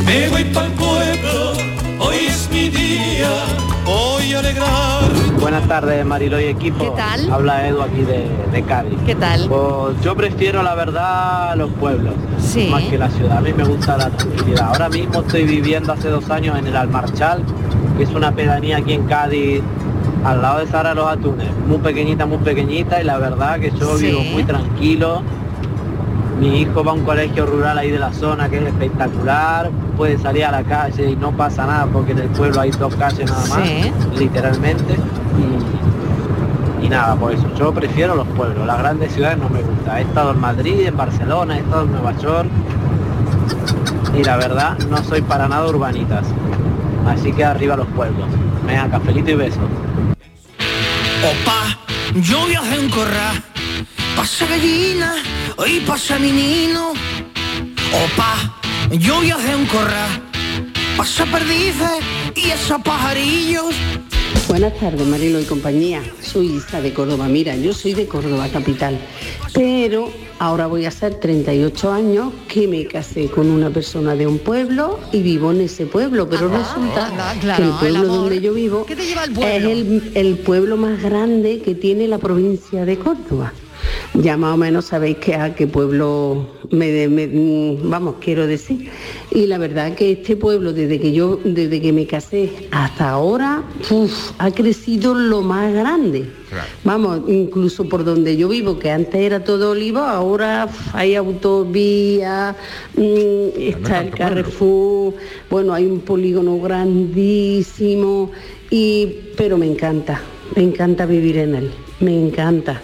Me 0.04 0.28
voy 0.28 0.44
pa'l 0.46 0.72
pueblo, 0.72 1.52
hoy 2.00 2.16
es 2.26 2.48
mi 2.50 2.68
día, 2.70 3.30
voy 3.84 4.32
a 4.34 4.38
alegrar. 4.40 5.10
Buenas 5.40 5.66
tardes, 5.68 6.04
Marilo 6.04 6.40
y 6.40 6.44
equipo. 6.44 6.78
¿Qué 6.84 6.90
tal? 6.96 7.30
Habla 7.32 7.68
Edu 7.68 7.82
aquí 7.82 8.02
de, 8.02 8.28
de 8.52 8.62
Cádiz. 8.64 8.98
¿Qué 9.06 9.14
tal? 9.14 9.46
Pues 9.48 9.96
yo 10.02 10.16
prefiero, 10.16 10.62
la 10.62 10.74
verdad, 10.74 11.56
los 11.56 11.70
pueblos. 11.74 12.14
Sí. 12.44 12.66
Más 12.70 12.82
que 12.84 12.98
la 12.98 13.08
ciudad. 13.10 13.38
A 13.38 13.40
mí 13.40 13.52
me 13.52 13.64
gusta 13.64 13.96
la 13.96 14.10
tranquilidad. 14.10 14.68
Ahora 14.68 14.88
mismo 14.88 15.20
estoy 15.20 15.44
viviendo 15.44 15.92
hace 15.92 16.08
dos 16.08 16.28
años 16.30 16.58
en 16.58 16.66
el 16.66 16.76
Almarchal, 16.76 17.44
que 18.00 18.04
es 18.04 18.14
una 18.14 18.32
pedanía 18.32 18.78
aquí 18.78 18.94
en 18.94 19.02
Cádiz, 19.04 19.60
al 20.24 20.40
lado 20.40 20.60
de 20.60 20.66
Sara 20.68 20.94
los 20.94 21.06
Atunes. 21.06 21.48
Muy 21.68 21.76
pequeñita, 21.80 22.24
muy 22.24 22.38
pequeñita 22.38 22.98
y 22.98 23.04
la 23.04 23.18
verdad 23.18 23.60
que 23.60 23.70
yo 23.72 23.98
Sí. 23.98 24.06
vivo 24.06 24.22
muy 24.22 24.42
tranquilo. 24.42 25.20
Mi 26.40 26.62
hijo 26.62 26.82
va 26.82 26.92
a 26.92 26.94
un 26.94 27.04
colegio 27.04 27.44
rural 27.44 27.76
ahí 27.76 27.90
de 27.90 27.98
la 27.98 28.10
zona 28.14 28.48
que 28.48 28.56
es 28.56 28.62
espectacular, 28.62 29.70
puede 29.98 30.16
salir 30.16 30.46
a 30.46 30.50
la 30.50 30.62
calle 30.62 31.10
y 31.10 31.16
no 31.16 31.32
pasa 31.32 31.66
nada 31.66 31.86
porque 31.92 32.12
en 32.12 32.20
el 32.20 32.28
pueblo 32.28 32.58
hay 32.62 32.70
dos 32.70 32.94
calles 32.96 33.30
nada 33.30 33.46
más, 33.48 33.68
Sí. 33.68 33.92
literalmente. 34.18 34.96
Y, 36.80 36.86
y 36.86 36.88
nada, 36.88 37.16
por 37.16 37.32
eso 37.34 37.44
yo 37.58 37.70
prefiero 37.74 38.14
los 38.14 38.26
pueblos, 38.28 38.66
las 38.66 38.78
grandes 38.78 39.12
ciudades 39.12 39.36
no 39.36 39.50
me 39.50 39.60
gusta. 39.60 39.98
He 39.98 40.02
estado 40.04 40.30
en 40.30 40.40
Madrid, 40.40 40.86
en 40.86 40.96
Barcelona, 40.96 41.58
he 41.58 41.60
estado 41.60 41.82
en 41.82 41.92
Nueva 41.92 42.16
York 42.16 42.48
y 44.18 44.24
la 44.24 44.38
verdad 44.38 44.78
no 44.88 44.96
soy 45.04 45.20
para 45.20 45.46
nada 45.48 45.66
urbanitas. 45.68 46.24
Así 47.06 47.32
que 47.32 47.44
arriba 47.44 47.76
los 47.76 47.86
pueblos. 47.88 48.28
Venga, 48.66 48.88
cafelito 48.90 49.30
y 49.30 49.34
besos. 49.34 49.58
Opa, 51.22 51.78
yo 52.14 52.46
viajé 52.46 52.80
en 52.80 52.90
corra, 52.90 53.32
pasa 54.16 54.46
gallina, 54.46 55.16
hoy 55.56 55.80
pasa 55.80 56.18
menino. 56.18 56.92
Opa, 57.92 58.34
yo 58.90 59.20
viajé 59.20 59.52
en 59.52 59.66
corra, 59.66 60.06
pasa 60.96 61.26
perdices 61.26 62.00
y 62.34 62.50
esos 62.50 62.80
pajarillos. 62.82 63.74
Buenas 64.50 64.74
tardes, 64.80 65.06
Marilo 65.06 65.38
y 65.38 65.44
compañía. 65.44 66.02
Soy 66.20 66.56
Isa 66.56 66.80
de 66.80 66.92
Córdoba. 66.92 67.28
Mira, 67.28 67.54
yo 67.54 67.72
soy 67.72 67.94
de 67.94 68.08
Córdoba 68.08 68.48
capital, 68.48 68.98
pero 69.54 70.10
ahora 70.40 70.66
voy 70.66 70.86
a 70.86 70.88
hacer 70.88 71.20
38 71.20 71.92
años 71.92 72.32
que 72.48 72.66
me 72.66 72.84
casé 72.86 73.28
con 73.28 73.48
una 73.48 73.70
persona 73.70 74.16
de 74.16 74.26
un 74.26 74.40
pueblo 74.40 74.98
y 75.12 75.22
vivo 75.22 75.52
en 75.52 75.60
ese 75.60 75.86
pueblo, 75.86 76.28
pero 76.28 76.48
resulta 76.48 77.06
anda, 77.06 77.32
claro, 77.40 77.58
que 77.58 77.70
el 77.70 77.92
pueblo 77.92 78.12
donde 78.12 78.40
yo 78.40 78.52
vivo 78.52 78.84
¿Qué 78.86 78.96
te 78.96 79.06
lleva 79.06 79.22
al 79.22 79.38
es 79.38 80.02
el 80.16 80.38
pueblo 80.38 80.76
más 80.76 81.00
grande 81.00 81.62
que 81.62 81.76
tiene 81.76 82.08
la 82.08 82.18
provincia 82.18 82.84
de 82.84 82.98
Córdoba. 82.98 83.52
Ya 84.14 84.36
más 84.36 84.54
o 84.54 84.56
menos 84.56 84.86
sabéis 84.86 85.18
que 85.18 85.36
a 85.36 85.54
qué 85.54 85.68
pueblo 85.68 86.44
me, 86.70 87.06
me- 87.08 87.78
vamos, 87.84 88.16
quiero 88.20 88.46
decir. 88.46 88.90
Y 89.30 89.46
la 89.46 89.56
verdad 89.56 89.94
que 89.94 90.10
este 90.12 90.36
pueblo, 90.36 90.72
desde 90.72 90.98
que 91.00 91.12
yo, 91.12 91.38
desde 91.44 91.80
que 91.80 91.92
me 91.92 92.06
casé 92.06 92.50
hasta 92.72 93.10
ahora, 93.10 93.62
uf, 93.88 94.32
ha 94.38 94.50
crecido 94.50 95.14
lo 95.14 95.42
más 95.42 95.72
grande. 95.72 96.28
Vamos, 96.82 97.20
incluso 97.28 97.88
por 97.88 98.04
donde 98.04 98.36
yo 98.36 98.48
vivo, 98.48 98.80
que 98.80 98.90
antes 98.90 99.14
era 99.20 99.44
todo 99.44 99.70
olivo, 99.70 100.00
ahora 100.00 100.66
uf, 100.68 100.94
hay 100.94 101.14
autovía, 101.14 102.56
mm, 102.96 103.02
está 103.56 104.00
el 104.02 104.10
Carrefour, 104.10 105.14
bueno, 105.48 105.72
hay 105.72 105.86
un 105.86 106.00
polígono 106.00 106.58
grandísimo, 106.58 108.32
y, 108.70 109.06
pero 109.36 109.56
me 109.56 109.66
encanta, 109.66 110.20
me 110.56 110.62
encanta 110.64 111.06
vivir 111.06 111.36
en 111.38 111.54
él, 111.54 111.70
me 112.00 112.18
encanta. 112.18 112.80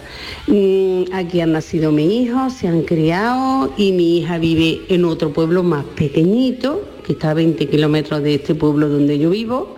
Mm, 0.47 1.13
Aquí 1.13 1.41
han 1.41 1.51
nacido 1.51 1.91
mis 1.91 2.11
hijos, 2.11 2.53
se 2.53 2.67
han 2.67 2.83
criado 2.83 3.73
y 3.77 3.91
mi 3.91 4.19
hija 4.19 4.37
vive 4.37 4.81
en 4.89 5.05
otro 5.05 5.33
pueblo 5.33 5.63
más 5.63 5.85
pequeñito, 5.85 6.83
que 7.05 7.13
está 7.13 7.31
a 7.31 7.33
20 7.33 7.67
kilómetros 7.67 8.23
de 8.23 8.35
este 8.35 8.55
pueblo 8.55 8.87
donde 8.89 9.17
yo 9.17 9.29
vivo. 9.29 9.75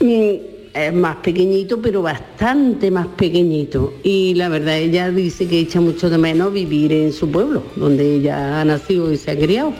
Mm, 0.00 0.50
es 0.72 0.92
más 0.94 1.16
pequeñito, 1.16 1.82
pero 1.82 2.02
bastante 2.02 2.90
más 2.90 3.08
pequeñito. 3.08 3.94
Y 4.04 4.34
la 4.34 4.48
verdad, 4.48 4.78
ella 4.78 5.10
dice 5.10 5.48
que 5.48 5.58
echa 5.58 5.80
mucho 5.80 6.08
de 6.08 6.18
menos 6.18 6.52
vivir 6.52 6.92
en 6.92 7.12
su 7.12 7.28
pueblo, 7.28 7.64
donde 7.74 8.16
ella 8.16 8.60
ha 8.60 8.64
nacido 8.64 9.12
y 9.12 9.16
se 9.16 9.32
ha 9.32 9.36
criado. 9.38 9.72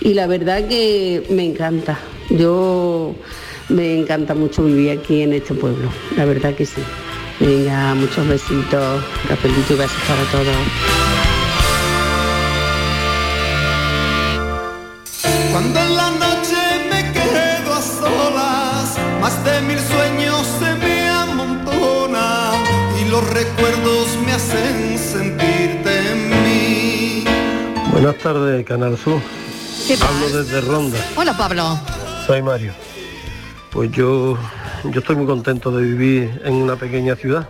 Y 0.00 0.14
la 0.14 0.26
verdad 0.26 0.66
que 0.66 1.22
me 1.30 1.44
encanta. 1.44 1.98
Yo 2.30 3.14
me 3.68 3.98
encanta 4.00 4.34
mucho 4.34 4.64
vivir 4.64 4.98
aquí 4.98 5.22
en 5.22 5.34
este 5.34 5.54
pueblo, 5.54 5.90
la 6.16 6.24
verdad 6.24 6.54
que 6.54 6.64
sí. 6.64 6.80
Venga, 7.40 7.94
muchos 7.94 8.26
besitos, 8.26 9.04
cafelito 9.28 9.74
y 9.74 9.76
besos 9.76 10.02
para 10.08 10.22
todos. 10.32 10.56
Cuando 15.52 15.80
en 15.80 15.96
la 15.96 16.10
noche 16.10 16.56
me 16.90 17.12
quedo 17.12 17.74
a 17.74 17.80
solas, 17.80 18.98
más 19.20 19.44
de 19.44 19.60
mil 19.62 19.78
sueños 19.78 20.46
se 20.58 20.74
me 20.74 21.08
amontonan 21.08 22.54
y 23.00 23.08
los 23.08 23.24
recuerdos 23.30 24.16
me 24.26 24.32
hacen 24.32 24.98
sentirte 24.98 26.12
en 26.12 26.42
mí. 26.42 27.24
Buenas 27.92 28.18
tardes, 28.18 28.66
Canal 28.66 28.98
Sur. 28.98 29.20
Hablo 30.02 30.28
desde 30.42 30.60
Ronda. 30.60 30.98
Hola 31.16 31.36
Pablo. 31.36 31.80
Soy 32.26 32.42
Mario. 32.42 32.72
Pues 33.70 33.90
yo, 33.92 34.36
yo 34.84 35.00
estoy 35.00 35.16
muy 35.16 35.26
contento 35.26 35.70
de 35.70 35.82
vivir 35.82 36.40
en 36.44 36.54
una 36.54 36.76
pequeña 36.76 37.16
ciudad 37.16 37.48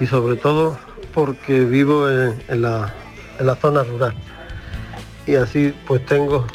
y 0.00 0.06
sobre 0.06 0.36
todo 0.36 0.78
porque 1.12 1.64
vivo 1.64 2.08
en, 2.08 2.62
la, 2.62 2.94
en 3.38 3.46
la 3.46 3.56
zona 3.56 3.82
rural. 3.82 4.14
Y 5.26 5.34
así 5.34 5.74
pues 5.86 6.04
tengo, 6.06 6.46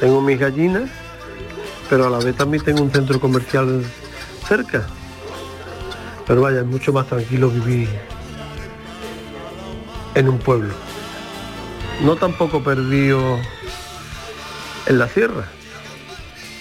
tengo 0.00 0.20
mis 0.20 0.38
gallinas, 0.38 0.90
pero 1.88 2.06
a 2.06 2.10
la 2.10 2.18
vez 2.18 2.36
también 2.36 2.62
tengo 2.64 2.82
un 2.82 2.90
centro 2.90 3.20
comercial 3.20 3.84
cerca. 4.46 4.86
Pero 6.26 6.42
vaya, 6.42 6.60
es 6.60 6.66
mucho 6.66 6.92
más 6.92 7.06
tranquilo 7.06 7.50
vivir 7.50 7.88
en 10.14 10.28
un 10.28 10.38
pueblo. 10.38 10.74
No 12.02 12.16
tampoco 12.16 12.62
perdido 12.62 13.38
en 14.86 14.98
la 14.98 15.08
sierra. 15.08 15.44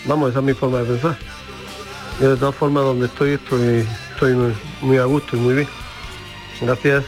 Vamos, 0.06 0.32
esa 0.32 0.40
es 0.40 0.46
mi 0.46 0.54
forma 0.54 0.80
de 0.80 0.86
pensar. 0.86 1.18
Yo 2.22 2.32
de 2.32 2.38
todas 2.38 2.56
formas 2.56 2.84
donde 2.84 3.08
estoy 3.08 3.32
estoy, 3.34 3.86
estoy 4.14 4.34
muy, 4.34 4.54
muy 4.82 4.98
a 4.98 5.06
gusto 5.06 5.36
y 5.36 5.40
muy 5.40 5.54
bien. 5.56 5.68
Gracias. 6.62 7.04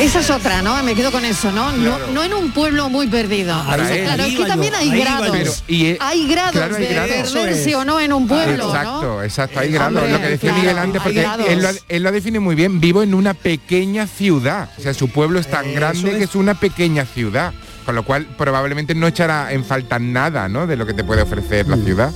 Esa 0.00 0.20
es 0.20 0.30
otra, 0.30 0.62
¿no? 0.62 0.80
Me 0.84 0.94
quedo 0.94 1.10
con 1.10 1.24
eso, 1.24 1.50
¿no? 1.50 1.72
No, 1.72 1.98
no 2.12 2.22
en 2.22 2.32
un 2.32 2.52
pueblo 2.52 2.88
muy 2.88 3.08
perdido. 3.08 3.60
Para 3.64 3.82
O 3.82 3.86
sea, 3.86 3.96
él. 3.96 4.04
claro, 4.04 4.22
es 4.24 4.36
que 4.36 4.44
también 4.44 4.74
hay 4.74 4.90
grados. 4.90 5.30
Pero, 5.32 5.52
y, 5.66 5.86
eh, 5.86 5.98
hay 6.00 6.28
grados 6.28 6.52
claro, 6.52 6.76
hay 6.76 6.82
de 6.86 6.94
grados. 6.94 7.32
perderse 7.32 7.74
o 7.74 7.84
no 7.84 7.98
en 7.98 8.12
un 8.12 8.28
pueblo, 8.28 8.68
exacto, 8.68 9.02
¿no? 9.02 9.22
exacto, 9.24 9.58
hay 9.58 9.72
grados, 9.72 9.96
Hombre, 9.96 10.12
lo 10.12 10.18
que 10.20 10.28
decía 10.28 10.50
claro, 10.50 10.58
Miguel 10.62 10.78
antes, 10.78 11.02
porque 11.02 11.26
él 11.48 11.62
lo, 11.62 11.68
él 11.88 12.02
lo 12.02 12.12
define 12.12 12.38
muy 12.38 12.54
bien, 12.54 12.80
vivo 12.80 13.02
en 13.02 13.12
una 13.12 13.34
pequeña 13.34 14.06
ciudad, 14.06 14.70
o 14.78 14.80
sea, 14.82 14.94
su 14.94 15.08
pueblo 15.08 15.40
es 15.40 15.48
tan 15.48 15.74
grande 15.74 16.16
que 16.16 16.24
es 16.24 16.34
una 16.36 16.54
pequeña 16.54 17.04
ciudad, 17.04 17.52
con 17.84 17.96
lo 17.96 18.04
cual 18.04 18.26
probablemente 18.36 18.94
no 18.94 19.08
echará 19.08 19.52
en 19.52 19.64
falta 19.64 19.98
nada, 19.98 20.48
¿no?, 20.48 20.68
de 20.68 20.76
lo 20.76 20.86
que 20.86 20.94
te 20.94 21.02
puede 21.02 21.22
ofrecer 21.22 21.66
la 21.66 21.76
ciudad. 21.76 22.12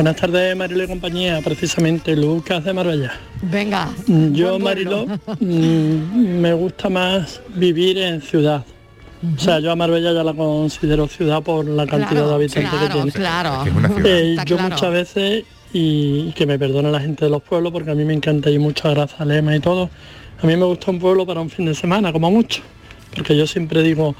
Buenas 0.00 0.16
tardes, 0.16 0.56
Marilo 0.56 0.82
y 0.82 0.86
compañía, 0.86 1.42
precisamente 1.44 2.16
Lucas 2.16 2.64
de 2.64 2.72
Marbella. 2.72 3.12
Venga. 3.42 3.90
Yo, 4.32 4.58
Marilo, 4.58 5.04
mm, 5.40 6.40
me 6.40 6.54
gusta 6.54 6.88
más 6.88 7.42
vivir 7.54 7.98
en 7.98 8.22
ciudad. 8.22 8.64
O 9.36 9.38
sea, 9.38 9.60
yo 9.60 9.70
a 9.70 9.76
Marbella 9.76 10.14
ya 10.14 10.24
la 10.24 10.32
considero 10.32 11.06
ciudad 11.06 11.42
por 11.42 11.66
la 11.66 11.86
cantidad 11.86 12.12
Claro, 12.12 12.28
de 12.30 12.34
habitantes 12.34 12.70
claro, 12.70 12.86
que 12.86 12.92
tiene. 12.94 13.12
claro. 13.12 13.50
Es 13.58 13.62
que 13.64 13.68
es 13.68 13.76
una 13.76 13.88
ciudad. 13.88 14.06
Eh, 14.06 14.36
yo 14.46 14.56
claro. 14.56 14.70
muchas 14.70 14.90
veces, 14.90 15.44
y 15.74 16.32
que 16.32 16.46
me 16.46 16.58
perdone 16.58 16.90
la 16.90 17.00
gente 17.00 17.26
de 17.26 17.30
los 17.30 17.42
pueblos, 17.42 17.70
porque 17.70 17.90
a 17.90 17.94
mí 17.94 18.06
me 18.06 18.14
encanta 18.14 18.48
ir 18.48 18.58
mucho 18.58 18.88
a 18.88 18.92
Grazalema 18.92 19.54
y 19.54 19.60
todo, 19.60 19.90
a 20.42 20.46
mí 20.46 20.56
me 20.56 20.64
gusta 20.64 20.92
un 20.92 20.98
pueblo 20.98 21.26
para 21.26 21.42
un 21.42 21.50
fin 21.50 21.66
de 21.66 21.74
semana, 21.74 22.10
como 22.10 22.30
mucho. 22.30 22.62
Porque 23.14 23.36
yo 23.36 23.46
siempre 23.46 23.82
digo, 23.82 24.14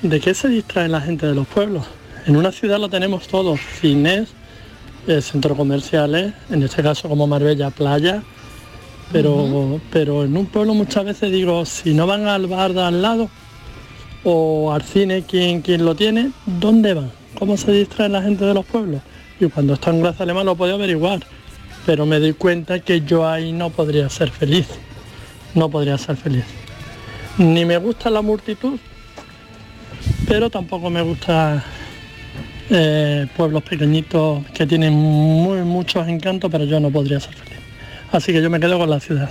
¿de 0.00 0.20
qué 0.20 0.32
se 0.32 0.48
distrae 0.48 0.88
la 0.88 1.00
gente 1.00 1.26
de 1.26 1.34
los 1.34 1.48
pueblos? 1.48 1.84
En 2.24 2.36
una 2.36 2.52
ciudad 2.52 2.78
lo 2.78 2.88
tenemos 2.88 3.26
todo, 3.26 3.56
cines, 3.80 4.28
eh, 5.08 5.22
centros 5.22 5.56
comerciales, 5.56 6.34
en 6.50 6.62
este 6.62 6.82
caso 6.82 7.08
como 7.08 7.26
Marbella, 7.26 7.70
playa, 7.70 8.22
pero, 9.10 9.80
pero 9.90 10.24
en 10.24 10.36
un 10.36 10.44
pueblo 10.44 10.74
muchas 10.74 11.02
veces 11.04 11.32
digo, 11.32 11.64
si 11.64 11.94
no 11.94 12.06
van 12.06 12.26
al 12.26 12.46
bar 12.46 12.74
de 12.74 12.82
al 12.82 13.00
lado 13.00 13.30
o 14.22 14.70
al 14.70 14.82
cine 14.82 15.22
quien, 15.22 15.62
quien 15.62 15.86
lo 15.86 15.94
tiene, 15.94 16.32
¿dónde 16.44 16.92
van? 16.92 17.10
¿Cómo 17.38 17.56
se 17.56 17.72
distrae 17.72 18.10
la 18.10 18.20
gente 18.20 18.44
de 18.44 18.52
los 18.52 18.66
pueblos? 18.66 19.00
Y 19.40 19.46
cuando 19.46 19.74
está 19.74 19.90
en 19.90 20.02
Gracia 20.02 20.24
Alemán 20.24 20.44
lo 20.44 20.56
puedo 20.56 20.74
averiguar, 20.74 21.20
pero 21.86 22.04
me 22.04 22.18
doy 22.20 22.34
cuenta 22.34 22.80
que 22.80 23.00
yo 23.00 23.26
ahí 23.26 23.50
no 23.50 23.70
podría 23.70 24.10
ser 24.10 24.30
feliz, 24.30 24.68
no 25.54 25.70
podría 25.70 25.96
ser 25.96 26.16
feliz. 26.16 26.44
Ni 27.38 27.64
me 27.64 27.78
gusta 27.78 28.10
la 28.10 28.20
multitud, 28.20 28.78
pero 30.26 30.50
tampoco 30.50 30.90
me 30.90 31.00
gusta 31.00 31.64
eh, 32.70 33.26
pueblos 33.36 33.62
pequeñitos 33.62 34.44
que 34.54 34.66
tienen 34.66 34.92
muy 34.92 35.62
muchos 35.62 36.06
encantos, 36.08 36.50
pero 36.50 36.64
yo 36.64 36.80
no 36.80 36.90
podría 36.90 37.20
ser 37.20 37.34
feliz. 37.34 37.58
Así 38.12 38.32
que 38.32 38.42
yo 38.42 38.50
me 38.50 38.60
quedo 38.60 38.78
con 38.78 38.90
la 38.90 39.00
ciudad. 39.00 39.30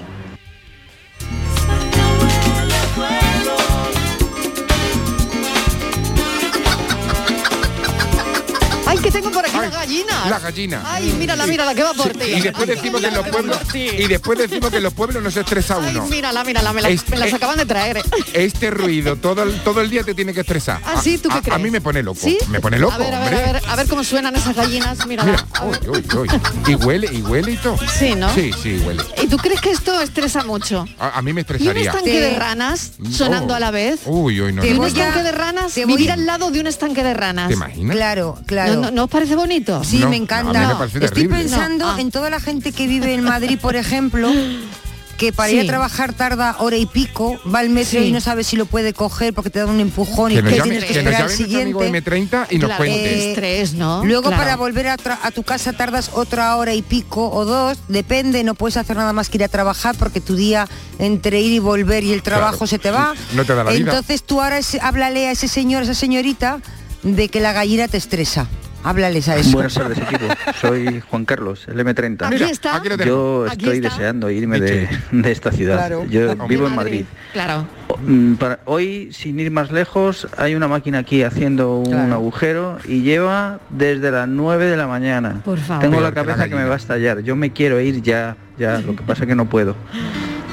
La 10.29 10.39
gallina. 10.39 10.81
Ay, 10.85 11.13
mírala, 11.17 11.45
mírala, 11.47 11.73
que 11.75 11.83
va 11.83 11.93
por 11.93 12.09
ti. 12.09 12.25
Y 12.25 12.41
después 12.41 12.67
decimos 12.67 13.01
que 13.01 13.07
en 13.07 13.13
los 13.13 13.27
pueblos 13.27 13.57
y 13.73 14.07
después 14.07 14.39
decimos 14.39 14.69
que 14.69 14.77
en 14.77 14.83
los 14.83 14.93
pueblos 14.93 15.23
no 15.23 15.31
se 15.31 15.41
estresa 15.41 15.77
Ay, 15.81 15.95
uno. 15.95 16.07
mírala, 16.07 16.43
mírala, 16.43 16.73
me, 16.73 16.81
la- 16.81 16.89
Es- 16.89 17.07
me 17.09 17.17
las 17.17 17.33
acaban 17.33 17.57
de 17.57 17.65
traer. 17.65 18.01
Este 18.33 18.69
ruido 18.71 19.15
todo 19.15 19.43
el, 19.43 19.59
todo 19.61 19.81
el 19.81 19.89
día 19.89 20.03
te 20.03 20.13
tiene 20.13 20.33
que 20.33 20.41
estresar. 20.41 20.81
Ah, 20.85 20.99
sí, 21.01 21.17
¿tú 21.17 21.29
qué 21.29 21.35
a, 21.35 21.37
a 21.39 21.41
crees? 21.41 21.59
mí 21.61 21.71
me 21.71 21.81
pone 21.81 22.03
loco. 22.03 22.19
¿Sí? 22.21 22.37
Me 22.49 22.59
pone 22.59 22.77
loco, 22.79 22.93
A 22.93 22.97
ver, 22.97 23.13
a 23.13 23.19
ver, 23.19 23.33
a 23.35 23.51
ver, 23.53 23.61
a 23.67 23.75
ver 23.75 23.87
cómo 23.87 24.03
suenan 24.03 24.35
esas 24.35 24.55
gallinas, 24.55 25.05
mírala. 25.07 25.31
Mira, 25.31 25.45
uy, 25.65 25.89
uy, 25.89 26.05
uy. 26.17 26.27
Y 26.67 26.75
huele, 26.75 27.09
y 27.11 27.21
huele 27.21 27.51
y 27.53 27.57
todo. 27.57 27.77
Sí, 27.97 28.15
¿no? 28.15 28.33
Sí, 28.33 28.51
sí, 28.61 28.81
huele. 28.85 29.03
¿Y 29.21 29.27
tú 29.27 29.37
crees 29.37 29.61
que 29.61 29.71
esto 29.71 29.99
estresa 30.01 30.43
mucho? 30.43 30.85
A, 30.99 31.17
a 31.17 31.21
mí 31.21 31.33
me 31.33 31.41
¿Y 31.41 31.43
un 31.43 31.51
estresaría. 31.51 31.89
estanque 31.91 32.19
de 32.21 32.35
ranas 32.37 32.91
sonando 33.11 33.53
Oh. 33.53 33.57
a 33.57 33.59
la 33.59 33.71
vez? 33.71 34.01
Uy, 34.05 34.41
uy, 34.41 34.51
no. 34.53 34.65
¿Y 34.65 34.71
un 34.73 34.83
estanque 34.85 35.23
de 35.23 35.31
ranas? 35.31 35.75
Vivir 35.75 36.11
a- 36.11 36.15
al 36.15 36.25
lado 36.25 36.51
de 36.51 36.59
un 36.59 36.67
estanque 36.67 37.03
de 37.03 37.13
ranas. 37.13 37.47
¿Te 37.47 37.53
imaginas? 37.53 37.95
Claro, 37.95 38.37
claro. 38.45 38.73
¿No, 38.75 38.81
no, 38.81 38.91
¿no 38.91 39.03
os 39.05 39.09
parece 39.09 39.35
bonito? 39.35 39.83
Sí, 39.83 39.99
No, 39.99 40.09
me 40.09 40.16
encanta. 40.17 40.75
me 40.77 40.85
Estoy 40.85 41.01
terrible. 41.01 41.37
pensando 41.39 41.85
No, 41.85 41.91
ah. 41.93 42.01
en 42.01 42.11
toda 42.11 42.29
la 42.29 42.39
gente 42.39 42.71
que 42.71 42.87
vive 42.87 43.13
en 43.13 43.23
Madrid, 43.23 43.57
por 43.61 43.75
ejemplo, 43.75 44.29
que 45.17 45.33
para 45.33 45.49
ir 45.51 45.61
a 45.61 45.65
trabajar 45.65 46.13
tarda 46.13 46.57
hora 46.59 46.75
y 46.77 46.85
pico, 46.85 47.39
va 47.51 47.57
al 47.59 47.69
metro 47.71 47.99
Sí. 48.01 48.05
y 48.09 48.11
no 48.11 48.21
sabe 48.21 48.43
si 48.43 48.55
lo 48.55 48.67
puede 48.67 48.93
coger 48.93 49.33
porque 49.33 49.49
te 49.49 49.57
da 49.57 49.65
un 49.65 49.79
empujón 49.79 50.27
Que 50.31 50.35
y 50.35 50.41
llame, 50.43 50.51
tienes 50.61 50.83
que 50.85 50.93
que 50.93 50.99
esperar 50.99 51.21
al 51.23 51.29
siguiente. 51.31 51.89
M30 51.91 52.45
y 52.51 52.59
nos 52.59 52.67
Claro, 52.67 52.77
cuente. 52.83 53.13
eh, 53.15 53.29
estrés, 53.31 53.73
¿no? 53.73 54.05
Luego 54.05 54.27
Claro. 54.29 54.37
para 54.43 54.55
volver 54.57 54.87
a, 54.89 54.97
tu 55.33 55.41
casa 55.41 55.73
tardas 55.73 56.11
otra 56.13 56.55
hora 56.57 56.75
y 56.75 56.83
pico 56.83 57.31
o 57.31 57.45
dos, 57.45 57.79
depende, 57.87 58.43
no 58.43 58.53
puedes 58.53 58.77
hacer 58.77 58.95
nada 58.95 59.11
más 59.11 59.29
que 59.29 59.37
ir 59.37 59.43
a 59.43 59.47
trabajar 59.47 59.95
porque 59.97 60.21
tu 60.21 60.35
día 60.35 60.67
entre 60.99 61.41
ir 61.41 61.51
y 61.53 61.57
volver 61.59 62.03
y 62.03 62.13
el 62.13 62.21
trabajo 62.21 62.57
Claro, 62.57 62.67
se 62.67 62.77
te 62.77 62.91
va. 62.91 63.15
no 63.33 63.43
te 63.43 63.55
da 63.55 63.63
la 63.63 63.71
vida. 63.71 63.89
Entonces 63.89 64.21
tú 64.21 64.39
ahora 64.39 64.59
ese- 64.59 64.79
háblale 64.81 65.29
a 65.29 65.31
ese 65.31 65.47
señor, 65.47 65.81
a 65.81 65.85
esa 65.85 65.95
señorita, 65.95 66.59
de 67.01 67.27
que 67.29 67.39
la 67.39 67.53
gallina 67.53 67.87
te 67.87 67.97
estresa. 67.97 68.45
Háblales 68.83 69.27
a 69.27 69.35
eso. 69.35 69.51
Buenas 69.51 69.73
tardes 69.73 69.97
equipo, 69.97 70.25
soy 70.61 71.01
Juan 71.09 71.25
Carlos, 71.25 71.67
el 71.67 71.77
M30. 71.79 72.25
Aquí 72.25 72.33
Mira, 72.35 72.49
está. 72.49 72.75
aquí. 72.77 72.89
Yo 73.05 73.45
Aquí 73.49 73.65
estoy 73.65 73.77
está. 73.77 73.89
deseando 73.89 74.29
irme 74.29 74.59
de, 74.61 74.87
de 75.11 75.31
esta 75.31 75.51
ciudad. 75.51 75.75
Claro. 75.77 76.05
Yo 76.05 76.35
vivo 76.47 76.67
en 76.67 76.75
Madrid. 76.75 77.05
Claro. 77.33 77.67
Mm, 78.05 78.35
para- 78.35 78.59
hoy, 78.65 79.09
sin 79.11 79.39
ir 79.41 79.51
más 79.51 79.71
lejos, 79.71 80.27
hay 80.37 80.55
una 80.55 80.67
máquina 80.69 80.99
aquí 80.99 81.23
haciendo 81.23 81.79
un 81.79 81.91
Claro. 81.91 82.13
agujero 82.13 82.77
y 82.87 83.01
lleva 83.01 83.59
desde 83.69 84.09
las 84.11 84.27
9 84.27 84.65
de 84.67 84.77
la 84.77 84.87
mañana. 84.87 85.41
Por 85.43 85.57
favor. 85.59 85.81
Tengo 85.81 85.97
Peor 85.97 86.03
la 86.03 86.09
que 86.11 86.15
la 86.15 86.25
cabeza 86.25 86.43
que, 86.45 86.49
me 86.51 86.55
gallina. 86.57 86.69
va 86.69 86.73
a 86.75 86.77
estallar. 86.77 87.19
Yo 87.21 87.35
me 87.35 87.51
quiero 87.51 87.81
ir 87.81 88.01
ya, 88.01 88.37
ya. 88.57 88.79
Lo 88.79 88.95
que 88.95 89.03
pasa 89.03 89.25
que 89.25 89.35
no 89.35 89.49
puedo. 89.49 89.75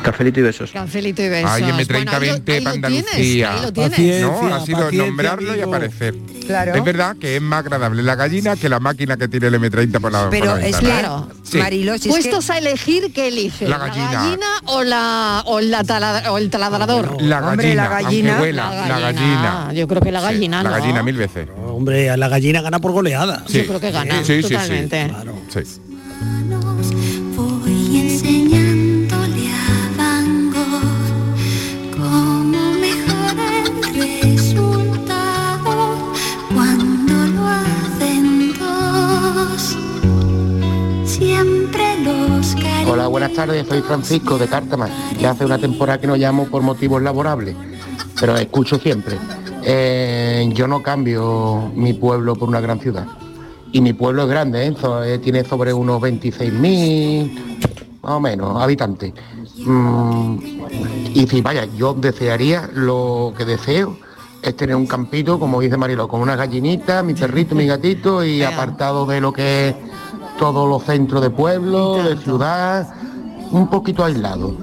Cafelito 0.05 0.41
y 0.41 0.43
besos. 0.43 0.71
Cafelito 0.71 1.23
y 1.23 1.29
besos. 1.31 1.51
Ay, 1.51 1.63
M30 1.63 1.87
Bueno, 1.93 2.11
ahí 2.13 2.27
lo- 2.27 2.33
20 2.35 2.53
ahí 2.53 2.61
lo 2.61 2.65
para 2.65 2.77
tienes, 2.89 3.07
Andalucía. 3.09 3.55
ahí 3.55 3.63
lo 3.63 3.73
tienes. 3.73 4.21
No, 4.21 4.55
ha 4.55 4.61
sido 4.67 4.93
nombrarlo 4.93 5.57
y 5.57 5.61
aparecer. 5.63 6.15
Claro. 6.47 6.75
Es 6.75 6.85
verdad 6.85 7.17
que 7.19 7.37
es 7.37 7.43
más 7.43 7.61
agradable 7.61 8.03
la 8.03 8.15
gallina 8.15 8.55
que 8.57 8.69
la 8.69 8.79
máquina 8.81 9.17
que 9.17 9.29
tiene 9.29 9.47
el 9.47 9.55
M30 9.55 9.99
por 10.01 10.13
la, 10.13 10.21
por 10.23 10.31
Pero 10.31 10.45
la 10.57 10.67
es 10.67 10.73
ventana. 10.79 10.99
Claro. 11.01 11.29
Sí. 11.43 11.57
Marilo, 11.59 11.93
si 11.97 12.11
es 12.11 12.15
que- 12.17 12.21
Puestos 12.23 12.51
a 12.51 12.59
elegir, 12.59 13.13
¿qué 13.15 13.29
eliges? 13.29 13.67
La 13.69 13.79
gallina. 13.79 14.39
o, 14.67 14.83
la, 14.85 15.43
o, 15.47 15.61
la 15.61 15.83
tala- 15.85 16.31
o 16.33 16.37
el 16.39 16.51
taladrador? 16.51 17.23
La 17.23 17.41
gallina, 17.41 17.51
Hombre, 17.51 17.75
la 17.75 17.89
gallina. 17.89 18.31
aunque 18.33 18.43
huela, 18.49 18.87
la 18.89 19.01
gallina. 19.01 19.73
Yo 19.73 19.89
creo 19.89 20.03
que 20.03 20.13
la 20.13 20.21
gallina, 20.21 20.63
La 20.63 20.69
¿no? 20.71 20.77
gallina 20.77 21.03
mil 21.03 21.17
veces. 21.17 21.49
Hombre, 21.67 22.11
a 22.11 22.17
la 22.19 22.29
gallina 22.29 22.61
gana 22.61 22.79
por 22.79 22.93
goleada. 22.93 23.43
Sí. 23.49 23.59
Yo 23.63 23.67
creo 23.67 23.81
que 23.81 23.91
gana, 23.91 24.19
Sí, 24.23 24.43
sí, 24.43 24.43
sí. 24.43 24.49
totalmente. 24.55 25.11
Sí. 25.49 25.61
Soy 43.69 43.81
Francisco 43.83 44.39
de 44.39 44.47
Cártama 44.47 44.89
y 45.19 45.25
hace 45.25 45.45
una 45.45 45.59
temporada 45.59 45.99
que 46.01 46.07
no 46.07 46.17
llamo 46.17 46.45
por 46.47 46.63
motivos 46.63 47.03
laborables, 47.03 47.57
pero 48.21 48.37
escucho 48.37 48.79
siempre. 48.79 49.17
Eh, 49.63 50.49
yo 50.53 50.69
no 50.69 50.83
cambio 50.83 51.71
mi 51.75 51.95
pueblo 51.95 52.35
por 52.37 52.49
una 52.49 52.61
gran 52.61 52.79
ciudad. 52.81 53.07
Y 53.73 53.81
mi 53.81 53.93
pueblo 53.93 54.23
es 54.25 54.29
grande, 54.29 54.67
¿eh? 54.67 54.75
So- 54.81 55.03
eh, 55.03 55.19
tiene 55.19 55.45
sobre 55.45 55.73
unos 55.73 56.01
26.000, 56.01 57.59
más 58.03 58.13
o 58.13 58.21
menos, 58.21 58.63
habitantes. 58.63 59.13
Mm, 59.65 60.37
y 61.15 61.27
si 61.27 61.41
vaya, 61.41 61.67
yo 61.77 61.95
desearía 61.95 62.69
lo 62.75 63.33
que 63.37 63.45
deseo 63.45 63.97
es 64.43 64.55
tener 64.57 64.77
un 64.77 64.87
campito, 64.87 65.41
como 65.41 65.61
dice 65.61 65.77
Marilo, 65.79 66.07
con 66.07 66.21
una 66.21 66.37
gallinita, 66.37 67.03
mi 67.03 67.15
perrito, 67.15 67.55
mi 67.55 67.67
gatito 67.67 68.23
y 68.23 68.43
apartado 68.43 69.07
de 69.07 69.21
lo 69.21 69.33
que 69.33 69.69
es 69.71 69.75
todos 70.39 70.69
los 70.69 70.83
centros 70.85 71.23
de 71.23 71.31
pueblo, 71.31 72.03
de 72.03 72.17
ciudad, 72.17 72.93
un 73.51 73.69
poquito 73.69 74.05
aislado. 74.05 74.55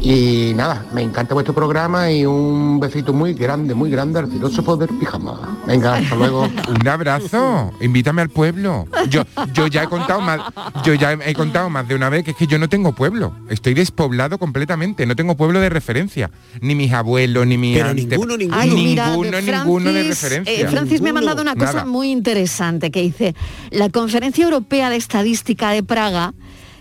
Y 0.00 0.52
nada, 0.54 0.86
me 0.94 1.02
encanta 1.02 1.34
vuestro 1.34 1.52
programa 1.52 2.10
y 2.12 2.24
un 2.24 2.78
besito 2.78 3.12
muy 3.12 3.34
grande, 3.34 3.74
muy 3.74 3.90
grande 3.90 4.20
al 4.20 4.30
filoso 4.30 4.62
poder 4.62 4.88
pijama. 4.98 5.58
Venga, 5.66 5.96
hasta 5.96 6.14
luego. 6.14 6.48
Un 6.80 6.88
abrazo, 6.88 7.72
invítame 7.80 8.22
al 8.22 8.28
pueblo. 8.30 8.86
Yo, 9.10 9.24
yo 9.52 9.66
ya 9.66 9.82
he 9.82 9.88
contado 9.88 10.20
más, 10.20 10.40
yo 10.84 10.94
ya 10.94 11.12
he 11.14 11.34
contado 11.34 11.68
más 11.68 11.88
de 11.88 11.96
una 11.96 12.08
vez 12.10 12.22
que 12.24 12.30
es 12.30 12.36
que 12.36 12.46
yo 12.46 12.58
no 12.58 12.68
tengo 12.68 12.92
pueblo. 12.92 13.32
Estoy 13.50 13.74
despoblado 13.74 14.38
completamente, 14.38 15.04
no 15.04 15.16
tengo 15.16 15.36
pueblo 15.36 15.58
de 15.60 15.68
referencia. 15.68 16.30
Ni 16.60 16.76
mis 16.76 16.92
abuelos, 16.92 17.44
ni 17.46 17.58
mi 17.58 17.74
Pero 17.74 17.88
ante- 17.88 18.06
ninguno, 18.06 18.36
ninguno. 18.36 18.56
Ay, 18.60 18.70
mira, 18.70 19.08
ninguno, 19.10 19.30
de 19.32 19.42
ninguno 19.42 19.92
de 19.92 20.02
Francis, 20.04 20.22
referencia. 20.22 20.60
eh, 20.64 20.68
Francis 20.70 21.00
me 21.00 21.10
ha 21.10 21.14
mandado 21.14 21.42
una 21.42 21.54
cosa 21.54 21.72
Nada. 21.72 21.84
muy 21.86 22.10
interesante 22.12 22.92
que 22.92 23.02
dice, 23.02 23.34
la 23.70 23.88
Conferencia 23.88 24.44
Europea 24.44 24.90
de 24.90 24.96
Estadística 24.96 25.70
de 25.70 25.82
Praga, 25.82 26.34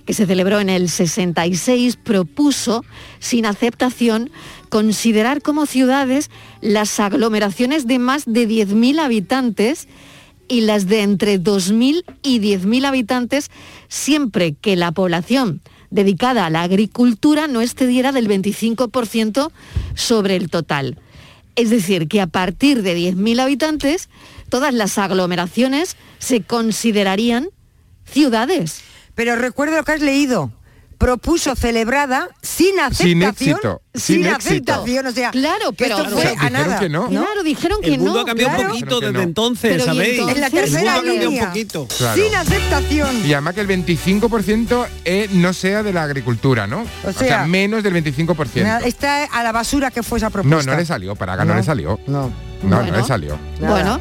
que 0.08 0.14
se 0.14 0.26
celebró 0.26 0.62
en 0.62 0.70
el 0.70 0.90
66, 0.90 1.98
propuso, 1.98 2.86
sin 3.20 3.46
aceptación, 3.46 4.32
considerar 4.70 5.42
como 5.42 5.66
ciudades 5.66 6.32
las 6.62 7.00
aglomeraciones 7.02 7.88
de 7.88 8.00
más 8.00 8.24
de 8.26 8.48
10.000 8.48 9.00
habitantes 9.00 9.90
y 10.48 10.62
las 10.62 10.88
de 10.88 11.02
entre 11.02 11.42
2.000 11.42 12.06
y 12.24 12.40
10.000 12.40 12.86
habitantes 12.86 13.52
siempre 13.90 14.54
que 14.54 14.78
la 14.78 14.94
población 14.94 15.62
dedicada 15.90 16.46
a 16.46 16.50
la 16.50 16.64
agricultura 16.64 17.48
no 17.48 17.62
excediera 17.62 18.14
del 18.14 18.30
25% 18.30 19.52
sobre 19.94 20.38
el 20.38 20.50
total. 20.50 20.98
Es 21.58 21.70
decir, 21.70 22.08
que 22.08 22.22
a 22.22 22.28
partir 22.28 22.82
de 22.82 22.98
10.000 22.98 23.42
habitantes, 23.42 24.08
todas 24.48 24.74
las 24.74 24.98
aglomeraciones 24.98 25.98
se 26.18 26.44
considerarían 26.44 27.50
ciudades. 28.06 28.84
Pero 29.18 29.36
recuerda 29.36 29.76
lo 29.76 29.84
que 29.84 29.92
has 29.92 30.00
leído. 30.02 30.52
Propuso 30.98 31.56
celebrada 31.56 32.28
sin 32.42 32.80
aceptación. 32.80 32.96
Sin 33.12 33.22
éxito, 33.24 33.82
sin 33.94 34.26
éxito. 34.26 34.36
aceptación, 34.74 35.06
o 35.06 35.12
sea, 35.12 35.30
Claro, 35.30 35.72
pero 35.74 35.96
esto 35.96 36.10
fue 36.10 36.36
a 36.40 36.50
nada. 36.50 36.80
que 36.80 36.90
no. 36.90 37.08
Claro, 37.08 37.44
dijeron 37.44 37.78
que 37.82 37.94
El 37.94 38.00
mundo 38.00 38.16
no. 38.16 38.20
ha 38.22 38.26
cambiado 38.26 38.56
claro. 38.56 38.74
un 38.74 38.80
poquito 38.80 39.00
desde 39.02 39.14
no. 39.14 39.22
entonces, 39.22 39.72
Pero 39.74 39.84
¿y 39.84 39.86
¿sabéis? 39.86 40.10
entonces? 40.14 40.36
En 40.38 40.42
la 40.42 40.48
El 40.48 40.54
mundo 40.54 40.66
tercera 40.72 40.92
ha 40.92 40.96
cambiado 40.96 41.18
un 41.20 41.34
línea. 41.34 41.48
poquito. 41.50 41.88
Claro. 42.00 42.24
Sin 42.24 42.36
aceptación. 42.36 43.26
Y 43.28 43.34
además 43.34 43.54
que 43.54 43.62
el 43.62 43.68
25% 43.68 44.88
es- 45.06 45.32
no 45.34 45.54
sea 45.54 45.84
de 45.84 45.94
la 45.94 46.02
agricultura, 46.04 46.66
¿no? 46.66 46.84
O 47.04 47.12
sea, 47.14 47.46
menos 47.46 47.84
del 47.84 47.94
25%. 47.94 48.64
Nada, 48.64 48.80
Está 48.88 49.26
a 49.26 49.44
la 49.44 49.52
basura 49.52 49.92
que 49.92 50.02
fue 50.02 50.18
esa 50.18 50.32
propuesta. 50.32 50.66
No, 50.66 50.72
no 50.72 50.80
le 50.80 50.86
salió, 50.86 51.16
para 51.16 51.34
acá 51.34 51.46
no, 51.46 51.54
No. 51.54 51.60
le 51.60 51.64
salió. 51.64 52.00
No. 52.08 52.32
No, 52.64 52.82
no 52.84 52.98
le 52.98 53.04
salió. 53.04 53.38
Bueno, 53.60 54.00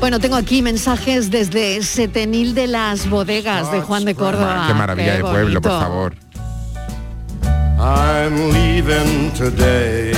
bueno, 0.00 0.18
tengo 0.18 0.36
aquí 0.36 0.62
mensajes 0.62 1.30
desde 1.30 1.82
Setenil 1.82 2.54
de 2.54 2.66
las 2.66 3.08
Bodegas 3.08 3.70
de 3.70 3.80
Juan 3.80 4.04
de 4.04 4.14
Córdoba. 4.14 4.64
Qué 4.66 4.74
maravilla 4.74 5.14
de 5.16 5.20
pueblo, 5.22 5.60
por 5.60 5.72
favor. 5.72 6.14
I'm 7.78 8.52
leaving 8.52 9.30
today. 9.36 10.12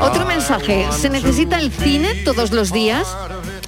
Otro 0.00 0.26
mensaje, 0.26 0.86
¿se 0.92 1.08
necesita 1.10 1.58
el 1.58 1.70
cine 1.72 2.14
todos 2.24 2.52
los 2.52 2.72
días? 2.72 3.06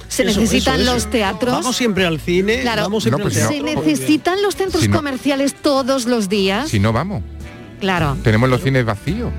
¿Se 0.07 0.23
Eso, 0.23 0.39
necesitan 0.39 0.75
eso, 0.75 0.83
eso. 0.83 0.93
los 0.95 1.09
teatros? 1.09 1.53
Vamos 1.53 1.77
siempre 1.77 2.05
al 2.05 2.19
cine, 2.19 2.61
Claro. 2.61 2.83
vamos 2.83 3.03
siempre 3.03 3.23
No, 3.23 3.29
pues 3.29 3.41
al. 3.43 3.49
¿Se 3.53 3.61
necesitan 3.61 4.41
los 4.41 4.55
centros 4.55 4.83
Si 4.83 4.89
no- 4.89 4.97
comerciales 4.97 5.53
todos 5.55 6.05
los 6.05 6.27
días? 6.29 6.69
Si 6.69 6.79
no 6.79 6.91
vamos, 6.93 7.23
Claro. 7.79 8.17
tenemos 8.23 8.49
los 8.49 8.61
cines 8.61 8.85
vacíos. 8.85 9.31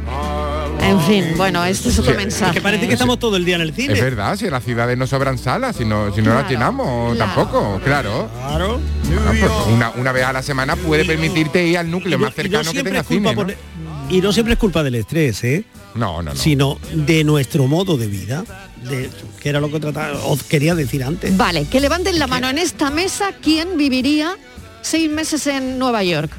En 0.82 1.00
fin, 1.02 1.24
bueno, 1.36 1.64
este 1.64 1.88
es 1.90 1.98
otro 1.98 2.12
Sí, 2.12 2.16
mensaje. 2.16 2.54
Que 2.54 2.60
parece 2.60 2.86
que 2.86 2.94
estamos 2.94 3.18
todo 3.18 3.36
el 3.36 3.44
día 3.44 3.56
en 3.56 3.62
el 3.62 3.74
cine. 3.74 3.94
Es 3.94 4.00
verdad, 4.00 4.36
si 4.36 4.46
en 4.46 4.50
las 4.52 4.64
ciudades 4.64 4.96
no 4.96 5.06
sobran 5.06 5.38
salas, 5.38 5.76
si 5.76 5.84
no, 5.84 6.14
si 6.14 6.22
no 6.22 6.30
las 6.34 6.44
Claro, 6.44 6.48
llenamos 6.48 7.16
claro. 7.16 7.32
tampoco, 7.34 7.80
claro. 7.84 8.30
Claro. 8.38 8.80
Ah, 9.26 9.32
pues 9.38 9.52
una, 9.74 9.90
una 9.90 10.12
vez 10.12 10.24
a 10.24 10.32
la 10.32 10.42
semana 10.42 10.76
puede 10.76 11.04
permitirte 11.04 11.66
ir 11.66 11.78
al 11.78 11.90
núcleo 11.90 12.18
no- 12.18 12.24
más 12.26 12.36
no 12.36 12.42
cercano 12.42 12.72
que 12.72 12.82
tenga 12.82 13.02
cine, 13.02 13.34
Y 14.08 14.20
no 14.20 14.32
siempre 14.32 14.54
es 14.54 14.58
culpa 14.60 14.82
del 14.82 14.94
estrés, 14.96 15.42
¿eh? 15.44 15.64
No, 15.94 16.22
no, 16.22 16.30
no. 16.34 16.36
Sino 16.36 16.78
de 16.92 17.24
nuestro 17.24 17.66
modo 17.66 17.96
de 17.96 18.06
vida, 18.06 18.44
de, 18.88 19.10
que 19.40 19.48
era 19.48 19.60
lo 19.60 19.70
que 19.70 19.80
trataba, 19.80 20.18
os 20.24 20.42
quería 20.44 20.74
decir 20.74 21.02
antes. 21.04 21.36
Vale, 21.36 21.64
que 21.66 21.80
levanten 21.80 22.18
la 22.18 22.26
mano 22.26 22.48
en 22.48 22.58
esta 22.58 22.90
mesa 22.90 23.32
quién 23.42 23.76
viviría 23.76 24.36
seis 24.82 25.10
meses 25.10 25.46
en 25.48 25.78
Nueva 25.78 26.02
York. 26.04 26.30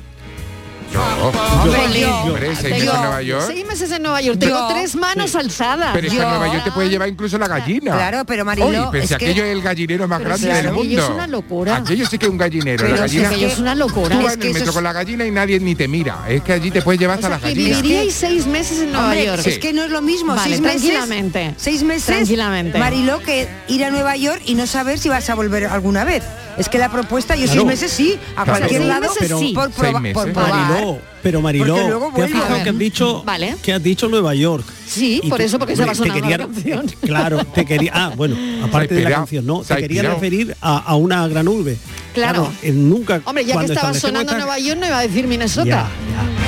Yo, 0.92 1.02
Hombre, 1.32 2.00
yo. 2.02 2.16
hombre, 2.24 2.56
seis 2.56 2.72
meses 2.74 2.86
Yo. 2.86 2.94
en 2.96 3.02
Nueva 3.02 3.22
York. 3.22 3.44
Seis 3.48 3.66
meses 3.66 3.92
en 3.92 4.02
Nueva 4.04 4.22
York. 4.22 4.40
Tengo 4.40 4.58
Yo. 4.58 4.68
tres 4.74 4.96
manos 4.96 5.36
alzadas. 5.36 5.92
Pero 5.94 6.08
es 6.08 6.14
que 6.14 6.18
Yo- 6.20 6.24
en 6.24 6.30
Nueva 6.30 6.48
York 6.48 6.64
te 6.66 6.72
puede 6.72 6.90
llevar 6.90 7.08
incluso 7.10 7.38
la 7.38 7.48
gallina. 7.48 7.94
Claro, 7.94 8.26
pero, 8.26 8.44
Mariló, 8.44 8.68
Oye, 8.68 8.82
pero 8.92 9.04
es 9.04 9.10
si 9.10 9.16
que- 9.16 9.26
aquello 9.26 9.46
es 9.46 9.52
el 9.52 9.62
gallinero 9.62 10.08
más 10.08 10.20
grande 10.20 10.38
si 10.40 10.46
del 10.48 10.56
aquello 10.58 10.74
mundo. 10.74 11.04
es 11.04 11.10
una 11.10 11.28
locura. 11.28 11.76
Aquello 11.78 12.06
sí 12.08 12.18
que 12.18 12.26
es 12.26 12.32
un 12.32 12.38
gallinero. 12.38 12.84
Pero 12.84 12.98
la 12.98 13.08
si 13.08 13.16
gallina. 13.18 13.30
aquello 13.30 13.48
es 13.48 13.60
una 13.60 13.76
locura. 13.76 14.18
Tú 14.18 14.24
vas 14.24 14.34
en 14.34 14.40
que 14.40 14.48
el 14.48 14.54
metro 14.54 14.70
es- 14.70 14.76
con 14.76 14.84
la 14.84 14.94
gallina 14.94 15.26
y 15.26 15.32
nadie 15.32 15.60
ni 15.60 15.76
te 15.76 15.88
mira. 15.88 16.18
Es 16.28 16.42
que 16.42 16.54
allí 16.54 16.72
te 16.72 16.82
puedes 16.82 17.00
llevar 17.00 17.16
O 17.18 17.20
hasta 17.20 17.28
sea, 17.28 17.38
la 17.38 17.42
que 17.42 17.54
gallina. 17.56 17.78
viviríais 17.78 18.14
seis 18.14 18.46
meses 18.48 18.80
en 18.80 18.92
Nueva 18.92 19.06
Hombre, 19.06 19.26
York. 19.26 19.48
es 19.48 19.60
que 19.60 19.74
no 19.74 19.84
es 19.84 19.92
lo 19.92 20.02
mismo. 20.02 20.36
Vale, 20.36 20.44
seis 20.50 20.60
meses. 20.62 20.82
tranquilamente. 20.82 21.54
Seis 21.58 21.84
meses. 21.84 22.06
Tranquilamente. 22.06 22.78
Mariló, 22.78 23.20
que 23.20 23.48
ir 23.68 23.86
a 23.86 23.92
Nueva 23.92 24.18
York 24.18 24.42
y 24.46 24.56
no 24.56 24.68
saber 24.68 25.00
si 25.00 25.08
vas 25.10 25.30
a 25.30 25.36
volver 25.36 25.66
alguna 25.68 26.04
vez. 26.04 26.24
Es 26.58 26.70
que 26.70 26.78
la 26.78 26.90
propuesta, 26.92 27.36
yo 27.36 27.46
Claro. 27.46 27.62
seis 27.62 27.66
meses 27.66 27.92
sí, 27.92 28.20
a 28.36 28.44
Claro. 28.44 28.60
cualquier 28.60 28.82
lado, 28.86 29.08
pero 29.20 29.40
sí. 29.40 29.52
por, 29.54 29.66
Seis 29.72 29.78
proba- 29.78 30.00
meses. 30.02 30.14
por 30.16 30.32
probar. 30.34 30.52
Mariló, 30.54 31.00
pero 31.24 31.42
Mariló, 31.42 32.12
¿te 32.16 32.24
has 32.24 32.32
fijado 32.32 32.56
A 32.56 32.64
que 32.64 32.70
has 32.70 32.78
dicho 32.78 33.24
Vale. 33.24 33.56
que 33.62 33.74
has 33.74 33.82
dicho 33.84 34.08
Nueva 34.10 34.34
York? 34.36 34.66
Sí, 34.88 35.22
Y 35.24 35.30
por 35.30 35.40
tú- 35.40 35.46
eso, 35.46 35.58
porque 35.60 35.76
se 35.76 35.86
va 35.86 35.96
sonando 35.96 36.22
quería- 36.22 36.38
la 36.38 36.46
canción. 36.46 36.86
Claro, 37.02 37.44
te 37.46 37.66
quería. 37.66 37.92
Ah, 37.96 38.12
bueno, 38.16 38.36
aparte 38.66 38.94
de 38.96 39.02
la 39.04 39.12
canción, 39.12 39.46
no, 39.46 39.62
te 39.62 39.76
quería 39.78 40.04
referir 40.04 40.56
a, 40.62 40.78
a 40.80 40.96
una 40.96 41.28
gran 41.28 41.48
urbe. 41.48 41.78
Claro. 42.14 42.52
nunca. 42.74 43.22
Hombre, 43.26 43.46
ya 43.46 43.58
que 43.60 43.66
estaba 43.66 43.94
sonando 43.94 44.32
esta- 44.34 44.44
Nueva 44.44 44.60
York, 44.60 44.80
no 44.80 44.88
iba 44.88 45.00
a 45.00 45.02
decir 45.02 45.28
Minnesota. 45.28 45.66
Ya, 45.66 45.88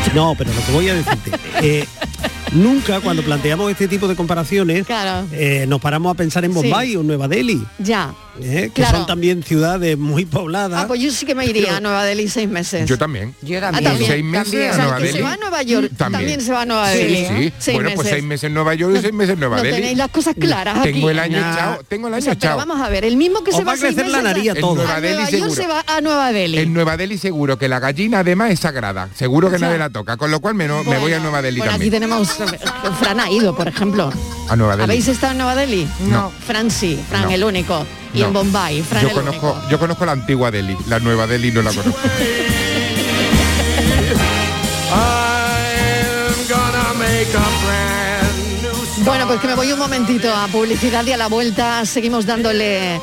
ya. 0.07 0.13
No, 0.13 0.35
pero 0.37 0.51
lo 0.53 0.65
que 0.65 0.71
voy 0.73 0.89
a 0.89 0.95
decirte, 0.95 1.31
eh, 1.61 1.85
nunca 2.51 2.99
cuando 2.99 3.23
planteamos 3.23 3.71
este 3.71 3.87
tipo 3.87 4.07
de 4.07 4.15
comparaciones 4.15 4.85
Claro. 4.85 5.25
eh, 5.31 5.65
nos 5.67 5.79
paramos 5.79 6.11
a 6.11 6.15
pensar 6.15 6.43
en 6.45 6.51
Sí. 6.53 6.57
Bombay 6.59 6.95
o 6.97 7.03
Nueva 7.03 7.27
Delhi, 7.29 7.63
Ya. 7.79 8.13
Eh, 8.41 8.71
que 8.73 8.81
Claro. 8.81 8.97
son 8.99 9.07
también 9.07 9.43
ciudades 9.43 9.97
muy 9.97 10.25
pobladas. 10.25 10.83
Ah, 10.83 10.87
pues 10.87 10.99
yo 11.01 11.11
sí 11.11 11.25
que 11.25 11.35
me 11.35 11.45
iría 11.45 11.77
a 11.77 11.79
Nueva 11.79 12.03
Delhi 12.03 12.27
seis 12.27 12.49
meses. 12.49 12.87
Yo 12.89 12.97
también. 12.97 13.35
Yo 13.41 13.57
Ah, 13.59 13.61
también. 13.71 13.83
también. 13.83 14.11
Seis 14.11 14.23
meses 14.23 14.43
También. 14.51 14.69
a 14.69 14.71
O 14.71 14.75
sea, 14.75 14.83
Nueva 14.85 15.11
se 15.11 15.21
va 15.21 15.33
a 15.33 15.37
Nueva 15.37 15.63
York 15.63 15.91
también, 15.97 16.41
se 16.41 16.51
va 16.51 16.61
a 16.61 16.65
Nueva 16.65 16.91
Sí, 16.91 16.97
Delhi. 16.97 17.25
sí. 17.49 17.53
Seis 17.59 17.75
bueno, 17.77 17.89
pues 17.95 17.97
meses. 18.05 18.11
seis 18.13 18.23
meses 18.23 18.43
en 18.45 18.53
Nueva 18.53 18.73
York 18.75 18.95
y 18.97 19.01
seis 19.01 19.13
meses 19.13 19.33
en 19.33 19.39
Nueva 19.39 19.57
No 19.57 19.63
Delhi. 19.63 19.75
tenéis 19.75 19.97
las 19.97 20.09
cosas 20.09 20.35
claras 20.39 20.79
aquí. 20.79 20.93
Tengo 20.93 21.09
el 21.09 21.19
año 21.19 21.39
Nah. 21.39 21.51
echado. 21.53 21.83
Tengo 21.87 22.07
el 22.07 22.13
O 22.13 22.17
año 22.17 22.25
pero 22.25 22.37
echado. 22.37 22.57
vamos 22.57 22.81
a 22.81 22.89
ver, 22.89 23.05
el 23.05 23.17
mismo 23.17 23.43
que 23.43 23.51
Os 23.51 23.57
se 23.57 23.63
va 23.63 23.73
a 23.73 23.77
crecer 23.77 24.07
la 24.09 24.21
nariz 24.21 24.49
a 24.49 24.53
En 24.53 24.61
todos. 24.61 24.75
Nueva 24.77 24.99
Delhi 25.01 25.25
seguro. 25.27 25.51
se 25.55 25.67
va 25.67 25.83
a 25.87 26.01
Nueva 26.01 26.31
Delhi. 26.31 26.57
En 26.59 26.73
Nueva 26.73 26.97
Delhi 26.97 27.17
seguro 27.17 27.57
que 27.57 27.67
la 27.67 27.79
gallina 27.79 28.19
además 28.19 28.51
es 28.51 28.59
sagrada. 28.59 29.09
Seguro 29.15 29.49
que 29.49 29.57
O 29.57 29.59
nadie 29.59 29.77
la 29.77 29.89
toca. 29.89 30.17
Con 30.17 30.31
lo 30.31 30.39
cual 30.39 30.55
me, 30.55 30.67
voy 30.67 31.13
a 31.13 31.19
Nueva 31.19 31.41
Delhi 31.41 31.59
Bueno, 31.59 31.73
aquí 31.75 31.89
también. 31.91 32.01
tenemos 32.09 32.29
Fran 32.99 33.19
ha 33.19 33.29
ido, 33.29 33.55
por 33.55 33.67
ejemplo. 33.67 34.11
A 34.49 34.55
Nueva 34.55 34.73
Delhi. 34.75 34.83
¿Habéis 34.85 35.07
estado 35.07 35.31
en 35.33 35.37
Nueva 35.37 35.55
Delhi? 35.55 35.87
No. 36.09 36.31
Fran 36.45 36.71
sí, 36.71 36.99
Fran 37.09 37.23
No. 37.23 37.29
el 37.31 37.43
único. 37.43 37.85
Y 38.13 38.19
No. 38.19 38.27
en 38.27 38.33
Bombay, 38.33 38.81
Fran 38.83 39.01
Yo 39.01 39.07
el 39.09 39.13
conozco, 39.15 39.51
único. 39.53 39.69
yo 39.69 39.79
conozco 39.79 40.05
la 40.05 40.11
antigua 40.11 40.51
Delhi. 40.51 40.77
La 40.87 40.99
Nueva 40.99 41.25
Delhi 41.27 41.51
no 41.51 41.61
la 41.61 41.71
conozco. 41.71 41.99
Bueno, 49.05 49.27
pues 49.27 49.39
que 49.41 49.47
me 49.47 49.55
voy 49.55 49.71
un 49.71 49.79
momentito 49.79 50.33
a 50.33 50.47
publicidad 50.47 51.05
y 51.05 51.11
a 51.11 51.17
la 51.17 51.27
vuelta 51.27 51.85
seguimos 51.85 52.25
dándole 52.25 53.01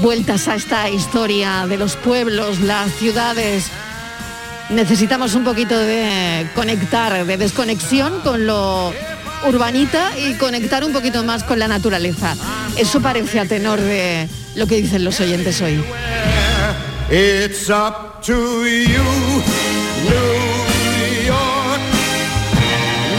vueltas 0.00 0.46
a 0.48 0.54
esta 0.54 0.88
historia 0.88 1.66
de 1.68 1.76
los 1.76 1.96
pueblos, 1.96 2.60
las 2.60 2.92
ciudades. 2.92 3.66
Necesitamos 4.70 5.34
un 5.34 5.44
poquito 5.44 5.76
de 5.78 6.46
conectar, 6.54 7.24
de 7.26 7.36
desconexión 7.36 8.20
con 8.20 8.46
lo 8.46 8.92
urbanita 9.46 10.16
y 10.18 10.34
conectar 10.34 10.84
un 10.84 10.92
poquito 10.92 11.22
más 11.24 11.44
con 11.44 11.58
la 11.58 11.68
naturaleza. 11.68 12.34
Eso 12.76 13.00
parece 13.00 13.40
a 13.40 13.46
tenor 13.46 13.80
de 13.80 14.28
lo 14.54 14.66
que 14.66 14.76
dicen 14.76 15.04
los 15.04 15.20
oyentes 15.20 15.60
hoy. 15.60 15.82
It's 17.10 17.70
up 17.70 18.20
to 18.22 18.66
you, 18.66 19.04
New 20.04 20.46
York, 21.24 21.80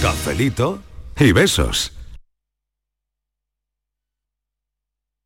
Cafelito 0.00 0.78
y 1.18 1.32
besos. 1.32 1.92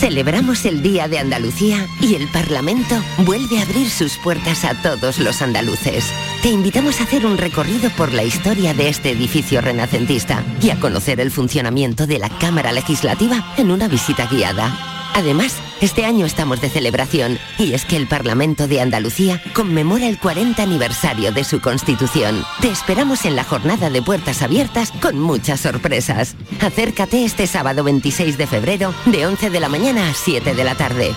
Celebramos 0.00 0.64
el 0.64 0.80
Día 0.80 1.08
de 1.08 1.18
Andalucía 1.18 1.86
y 2.00 2.14
el 2.14 2.26
Parlamento 2.28 2.94
vuelve 3.18 3.58
a 3.58 3.64
abrir 3.64 3.90
sus 3.90 4.16
puertas 4.16 4.64
a 4.64 4.80
todos 4.80 5.18
los 5.18 5.42
andaluces. 5.42 6.06
Te 6.42 6.48
invitamos 6.48 7.00
a 7.00 7.04
hacer 7.04 7.26
un 7.26 7.36
recorrido 7.36 7.90
por 7.90 8.14
la 8.14 8.24
historia 8.24 8.72
de 8.72 8.88
este 8.88 9.10
edificio 9.10 9.60
renacentista 9.60 10.42
y 10.62 10.70
a 10.70 10.80
conocer 10.80 11.20
el 11.20 11.30
funcionamiento 11.30 12.06
de 12.06 12.18
la 12.18 12.30
Cámara 12.30 12.72
Legislativa 12.72 13.52
en 13.58 13.70
una 13.70 13.88
visita 13.88 14.26
guiada. 14.26 14.99
Además, 15.14 15.56
este 15.80 16.04
año 16.04 16.26
estamos 16.26 16.60
de 16.60 16.68
celebración 16.68 17.38
y 17.58 17.74
es 17.74 17.84
que 17.84 17.96
el 17.96 18.06
Parlamento 18.06 18.68
de 18.68 18.80
Andalucía 18.80 19.42
conmemora 19.54 20.06
el 20.06 20.18
40 20.18 20.62
aniversario 20.62 21.32
de 21.32 21.44
su 21.44 21.60
constitución. 21.60 22.44
Te 22.60 22.68
esperamos 22.70 23.24
en 23.24 23.36
la 23.36 23.44
jornada 23.44 23.90
de 23.90 24.02
puertas 24.02 24.42
abiertas 24.42 24.92
con 25.00 25.18
muchas 25.18 25.60
sorpresas. 25.60 26.36
Acércate 26.60 27.24
este 27.24 27.46
sábado 27.46 27.84
26 27.84 28.38
de 28.38 28.46
febrero 28.46 28.94
de 29.06 29.26
11 29.26 29.50
de 29.50 29.60
la 29.60 29.68
mañana 29.68 30.08
a 30.08 30.14
7 30.14 30.54
de 30.54 30.64
la 30.64 30.74
tarde. 30.74 31.14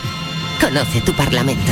Conoce 0.59 1.01
tu 1.01 1.13
Parlamento. 1.13 1.71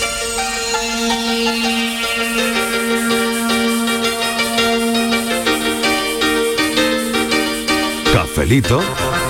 Cafelito 8.41 8.81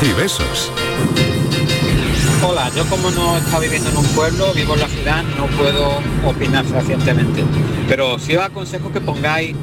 y 0.02 0.14
besos. 0.14 0.72
Hola, 2.48 2.72
yo 2.74 2.86
como 2.86 3.12
no 3.12 3.38
está 3.38 3.60
viviendo 3.60 3.90
en 3.90 3.98
un 3.98 4.06
pueblo, 4.06 4.54
vivo 4.54 4.76
en 4.76 4.80
la 4.80 4.88
ciudad, 4.88 5.24
no 5.38 5.48
puedo 5.48 6.00
opinar 6.26 6.64
fehacientemente. 6.64 7.44
Pero 7.90 8.18
sí 8.20 8.38
os 8.38 8.46
aconsejo 8.46 8.90
que 8.94 9.02
pongáis 9.02 9.54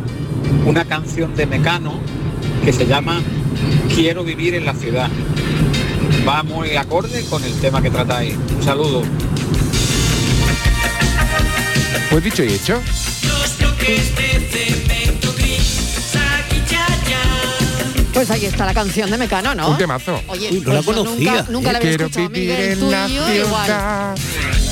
una 0.66 0.84
canción 0.84 1.34
de 1.34 1.46
Mecano 1.46 1.98
que 2.62 2.74
se 2.74 2.86
llama 2.86 3.22
Quiero 3.94 4.22
vivir 4.22 4.54
en 4.54 4.66
la 4.66 4.74
ciudad. 4.74 5.08
Va 6.28 6.42
muy 6.42 6.76
acorde 6.76 7.24
con 7.30 7.42
el 7.42 7.58
tema 7.58 7.80
que 7.80 7.88
tratáis. 7.88 8.34
Un 8.54 8.62
saludo. 8.62 9.02
Pues 12.10 12.22
dicho 12.22 12.44
y 12.44 12.52
hecho. 12.52 12.82
Pues 18.18 18.30
ahí 18.32 18.46
está 18.46 18.66
la 18.66 18.74
canción 18.74 19.08
de 19.12 19.16
Mecano, 19.16 19.54
¿no? 19.54 19.70
Un 19.70 19.78
temazo. 19.78 20.20
Oye, 20.26 20.48
Uy, 20.50 20.60
no 20.60 20.72
la 20.74 20.82
pues 20.82 20.96
conocía. 20.96 21.32
Nunca, 21.34 21.46
nunca 21.52 21.70
la 21.72 21.78
había 21.78 21.90
Quiero 21.90 22.06
escuchado, 22.06 22.28
vivir 22.30 22.48
Miguel, 22.50 22.72
en 22.72 22.80
tú 22.80 22.90
la 22.90 23.08
y 23.08 23.14
yo 23.14 23.34
igual. 23.46 24.14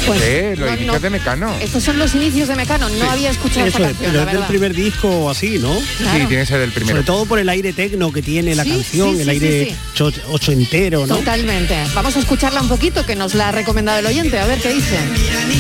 Pues, 0.04 0.20
Eh, 0.22 0.54
los 0.58 0.66
no, 0.68 0.74
inicios 0.74 0.94
no. 0.94 1.00
de 1.00 1.10
Mecano. 1.10 1.54
Estos 1.60 1.84
son 1.84 1.98
los 2.00 2.12
inicios 2.16 2.48
de 2.48 2.56
Mecano, 2.56 2.88
no 2.88 3.08
había 3.10 3.30
escuchado 3.30 3.66
Eso 3.66 3.78
esta 3.78 3.90
es, 3.90 3.96
canción, 3.96 4.12
pero 4.12 4.24
la 4.24 4.32
es 4.32 4.38
del 4.38 4.46
primer 4.48 4.74
disco 4.74 5.08
o 5.08 5.30
así, 5.30 5.58
¿no? 5.60 5.68
Claro. 5.98 6.18
Sí, 6.18 6.26
tiene 6.26 6.42
que 6.42 6.46
ser 6.46 6.58
del 6.58 6.72
primero. 6.72 6.96
Sobre 6.96 7.06
todo 7.06 7.24
por 7.26 7.38
el 7.38 7.48
aire 7.48 7.72
tecno 7.72 8.12
que 8.12 8.20
tiene 8.22 8.56
la 8.56 8.64
Sí, 8.64 8.70
canción, 8.70 9.14
sí, 9.14 9.22
el 9.22 9.28
aire 9.28 9.64
sí, 9.66 9.70
sí. 9.70 9.76
cho- 9.94 10.10
ochentero, 10.30 11.06
¿no? 11.06 11.16
Totalmente. 11.18 11.76
Vamos 11.94 12.16
a 12.16 12.18
escucharla 12.18 12.60
un 12.62 12.68
poquito, 12.68 13.06
que 13.06 13.14
nos 13.14 13.34
la 13.34 13.50
ha 13.50 13.52
recomendado 13.52 14.00
el 14.00 14.06
oyente, 14.06 14.40
a 14.40 14.46
ver 14.46 14.60
qué 14.60 14.74
dice. 14.74 14.98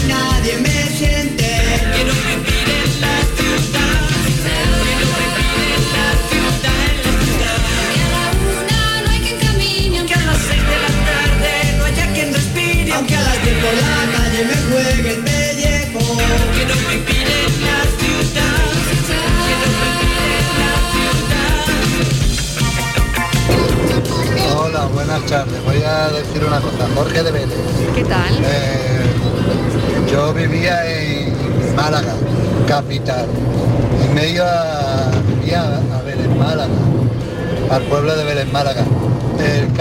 Nadie 0.08 0.56
me 0.58 0.96
siente. 0.96 1.46
Quiero 1.94 2.12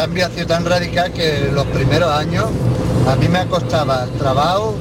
cambio 0.06 0.28
ha 0.28 0.30
sido 0.30 0.46
tan 0.46 0.64
radical 0.64 1.12
que 1.14 1.50
los 1.52 1.66
primeros 1.66 2.12
años 2.12 2.46
a 3.12 3.16
mí 3.16 3.28
me 3.28 3.44
costaba 3.48 4.06
trabajo. 4.20 4.76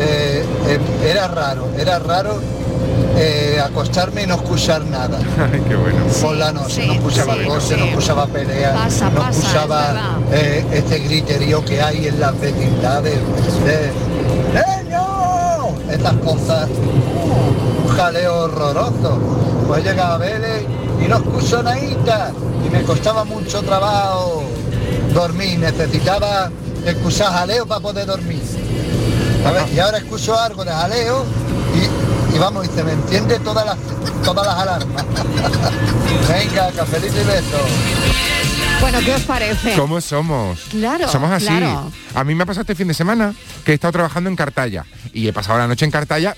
eh, 0.00 0.42
eh, 0.66 0.78
era 1.10 1.28
raro, 1.28 1.68
era 1.78 1.98
raro 1.98 2.38
eh, 3.18 3.60
acostarme 3.62 4.22
y 4.22 4.26
no 4.26 4.36
escuchar 4.36 4.82
nada. 4.86 5.18
Qué 5.68 5.76
bueno. 5.76 5.98
Por 6.22 6.36
la 6.38 6.52
noche, 6.52 6.80
Sí, 6.80 6.86
no 6.86 6.94
escuchaba 6.94 7.34
sí, 7.34 7.44
voces, 7.44 7.68
sí. 7.68 7.74
no 7.78 7.84
escuchaba 7.84 8.26
peleas, 8.28 8.72
Pasa, 8.72 9.10
no 9.10 9.20
pasa, 9.20 9.30
es 9.30 9.36
escuchaba 9.44 10.18
eh, 10.32 10.64
este 10.72 10.98
griterío 11.00 11.62
que 11.62 11.82
hay 11.82 12.06
en 12.06 12.18
las 12.18 12.40
vecindades. 12.40 13.18
Estas 15.90 16.14
cosas, 16.14 16.68
un 17.84 17.88
jaleo 17.94 18.44
horroroso. 18.44 19.18
Pues 19.68 19.84
llegaba 19.84 20.14
a 20.14 20.18
Vélez 20.18 20.64
y 21.04 21.08
no 21.08 21.16
escucho 21.16 21.62
nadita 21.62 22.32
y 22.66 22.70
me 22.70 22.82
costaba 22.82 23.24
mucho 23.24 23.62
trabajo 23.62 24.42
dormir, 25.12 25.58
necesitaba 25.58 26.50
escuchar 26.84 27.32
jaleo 27.32 27.66
para 27.66 27.80
poder 27.80 28.06
dormir. 28.06 28.40
A 29.46 29.50
ver, 29.52 29.64
y 29.74 29.78
ahora 29.78 29.98
escucho 29.98 30.38
algo 30.38 30.64
de 30.64 30.70
jaleo 30.70 31.24
y, 32.32 32.36
y 32.36 32.38
vamos, 32.38 32.66
y 32.66 32.68
se 32.68 32.84
me 32.84 32.92
enciende 32.92 33.38
todas 33.40 33.64
las, 33.66 33.76
todas 34.22 34.46
las 34.46 34.56
alarmas. 34.56 35.04
Venga, 36.28 36.70
cafelito 36.72 37.20
y 37.20 37.24
besos. 37.24 37.60
Bueno, 38.80 38.98
¿qué 39.00 39.14
os 39.14 39.22
parece? 39.22 39.74
¿Cómo 39.76 40.00
somos? 40.00 40.58
Claro, 40.70 41.06
Somos 41.08 41.30
así. 41.30 41.46
claro. 41.46 41.90
A 42.14 42.24
mí 42.24 42.34
me 42.34 42.44
ha 42.44 42.46
pasado 42.46 42.62
este 42.62 42.74
fin 42.74 42.88
de 42.88 42.94
semana 42.94 43.34
que 43.64 43.72
he 43.72 43.74
estado 43.74 43.92
trabajando 43.92 44.30
en 44.30 44.36
Cartaya 44.36 44.84
y 45.12 45.28
he 45.28 45.32
pasado 45.34 45.58
la 45.58 45.66
noche 45.68 45.84
en 45.84 45.90
Cartaya 45.90 46.34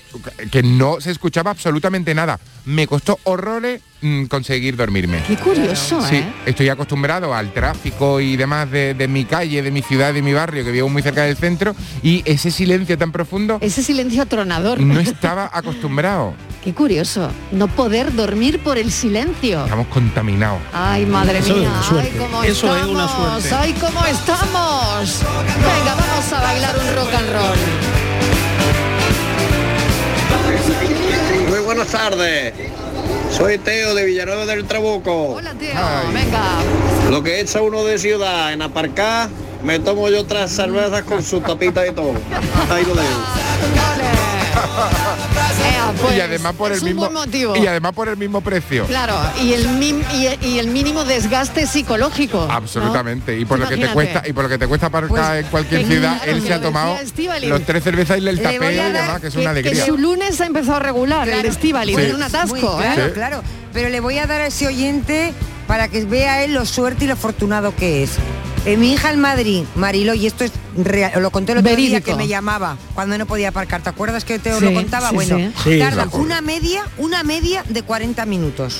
que 0.51 0.63
no 0.63 0.99
se 1.01 1.11
escuchaba 1.11 1.51
absolutamente 1.51 2.13
nada. 2.13 2.39
Me 2.65 2.87
costó 2.87 3.19
horrores 3.23 3.81
mm, 4.01 4.25
conseguir 4.25 4.75
dormirme. 4.77 5.21
Qué 5.27 5.35
curioso, 5.35 6.01
Sí, 6.07 6.15
¿eh? 6.15 6.33
estoy 6.45 6.69
acostumbrado 6.69 7.33
al 7.33 7.51
tráfico 7.53 8.21
y 8.21 8.37
demás 8.37 8.71
de, 8.71 8.93
de 8.93 9.07
mi 9.07 9.25
calle, 9.25 9.61
de 9.61 9.69
mi 9.71 9.81
ciudad, 9.81 10.13
de 10.13 10.21
mi 10.21 10.31
barrio, 10.33 10.63
que 10.63 10.71
vivo 10.71 10.87
muy 10.87 11.01
cerca 11.01 11.23
del 11.23 11.35
centro, 11.35 11.75
y 12.01 12.21
ese 12.25 12.51
silencio 12.51 12.97
tan 12.97 13.11
profundo 13.11 13.57
Ese 13.61 13.83
silencio 13.83 14.21
atronador. 14.21 14.79
no 14.79 14.99
estaba 14.99 15.49
acostumbrado. 15.53 16.33
Qué 16.63 16.73
curioso. 16.73 17.29
No 17.51 17.67
poder 17.67 18.13
dormir 18.15 18.59
por 18.63 18.77
el 18.77 18.89
silencio. 18.93 19.63
Estamos 19.63 19.87
contaminados. 19.87 20.61
Ay, 20.71 21.05
madre 21.05 21.39
Eso 21.39 21.51
es 21.51 21.57
mía. 21.59 21.71
Ay, 21.99 22.13
cómo 22.17 22.43
Eso 22.43 22.67
es 22.67 22.81
estamos. 22.81 22.89
una 22.95 23.07
suerte. 23.41 23.55
Ay, 23.55 23.73
cómo 23.73 24.05
estamos. 24.05 25.19
Venga, 25.57 25.95
vamos 25.95 26.31
a 26.33 26.41
bailar 26.41 26.75
un 26.79 26.95
rock 26.95 27.13
and 27.13 27.33
roll. 27.33 28.12
Muy 31.49 31.59
buenas 31.59 31.87
tardes. 31.87 32.53
Soy 33.31 33.57
Teo 33.57 33.95
de 33.95 34.05
Villanueva 34.05 34.45
del 34.45 34.65
Trabuco. 34.65 35.33
Hola, 35.33 35.53
Teo. 35.53 35.73
Venga. 36.13 36.59
Lo 37.09 37.23
que 37.23 37.39
echa 37.41 37.61
uno 37.61 37.83
de 37.83 37.97
ciudad 37.97 38.53
en 38.53 38.61
aparcar, 38.61 39.29
me 39.63 39.79
tomo 39.79 40.09
yo 40.09 40.21
otras 40.21 40.51
cervezas 40.51 41.03
con 41.03 41.23
su 41.23 41.41
tapita 41.41 41.85
y 41.85 41.91
todo. 41.91 42.13
Ahí 42.69 42.85
lo 42.85 42.93
dejo. 42.95 44.12
pues, 46.01 46.15
y 46.17 46.21
además 46.21 46.53
por 46.55 46.71
es 46.71 46.77
el 46.77 46.83
un 46.83 46.87
mismo 46.89 47.01
buen 47.01 47.13
motivo. 47.13 47.55
y 47.55 47.67
además 47.67 47.93
por 47.93 48.07
el 48.09 48.17
mismo 48.17 48.41
precio. 48.41 48.85
Claro, 48.85 49.15
y 49.41 49.53
el, 49.53 49.67
mim- 49.69 50.03
y, 50.13 50.45
y 50.45 50.59
el 50.59 50.67
mínimo 50.67 51.03
desgaste 51.05 51.67
psicológico. 51.67 52.45
¿no? 52.47 52.53
Absolutamente. 52.53 53.37
Y 53.37 53.45
por 53.45 53.59
lo 53.59 53.67
que 53.67 53.77
te 53.77 53.87
cuesta 53.89 54.23
y 54.25 54.33
por 54.33 54.43
lo 54.43 54.49
que 54.49 54.57
te 54.57 54.67
cuesta 54.67 54.87
aparcar 54.87 55.09
Pues, 55.09 55.45
en 55.45 55.51
cualquier 55.51 55.81
que 55.81 55.87
ciudad, 55.87 56.17
claro, 56.17 56.31
él 56.31 56.41
que 56.41 56.47
se 56.47 56.53
ha 56.53 56.61
tomado 56.61 56.97
los 57.43 57.65
tres 57.65 57.83
cervezas 57.83 58.19
y 58.19 58.27
el 58.27 58.41
tapé 58.41 58.73
y 58.73 58.75
demás, 58.77 59.21
que 59.21 59.27
es 59.27 59.35
una 59.35 59.43
Que 59.53 59.59
alegría. 59.59 59.85
su 59.85 59.97
lunes 59.97 60.39
ha 60.41 60.45
empezado 60.45 60.77
a 60.77 60.79
regular 60.79 61.27
el 61.29 61.45
Estivali, 61.45 61.95
Sí. 61.95 62.01
en 62.01 62.15
un 62.15 62.23
atasco, 62.23 62.55
Muy- 62.55 62.83
¿eh? 62.83 62.87
claro, 62.93 63.05
Sí. 63.07 63.11
claro. 63.13 63.43
Pero 63.73 63.89
le 63.89 63.99
voy 63.99 64.17
a 64.19 64.27
dar 64.27 64.41
a 64.41 64.47
ese 64.47 64.67
oyente 64.67 65.33
para 65.67 65.87
que 65.87 66.05
vea 66.05 66.43
él 66.43 66.53
lo 66.53 66.65
suerte 66.65 67.05
y 67.05 67.07
lo 67.07 67.13
afortunado 67.13 67.75
que 67.75 68.03
es. 68.03 68.11
Eh, 68.65 68.77
mi 68.77 68.93
hija 68.93 69.11
en 69.11 69.19
Madrid, 69.19 69.63
Marilo, 69.75 70.13
y 70.13 70.25
esto 70.25 70.45
es 70.45 70.53
real, 70.77 71.21
lo 71.21 71.31
conté 71.31 71.51
el 71.51 71.57
otro 71.57 71.75
día 71.75 71.99
que 71.99 72.15
me 72.15 72.29
llamaba 72.29 72.77
cuando 72.93 73.17
no 73.17 73.25
podía 73.25 73.49
aparcar. 73.49 73.81
¿Te 73.81 73.89
acuerdas 73.89 74.23
que 74.23 74.39
te 74.39 74.57
Sí, 74.57 74.63
lo 74.63 74.73
contaba? 74.73 75.09
sí, 75.09 75.15
bueno, 75.15 75.51
sí. 75.63 75.79
Tarda 75.79 76.07
una 76.13 76.39
media, 76.39 76.83
una 76.97 77.23
media 77.23 77.65
de 77.67 77.83
40 77.83 78.25
minutos. 78.25 78.79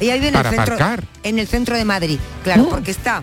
Ella 0.00 0.14
vive 0.14 0.28
en 0.28 0.34
¿Para 0.34 0.48
el 0.50 0.56
centro, 0.56 0.74
aparcar? 0.74 1.04
en 1.22 1.38
el 1.38 1.46
centro 1.46 1.76
de 1.76 1.84
Madrid, 1.84 2.18
claro, 2.42 2.64
Oh. 2.64 2.70
porque 2.70 2.90
está 2.90 3.22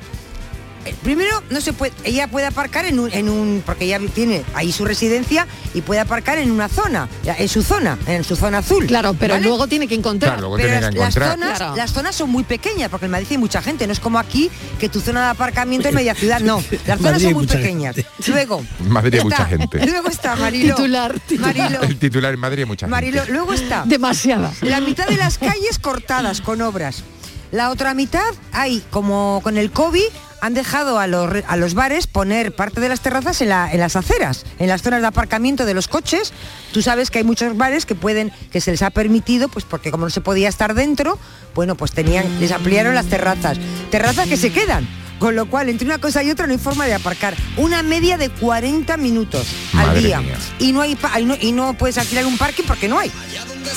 Primero, 1.03 1.41
no 1.49 1.61
se 1.61 1.73
puede, 1.73 1.93
ella 2.03 2.27
puede 2.27 2.45
aparcar 2.45 2.85
en 2.85 2.99
un, 2.99 3.11
en 3.13 3.29
un, 3.29 3.63
porque 3.65 3.85
ella 3.85 3.99
tiene 4.13 4.43
ahí 4.53 4.71
su 4.71 4.85
residencia 4.85 5.47
y 5.73 5.81
puede 5.81 5.99
aparcar 6.01 6.37
en 6.37 6.51
una 6.51 6.67
zona, 6.69 7.07
en 7.25 7.47
su 7.47 7.61
zona, 7.63 7.97
en 8.07 8.23
su 8.23 8.35
zona 8.35 8.59
azul. 8.59 8.85
Claro, 8.85 9.13
pero 9.13 9.35
¿vale? 9.35 9.45
luego 9.47 9.67
tiene 9.67 9.87
que 9.87 9.95
encontrar. 9.95 10.31
Claro, 10.33 10.41
luego 10.41 10.55
Pero 10.57 10.67
tiene 10.69 10.81
las, 10.81 10.89
que 10.93 10.99
las 10.99 11.15
encontrar. 11.15 11.31
zonas, 11.39 11.57
Claro. 11.57 11.75
las 11.75 11.91
zonas 11.93 12.15
son 12.15 12.29
muy 12.29 12.43
pequeñas, 12.43 12.89
porque 12.89 13.05
en 13.05 13.11
Madrid 13.11 13.27
hay 13.31 13.37
mucha 13.37 13.61
gente, 13.61 13.85
no 13.87 13.93
es 13.93 13.99
como 13.99 14.19
aquí, 14.19 14.49
que 14.79 14.89
tu 14.89 14.99
zona 15.01 15.23
de 15.25 15.29
aparcamiento 15.31 15.87
es 15.89 15.93
media 15.93 16.13
ciudad, 16.15 16.39
no. 16.39 16.57
Las 16.87 16.99
zonas 16.99 17.01
Madrid 17.01 17.23
son 17.25 17.33
muy 17.33 17.47
pequeñas. 17.47 17.95
gente. 17.95 18.09
Luego. 18.31 18.63
En 18.79 18.89
Madrid 18.89 19.15
hay 19.19 19.23
mucha 19.23 19.45
gente. 19.45 19.85
Luego 19.85 20.07
está 20.09 20.35
Marilo. 20.35 20.75
Titular, 20.75 21.19
titular. 21.19 21.55
Marilo, 21.57 21.81
El 21.83 21.97
titular 21.97 22.33
en 22.33 22.39
Madrid 22.39 22.59
hay 22.59 22.65
mucha 22.65 22.85
gente. 22.85 22.91
Marilo, 22.91 23.23
luego 23.29 23.53
está 23.53 23.83
Demasiada. 23.85 24.51
la 24.61 24.79
mitad 24.81 25.07
de 25.07 25.17
las 25.17 25.37
calles 25.37 25.79
cortadas 25.79 26.41
con 26.41 26.61
obras. 26.61 27.03
La 27.51 27.71
otra 27.71 27.93
mitad 27.93 28.21
hay, 28.51 28.83
como 28.91 29.39
con 29.43 29.57
el 29.57 29.71
COVID, 29.71 30.03
han 30.41 30.53
dejado 30.53 30.99
a 30.99 31.07
los, 31.07 31.31
a 31.47 31.57
los 31.57 31.73
bares 31.73 32.07
poner 32.07 32.55
parte 32.55 32.79
de 32.81 32.89
las 32.89 33.01
terrazas 33.01 33.41
en, 33.41 33.49
la- 33.49 33.71
en 33.71 33.79
las 33.79 33.95
aceras, 33.95 34.45
en 34.59 34.67
las 34.67 34.81
zonas 34.81 35.01
de 35.01 35.07
aparcamiento 35.07 35.65
de 35.65 35.73
los 35.73 35.87
coches. 35.87 36.33
Tú 36.71 36.81
sabes 36.81 37.11
que 37.11 37.19
hay 37.19 37.23
muchos 37.23 37.55
bares 37.57 37.85
que 37.85 37.95
pueden, 37.95 38.31
que 38.51 38.61
se 38.61 38.71
les 38.71 38.81
ha 38.81 38.89
permitido, 38.89 39.49
pues 39.49 39.65
porque 39.65 39.91
como 39.91 40.05
no 40.05 40.09
se 40.09 40.21
podía 40.21 40.49
estar 40.49 40.73
dentro, 40.73 41.17
bueno, 41.55 41.75
pues 41.75 41.91
tenían, 41.91 42.39
les 42.39 42.51
ampliaron 42.51 42.95
las 42.95 43.07
terrazas. 43.07 43.57
Terrazas 43.91 44.27
que 44.27 44.37
se 44.37 44.51
quedan. 44.51 44.87
Con 45.19 45.35
lo 45.35 45.49
cual, 45.49 45.67
entre 45.67 45.85
una 45.85 45.97
cosa 45.97 46.23
y 46.23 46.31
otra 46.31 46.47
no 46.47 46.53
hay 46.53 46.59
forma 46.59 46.85
de 46.85 46.93
aparcar. 46.93 47.35
Una 47.57 47.83
media 47.83 48.17
de 48.17 48.29
40 48.29 48.95
minutos 48.95 49.45
al 49.73 50.01
día. 50.01 50.21
mía. 50.21 50.37
Y 50.59 50.71
no 50.71 50.79
hay 50.79 50.97
y 51.19 51.25
no, 51.25 51.35
y 51.41 51.51
no 51.51 51.73
puedes 51.73 51.97
alquilar 51.97 52.25
un 52.25 52.37
parking 52.37 52.63
porque 52.65 52.87
no 52.87 52.97
hay. 52.97 53.11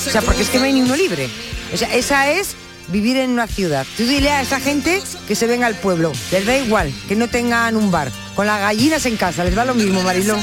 O 0.07 0.11
sea, 0.11 0.23
porque 0.23 0.43
es 0.43 0.49
que 0.51 0.59
no 0.59 0.65
hay 0.67 0.73
ni 0.73 0.83
uno 0.83 0.95
libre. 0.95 1.29
O 1.75 1.77
sea, 1.77 1.93
esa 1.97 2.31
es 2.31 2.55
vivir 2.89 3.17
en 3.17 3.31
una 3.31 3.47
ciudad. 3.47 3.87
Tú 3.97 4.05
dile 4.05 4.31
a 4.31 4.43
esa 4.43 4.61
gente 4.61 5.01
que 5.27 5.35
se 5.35 5.47
venga 5.47 5.67
al 5.67 5.75
pueblo. 5.75 6.13
Les 6.31 6.47
da 6.47 6.57
igual 6.57 6.93
que 7.09 7.17
no 7.17 7.29
tengan 7.29 7.77
un 7.77 7.91
bar. 7.91 8.11
Con 8.35 8.47
las 8.47 8.61
gallinas 8.61 9.05
en 9.07 9.17
casa, 9.17 9.45
les 9.45 9.55
da 9.55 9.65
lo 9.65 9.75
mismo, 9.75 10.03
Mariló. 10.03 10.37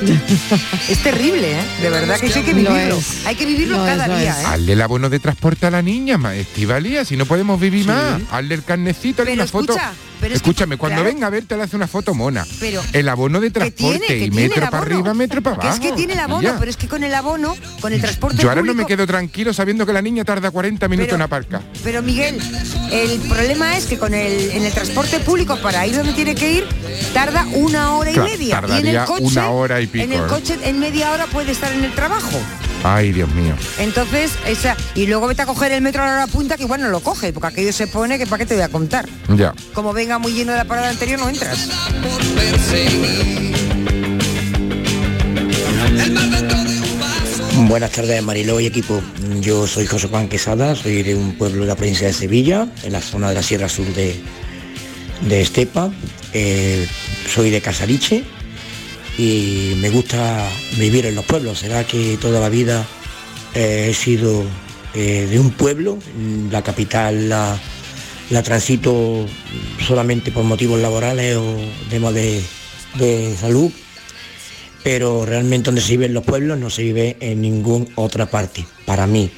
es 0.88 1.02
terrible, 1.02 1.52
¿eh? 1.60 1.64
De 1.82 1.90
verdad 1.90 2.18
que 2.18 2.26
eso 2.26 2.38
hay 2.38 2.44
que 2.44 2.52
Lo 2.54 2.70
vivirlo. 2.72 2.96
es. 2.96 3.26
Hay 3.26 3.34
que 3.36 3.46
vivirlo 3.46 3.86
es, 3.86 3.96
cada 3.96 4.18
día. 4.18 4.40
¿eh? 4.40 4.44
Hazle 4.46 4.72
el 4.72 4.82
abono 4.82 5.08
de 5.10 5.18
transporte 5.18 5.66
a 5.66 5.70
la 5.70 5.82
niña, 5.82 6.18
Estivalía, 6.34 7.04
si 7.04 7.16
no 7.16 7.26
podemos 7.26 7.58
vivir 7.60 7.86
más. 7.86 8.20
Hazle 8.30 8.54
el 8.54 8.64
carnecito, 8.64 9.22
hazle 9.22 9.32
Pero 9.32 9.42
una 9.42 9.50
foto. 9.50 9.74
pero 10.20 10.30
que- 10.32 10.36
Escúchame, 10.36 10.76
cuando 10.76 11.02
claro. 11.02 11.14
venga 11.14 11.26
a 11.26 11.30
verte 11.30 11.56
le 11.56 11.62
hace 11.64 11.76
una 11.76 11.86
foto 11.86 12.14
mona. 12.14 12.46
Pero- 12.60 12.82
el 12.92 13.08
abono 13.08 13.40
de 13.40 13.50
tiene, 13.50 13.70
transporte 13.72 14.18
y 14.18 14.30
metro 14.30 14.70
para 14.70 14.78
arriba, 14.78 15.14
metro 15.14 15.42
para 15.42 15.56
Que 15.58 15.66
abajo. 15.68 15.82
es 15.82 15.90
que 15.90 15.96
tiene 15.96 16.12
el 16.14 16.20
abono, 16.20 16.54
pero 16.58 16.70
es 16.70 16.76
que 16.76 16.88
con 16.88 17.04
el 17.04 17.14
abono, 17.14 17.56
con 17.80 17.92
el 17.92 18.00
transporte 18.00 18.42
Yo 18.42 18.48
ahora 18.48 18.62
no 18.62 18.74
me 18.74 18.86
quedo 18.86 19.06
tranquilo 19.06 19.52
sabiendo 19.52 19.86
que 19.86 19.92
la 19.92 20.02
niña 20.02 20.24
tarda 20.24 20.50
40 20.50 20.88
minutos 20.88 21.06
Pero- 21.08 21.16
en 21.16 21.22
aparcar. 21.22 21.62
Pero 21.84 22.02
Miguel, 22.02 22.38
el 22.92 23.18
problema 23.20 23.76
es 23.76 23.86
que 23.86 23.98
con 23.98 24.14
el, 24.14 24.50
en 24.50 24.64
el 24.64 24.72
transporte 24.72 25.20
público 25.20 25.56
para 25.60 25.86
ir 25.86 25.96
donde 25.96 26.12
tiene 26.12 26.34
que 26.34 26.52
ir 26.52 26.66
tarda 27.14 27.46
una 27.54 27.94
hora 27.96 28.10
y 28.10 28.14
Claro, 28.14 28.28
media. 28.30 28.44
Y 28.46 28.50
en 28.52 28.60
tardaría 28.60 29.00
el 29.02 29.06
coche, 29.06 29.24
una 29.24 29.50
hora 29.50 29.80
y 29.80 29.86
pico, 29.88 30.04
En 30.04 30.12
el 30.12 30.20
¿eh? 30.20 30.26
coche 30.28 30.56
en 30.62 30.78
media 30.78 31.10
hora 31.12 31.26
puede 31.26 31.52
estar 31.52 31.72
en 31.72 31.84
el 31.84 31.94
trabajo. 31.94 32.38
Ay, 32.84 33.12
Dios 33.12 33.28
mío. 33.34 33.54
Entonces, 33.78 34.32
esa 34.46 34.76
y 34.94 35.06
luego 35.06 35.26
vete 35.26 35.42
a 35.42 35.46
coger 35.46 35.72
el 35.72 35.82
metro 35.82 36.02
a 36.02 36.06
la 36.06 36.12
hora 36.12 36.26
punta 36.26 36.56
que 36.56 36.62
igual 36.62 36.80
no 36.80 36.88
lo 36.88 37.00
coge, 37.00 37.32
porque 37.32 37.48
aquello 37.48 37.72
se 37.72 37.86
pone 37.86 38.18
que 38.18 38.26
para 38.26 38.38
qué 38.38 38.46
te 38.46 38.54
voy 38.54 38.62
a 38.62 38.68
contar. 38.68 39.08
Ya. 39.36 39.52
Como 39.74 39.92
venga 39.92 40.18
muy 40.18 40.32
lleno 40.32 40.52
de 40.52 40.58
la 40.58 40.64
parada 40.64 40.90
anterior 40.90 41.18
no 41.18 41.28
entras. 41.28 41.68
Buenas 47.66 47.90
tardes 47.90 48.22
Mariló 48.22 48.60
y 48.60 48.66
equipo. 48.66 49.02
Yo 49.40 49.66
soy 49.66 49.86
José 49.86 50.08
Juan 50.08 50.28
Quesada, 50.28 50.74
soy 50.76 51.02
de 51.02 51.14
un 51.16 51.32
pueblo 51.32 51.62
de 51.62 51.66
la 51.66 51.76
provincia 51.76 52.06
de 52.06 52.12
Sevilla, 52.12 52.68
en 52.84 52.92
la 52.92 53.00
zona 53.00 53.28
de 53.28 53.34
la 53.34 53.42
Sierra 53.42 53.68
Sur 53.68 53.86
de, 53.94 54.18
de 55.28 55.40
Estepa. 55.40 55.90
Eh, 56.32 56.86
soy 57.26 57.50
de 57.50 57.60
Casariche 57.60 58.24
y 59.18 59.74
me 59.80 59.90
gusta 59.90 60.48
vivir 60.78 61.04
en 61.06 61.16
los 61.16 61.24
pueblos. 61.24 61.58
Será 61.58 61.84
que 61.84 62.16
toda 62.18 62.40
la 62.40 62.48
vida 62.48 62.86
eh, 63.54 63.88
he 63.90 63.94
sido 63.94 64.44
eh, 64.94 65.26
de 65.28 65.38
un 65.38 65.50
pueblo, 65.50 65.96
mm, 66.16 66.50
la 66.50 66.62
capital 66.62 67.28
la, 67.28 67.58
transito 68.44 69.26
solamente 69.86 70.30
por 70.30 70.44
motivos 70.44 70.80
laborales 70.80 71.36
o 71.36 71.56
temas 71.90 72.14
de, 72.14 72.42
de 72.98 73.34
salud 73.36 73.72
pero 74.82 75.26
realmente 75.26 75.66
donde 75.66 75.80
se 75.80 75.90
vive 75.92 76.06
en 76.06 76.14
los 76.14 76.24
pueblos 76.24 76.58
no 76.58 76.70
se 76.70 76.82
vive 76.82 77.16
en 77.20 77.42
ninguna 77.42 77.86
otra 77.96 78.30
parte. 78.30 78.66
Para 78.86 79.06
mí 79.06 79.30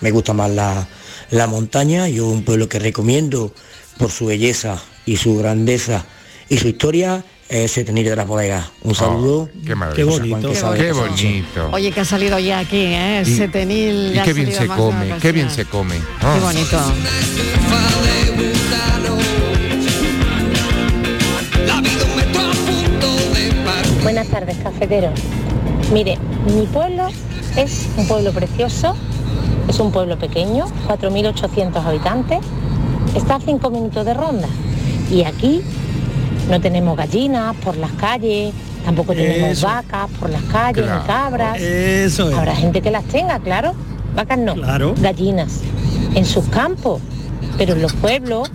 me 0.00 0.10
gusta 0.10 0.34
más 0.34 0.50
la, 0.50 0.86
la 1.30 1.46
montaña, 1.46 2.08
yo 2.08 2.26
un 2.26 2.44
pueblo 2.44 2.68
que 2.68 2.78
recomiendo 2.78 3.54
por 3.96 4.10
su 4.10 4.26
belleza 4.26 4.82
y 5.06 5.16
su 5.16 5.36
grandeza 5.36 6.04
y 6.48 6.58
su 6.58 6.68
historia 6.68 7.24
es 7.48 7.72
Setenil 7.72 8.04
de 8.04 8.16
las 8.16 8.26
Bodegas. 8.26 8.66
Un 8.82 8.94
saludo. 8.94 9.48
qué 9.64 9.74
maravilla. 9.74 10.04
José 10.10 10.28
Juan 10.28 10.42
Qué 10.42 10.48
Quesada 10.48 10.72
de 10.74 10.78
Qué 10.80 10.88
Casariche. 10.88 11.26
bonito. 11.28 11.70
Oye, 11.72 11.92
que 11.92 12.00
ha 12.00 12.04
salido 12.04 12.38
ya 12.38 12.58
aquí, 12.60 12.76
¿eh? 12.78 13.22
Y- 13.26 13.36
Setenil. 13.36 14.10
Y 14.10 14.14
ya 14.14 14.22
ha 14.22 14.24
qué 14.24 14.32
bien 14.32 14.52
se 14.52 14.66
come, 14.66 15.14
qué 15.20 15.32
bien 15.32 15.50
se 15.50 15.64
come. 15.64 15.94
Qué 15.96 16.02
Ah. 16.26 16.38
bonito. 16.42 16.78
Buenas 24.02 24.28
tardes, 24.28 24.56
cafetero. 24.58 25.10
Mire, 25.92 26.18
mi 26.54 26.66
pueblo 26.66 27.08
es 27.56 27.88
un 27.96 28.06
pueblo 28.06 28.32
precioso, 28.32 28.94
es 29.68 29.78
un 29.80 29.92
pueblo 29.92 30.18
pequeño, 30.18 30.66
4.800 30.86 31.84
habitantes, 31.84 32.38
está 33.14 33.36
a 33.36 33.40
5 33.40 33.70
minutos 33.70 34.04
de 34.06 34.14
ronda. 34.14 34.48
Y 35.10 35.24
aquí 35.24 35.62
no 36.48 36.60
tenemos 36.60 36.96
gallinas 36.96 37.54
por 37.56 37.76
las 37.76 37.92
calles, 37.92 38.52
tampoco 38.84 39.12
tenemos 39.14 39.50
Eso. 39.50 39.66
vacas 39.66 40.08
por 40.18 40.30
las 40.30 40.42
calles, 40.44 40.84
Claro. 40.84 41.00
ni 41.00 41.06
cabras. 41.06 41.60
Eso 41.60 42.30
es. 42.30 42.36
Habrá 42.36 42.54
gente 42.56 42.80
que 42.80 42.90
las 42.90 43.04
tenga, 43.04 43.38
claro. 43.38 43.74
Vacas 44.14 44.38
no, 44.38 44.54
Claro. 44.54 44.94
gallinas. 44.98 45.60
En 46.14 46.24
sus 46.24 46.46
campos, 46.46 47.00
pero 47.58 47.74
en 47.74 47.82
los 47.82 47.92
pueblos 47.92 48.50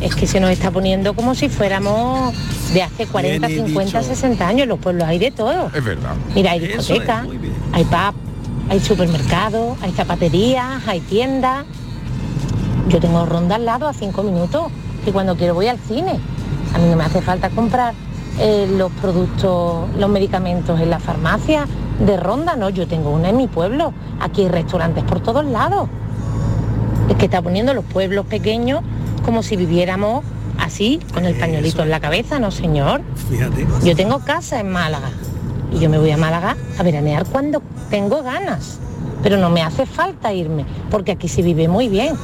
es 0.00 0.14
que 0.14 0.26
se 0.26 0.40
nos 0.40 0.50
está 0.50 0.70
poniendo 0.70 1.14
como 1.14 1.34
si 1.34 1.48
fuéramos 1.48 2.32
de 2.72 2.82
hace 2.82 3.06
40, 3.06 3.46
Bien 3.48 3.66
50, 3.66 4.00
dicho. 4.00 4.14
60 4.14 4.46
años. 4.48 4.62
En 4.62 4.68
los 4.70 4.78
pueblos 4.78 5.04
hay 5.06 5.18
de 5.18 5.30
todo. 5.30 5.70
Es 5.74 5.84
verdad. 5.84 6.14
Mira, 6.34 6.52
hay 6.52 6.64
Eso 6.64 6.74
es, 6.74 6.78
discoteca, 6.88 7.22
muy 7.24 7.36
bien. 7.38 7.52
hay 7.72 7.84
pub, 7.84 8.14
hay 8.70 8.80
supermercados, 8.80 9.76
hay 9.82 9.92
zapaterías, 9.92 10.86
hay 10.86 11.00
tiendas. 11.00 11.64
Yo 12.88 12.98
tengo 13.00 13.26
ronda 13.26 13.56
al 13.56 13.64
lado 13.64 13.86
a 13.88 13.92
cinco 13.92 14.22
minutos 14.22 14.66
y 15.06 15.10
cuando 15.10 15.36
quiero 15.36 15.54
voy 15.54 15.66
al 15.66 15.78
cine. 15.78 16.18
A 16.74 16.78
mí 16.78 16.88
no 16.88 16.96
me 16.96 17.04
hace 17.04 17.20
falta 17.20 17.50
comprar 17.50 17.94
eh, 18.38 18.66
los 18.76 18.90
productos, 18.92 19.88
los 19.98 20.08
medicamentos 20.08 20.80
en 20.80 20.90
la 20.90 20.98
farmacia 20.98 21.66
de 22.04 22.16
ronda, 22.16 22.56
no, 22.56 22.70
yo 22.70 22.86
tengo 22.88 23.10
una 23.10 23.28
en 23.28 23.36
mi 23.36 23.46
pueblo. 23.46 23.92
Aquí 24.20 24.42
hay 24.42 24.48
restaurantes 24.48 25.04
por 25.04 25.20
todos 25.20 25.44
lados. 25.44 25.88
Es 27.08 27.16
que 27.16 27.26
está 27.26 27.42
poniendo 27.42 27.74
los 27.74 27.84
pueblos 27.84 28.26
pequeños 28.26 28.82
como 29.24 29.42
si 29.42 29.56
viviéramos 29.56 30.24
así, 30.58 31.00
con 31.12 31.24
el 31.24 31.34
pañuelito 31.36 31.82
en 31.82 31.90
la 31.90 32.00
cabeza, 32.00 32.38
no 32.38 32.50
señor. 32.50 33.02
Fíjate. 33.28 33.66
Yo 33.84 33.94
tengo 33.94 34.20
casa 34.20 34.58
en 34.60 34.70
Málaga 34.70 35.10
y 35.72 35.78
yo 35.78 35.88
me 35.88 35.98
voy 35.98 36.10
a 36.10 36.16
Málaga 36.16 36.56
a 36.78 36.82
veranear 36.82 37.26
cuando 37.26 37.62
tengo 37.90 38.22
ganas, 38.22 38.78
pero 39.22 39.36
no 39.36 39.50
me 39.50 39.62
hace 39.62 39.86
falta 39.86 40.32
irme, 40.32 40.64
porque 40.90 41.12
aquí 41.12 41.28
se 41.28 41.42
vive 41.42 41.68
muy 41.68 41.88
bien. 41.88 42.16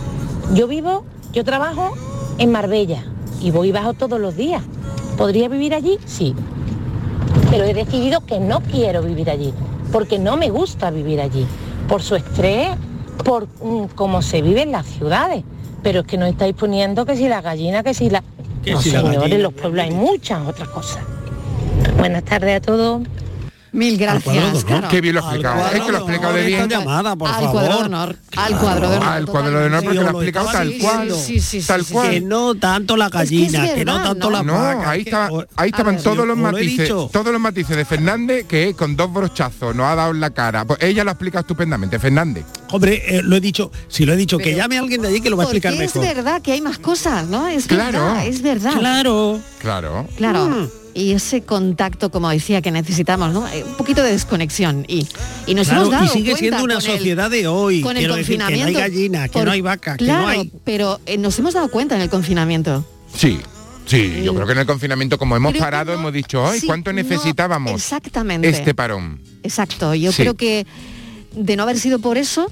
Yo 0.55 0.67
vivo, 0.67 1.05
yo 1.33 1.45
trabajo 1.45 1.93
en 2.39 2.51
Marbella 2.51 3.05
y 3.41 3.51
voy 3.51 3.69
y 3.69 3.73
bajo 3.73 3.95
todos 3.95 4.21
los 4.21 4.37
días. 4.37 4.63
¿Podría 5.17 5.49
vivir 5.49 5.75
allí? 5.75 5.99
Sí. 6.07 6.35
Pero 7.51 7.65
he 7.65 7.75
decidido 7.75 8.25
que 8.25 8.41
no 8.41 8.61
quiero 8.61 9.03
vivir 9.03 9.31
allí, 9.31 9.53
porque 9.93 10.19
no 10.19 10.37
me 10.37 10.51
gusta 10.51 10.91
vivir 10.91 11.21
allí, 11.21 11.47
por 11.89 12.03
su 12.03 12.15
estrés, 12.15 12.69
por 13.25 13.47
mm, 13.63 13.95
cómo 13.95 14.23
se 14.23 14.43
vive 14.43 14.63
en 14.63 14.73
las 14.73 14.87
ciudades. 14.87 15.45
Pero 15.83 16.01
es 16.01 16.07
que 16.07 16.19
no 16.19 16.27
estáis 16.27 16.55
poniendo 16.55 17.07
que 17.07 17.17
si 17.17 17.29
la 17.29 17.41
gallina, 17.41 17.83
que 17.83 17.95
si 17.95 18.11
la... 18.11 18.23
Que 18.63 18.73
no, 18.73 18.83
si 18.83 18.91
señores, 18.91 19.33
en 19.33 19.43
los 19.43 19.53
pueblos 19.53 19.85
hay 19.85 19.93
muchas 19.93 20.47
otras 20.47 20.69
cosas. 20.69 21.03
Buenas 21.97 22.25
tardes 22.25 22.57
a 22.57 22.61
todos. 22.61 23.03
Mil 23.73 23.99
gracias. 23.99 24.65
claro. 24.65 24.89
Qué 24.89 25.01
bien 25.01 25.15
lo 25.17 25.21
ha 25.21 25.25
explicado. 25.25 25.67
Es 25.67 25.83
que 25.83 25.93
lo 25.93 25.97
ha 25.99 26.01
explicado 26.01 26.33
de 26.35 26.47
bien. 26.47 26.69
llamada, 26.69 27.15
por 27.17 27.29
al 27.29 27.35
favor. 27.35 27.51
cuadro 27.53 27.77
de 27.79 27.85
honor. 27.85 28.17
Al 28.37 28.59
cuadro 28.59 28.91
de 28.91 28.97
honor. 28.97 29.09
Al 29.09 29.27
cuadro 29.27 29.61
de 29.61 29.67
honor 29.67 29.83
porque 29.85 29.99
Sí, 29.99 30.03
lo 30.05 30.09
ha 30.09 30.11
explicado 30.11 30.47
estaba 30.47 30.65
tal 30.65 30.79
cual. 30.79 31.11
Sí, 31.13 31.41
sí, 31.41 31.61
sí, 31.61 31.67
tal 31.67 31.85
sí, 31.85 31.93
cual. 31.93 32.11
Que 32.11 32.21
no 32.21 32.55
tanto 32.55 32.97
la 32.97 33.09
gallina, 33.09 33.63
que, 33.65 33.81
es 33.81 33.87
no 33.87 33.93
verdad, 33.95 34.09
tanto 34.09 34.31
la 34.31 34.43
No, 34.43 34.53
vaca. 34.55 34.91
ahí, 34.91 35.03
estaba- 35.03 35.47
ahí 35.57 35.71
estaban 35.71 35.95
ver, 35.97 36.03
todos 36.05 36.17
yo 36.17 36.27
los 36.27 36.37
lo 36.39 36.43
matices, 36.43 36.89
todos 36.89 37.27
los 37.33 37.41
matices 37.41 37.77
de 37.77 37.85
Fernández 37.85 38.47
que 38.47 38.75
con 38.75 38.97
dos 38.97 39.13
brochazos 39.13 39.75
nos 39.77 39.87
ha 39.87 39.95
dado 39.95 40.11
en 40.13 40.21
la 40.21 40.31
cara. 40.31 40.65
Pues 40.65 40.79
ella 40.83 41.05
lo 41.05 41.11
ha 41.11 41.13
explicado 41.13 41.41
estupendamente, 41.43 41.99
Fernández. 41.99 42.45
Hombre, 42.71 43.03
eh, 43.07 43.23
lo 43.23 43.37
he 43.37 43.41
dicho, 43.41 43.71
si 43.89 44.05
lo 44.07 44.13
he 44.13 44.17
dicho, 44.17 44.39
que 44.39 44.55
llame 44.55 44.77
a 44.77 44.81
alguien 44.81 45.03
de 45.03 45.09
allí 45.09 45.21
que 45.21 45.31
lo 45.31 45.37
va 45.37 45.43
a 45.45 45.47
explicar 45.47 45.73
es 45.75 45.79
mejor. 45.95 46.03
verdad 46.03 46.43
que 46.43 46.53
hay 46.53 46.61
más 46.61 46.79
cosas, 46.79 47.27
¿no? 47.27 47.47
Es 47.49 47.67
Claro. 47.67 47.93
verdad, 48.05 48.27
es 48.27 48.43
verdad. 48.43 48.73
Claro. 48.79 49.41
Claro. 49.61 50.07
Claro. 50.17 50.71
Y 50.99 51.13
ese 51.13 51.43
contacto, 51.43 52.11
como 52.11 52.29
decía, 52.29 52.61
que 52.61 52.71
necesitamos, 52.73 53.33
¿no? 53.33 53.47
Eh, 53.49 53.63
Un 53.63 53.75
poquito 53.77 54.03
de 54.03 54.11
desconexión. 54.13 54.85
Y, 54.89 55.07
y 55.47 55.55
nos 55.55 55.69
Claro, 55.69 55.83
hemos 55.83 55.93
dado 55.93 56.05
y 56.07 56.09
sigue 56.09 56.31
cuenta 56.33 56.39
siendo 56.41 56.65
una 56.65 56.75
con 56.75 56.85
el- 56.91 56.97
sociedad 56.99 57.31
de 57.31 57.47
hoy. 57.47 57.81
con 57.83 57.97
el 57.97 58.01
Quiero 58.01 58.17
decir 58.17 58.33
que 58.33 58.39
no 58.39 58.45
hay 58.47 58.51
confinamiento. 58.55 58.81
gallina, 58.81 59.29
que 59.29 59.33
Por- 59.33 59.45
no 59.45 59.51
hay 59.53 59.61
vaca, 59.61 59.97
que 59.97 60.05
claro, 60.05 60.23
no 60.23 60.29
hay. 60.29 60.53
pero 60.65 61.01
eh, 61.07 61.17
nos 61.17 61.39
hemos 61.39 61.55
dado 61.55 61.69
cuenta 61.71 61.95
en 61.95 62.01
el 62.01 62.11
confinamiento. 62.11 62.85
Sí. 63.15 63.39
Sí, 63.87 64.23
yo 64.23 64.35
creo 64.35 64.45
que 64.47 64.53
en 64.53 64.59
el 64.59 64.67
confinamiento, 64.67 65.17
como 65.19 65.35
hemos 65.37 65.53
Creo 65.53 65.61
que 65.61 65.65
parado, 65.65 65.93
no- 65.95 66.01
hemos 66.01 66.13
dicho, 66.13 66.47
ay, 66.47 66.61
sí, 66.61 66.67
¿cuánto 66.67 66.93
no, 66.93 66.97
necesitábamos 66.97 67.73
exactamente. 67.75 68.49
este 68.49 68.75
parón? 68.75 69.21
Exacto. 69.45 69.95
Yo 69.95 70.11
Sí. 70.13 70.23
creo 70.23 70.35
que 70.35 70.67
de 71.35 71.57
no 71.57 71.63
haber 71.63 71.79
sido 71.79 71.99
por 72.01 72.19
eso, 72.19 72.51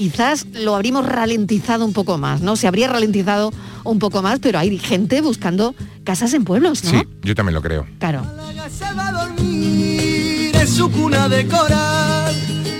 quizás 0.00 0.46
lo 0.54 0.74
habríamos 0.74 1.04
ralentizado 1.04 1.84
un 1.84 1.92
poco 1.92 2.16
más, 2.16 2.40
¿no? 2.40 2.56
Se 2.56 2.66
habría 2.66 2.88
ralentizado 2.88 3.52
un 3.84 3.98
poco 3.98 4.22
más, 4.22 4.38
pero 4.38 4.58
hay 4.58 4.78
gente 4.78 5.20
buscando 5.20 5.74
casas 6.04 6.32
en 6.32 6.44
pueblos, 6.44 6.82
¿no? 6.84 6.90
Sí, 6.90 7.06
yo 7.20 7.34
también 7.34 7.52
lo 7.52 7.60
creo. 7.60 7.86
Claro. 7.98 8.24
se 8.70 8.94
va 8.94 9.08
a 9.08 9.26
dormir 9.26 10.56
en 10.56 10.68
su 10.68 10.90
cuna 10.90 11.28
de 11.28 11.46
coral 11.46 12.34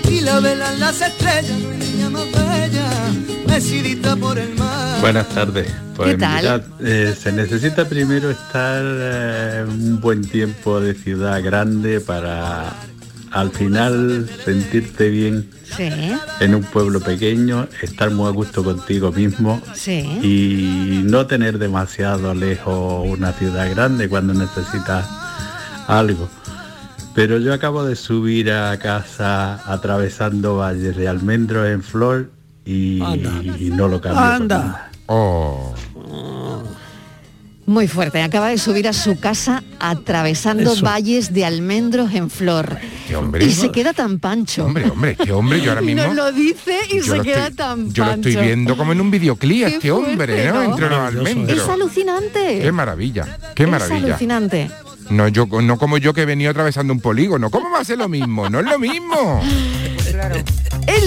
y 0.09 0.21
la 0.21 0.39
velan 0.39 0.79
las 0.79 0.99
estrellas, 0.99 1.59
no 1.59 1.69
hay 1.69 1.77
niña 1.77 2.09
más 2.09 2.25
bella, 2.31 2.89
decidida 3.45 4.15
por 4.15 4.39
el 4.39 4.55
mar. 4.55 4.99
Buenas 5.01 5.29
tardes. 5.29 5.71
Pues 5.95 6.13
¿Qué 6.13 6.17
tal? 6.17 6.41
mirad, 6.41 6.61
eh, 6.79 7.15
se 7.15 7.31
necesita 7.31 7.87
primero 7.87 8.31
estar 8.31 8.81
eh, 8.83 9.63
un 9.67 10.01
buen 10.01 10.27
tiempo 10.27 10.79
de 10.79 10.95
ciudad 10.95 11.43
grande 11.43 12.01
para 12.01 12.73
al 13.31 13.51
final 13.51 14.29
sentirte 14.43 15.09
bien 15.09 15.49
Sí, 15.63 15.89
en 16.41 16.53
un 16.55 16.63
pueblo 16.63 16.99
pequeño, 16.99 17.65
estar 17.81 18.11
muy 18.11 18.27
a 18.27 18.31
gusto 18.31 18.61
contigo 18.61 19.11
mismo 19.13 19.61
sí. 19.73 19.99
y 20.21 21.01
no 21.05 21.25
tener 21.27 21.59
demasiado 21.59 22.33
lejos 22.33 23.05
una 23.07 23.31
ciudad 23.31 23.69
grande 23.69 24.09
cuando 24.09 24.33
necesitas 24.33 25.07
algo. 25.87 26.27
Pero 27.15 27.37
yo 27.37 27.53
acabo 27.53 27.85
de 27.85 27.95
subir 27.95 28.51
a 28.51 28.77
casa 28.79 29.61
atravesando 29.71 30.57
valles 30.57 30.95
de 30.97 31.07
almendros 31.07 31.67
en 31.69 31.83
flor 31.83 32.29
y, 32.65 33.01
y 33.59 33.69
no 33.73 33.87
lo 33.87 34.01
cambio. 34.01 34.21
por 34.21 34.31
Anda. 34.33 34.57
nada. 34.57 34.91
Oh. 35.07 35.73
Muy 37.71 37.87
fuerte. 37.87 38.21
Acaba 38.21 38.49
de 38.49 38.57
subir 38.57 38.85
a 38.89 38.91
su 38.91 39.17
casa 39.17 39.63
atravesando 39.79 40.73
Eso. 40.73 40.83
valles 40.85 41.33
de 41.33 41.45
almendros 41.45 42.13
en 42.13 42.29
flor. 42.29 42.77
Qué 43.07 43.15
hombre. 43.15 43.45
Y 43.45 43.51
se 43.53 43.71
queda 43.71 43.93
tan 43.93 44.19
pancho. 44.19 44.65
Hombre, 44.65 44.89
hombre, 44.89 45.15
qué 45.15 45.31
hombre, 45.31 45.61
yo 45.61 45.71
ahora 45.71 45.81
mismo. 45.81 46.03
Nos 46.03 46.15
lo 46.15 46.31
dice 46.33 46.75
y 46.89 46.97
yo 46.97 47.03
se 47.03 47.15
lo 47.17 47.23
queda 47.23 47.47
estoy- 47.47 47.55
tan 47.55 47.93
Yo 47.93 48.03
lo 48.03 48.09
pancho. 48.11 48.27
estoy 48.27 48.45
viendo 48.45 48.75
como 48.75 48.91
en 48.91 48.99
un 48.99 49.09
videoclip 49.09 49.67
este 49.67 49.89
hombre, 49.89 50.15
fuerte, 50.17 50.47
¿no? 50.49 50.53
¿no? 50.55 50.63
Entre 50.73 50.89
los 50.89 50.99
¿eh? 50.99 51.01
almendros. 51.17 51.59
Es 51.59 51.69
alucinante. 51.69 52.59
Qué 52.61 52.71
maravilla, 52.73 53.37
qué 53.55 53.63
Es 53.63 53.69
maravilla. 53.69 54.05
alucinante. 54.07 54.69
No, 55.09 55.29
yo, 55.29 55.45
no 55.45 55.77
como 55.77 55.97
yo 55.97 56.13
que 56.13 56.23
he 56.23 56.25
venido 56.25 56.51
atravesando 56.51 56.91
un 56.91 56.99
polígono. 56.99 57.49
¿Cómo 57.49 57.69
va 57.71 57.79
a 57.79 57.85
ser 57.85 57.99
lo 57.99 58.09
mismo? 58.09 58.49
No 58.49 58.59
es 58.59 58.65
lo 58.65 58.79
mismo. 58.79 59.41
¿Es 59.97 60.13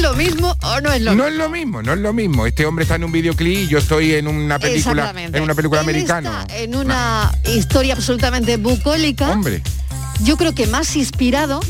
lo 0.04 0.14
mismo 0.14 0.54
o 0.62 0.80
no 0.82 0.92
es 0.92 1.00
lo 1.00 1.14
No 1.14 1.26
es 1.26 1.34
lo 1.34 1.48
mismo, 1.48 1.82
no 1.82 1.94
es 1.94 1.98
lo 1.98 2.12
mismo. 2.12 2.44
Este 2.46 2.66
hombre 2.66 2.82
está 2.82 2.96
en 2.96 3.04
un 3.04 3.12
videoclip 3.12 3.58
y 3.60 3.68
yo 3.68 3.78
estoy 3.78 4.12
en 4.12 4.28
una 4.28 4.58
película, 4.58 5.14
en 5.16 5.42
una 5.42 5.54
película 5.54 5.80
Él 5.80 5.88
americana. 5.88 6.42
está 6.42 6.58
en 6.58 6.76
una 6.76 7.32
historia 7.46 7.94
absolutamente 7.94 8.58
bucólica. 8.58 9.30
Hombre, 9.30 9.62
Yo 10.22 10.36
creo 10.36 10.54
que 10.54 10.66
más 10.66 10.94
inspirado, 10.96 11.60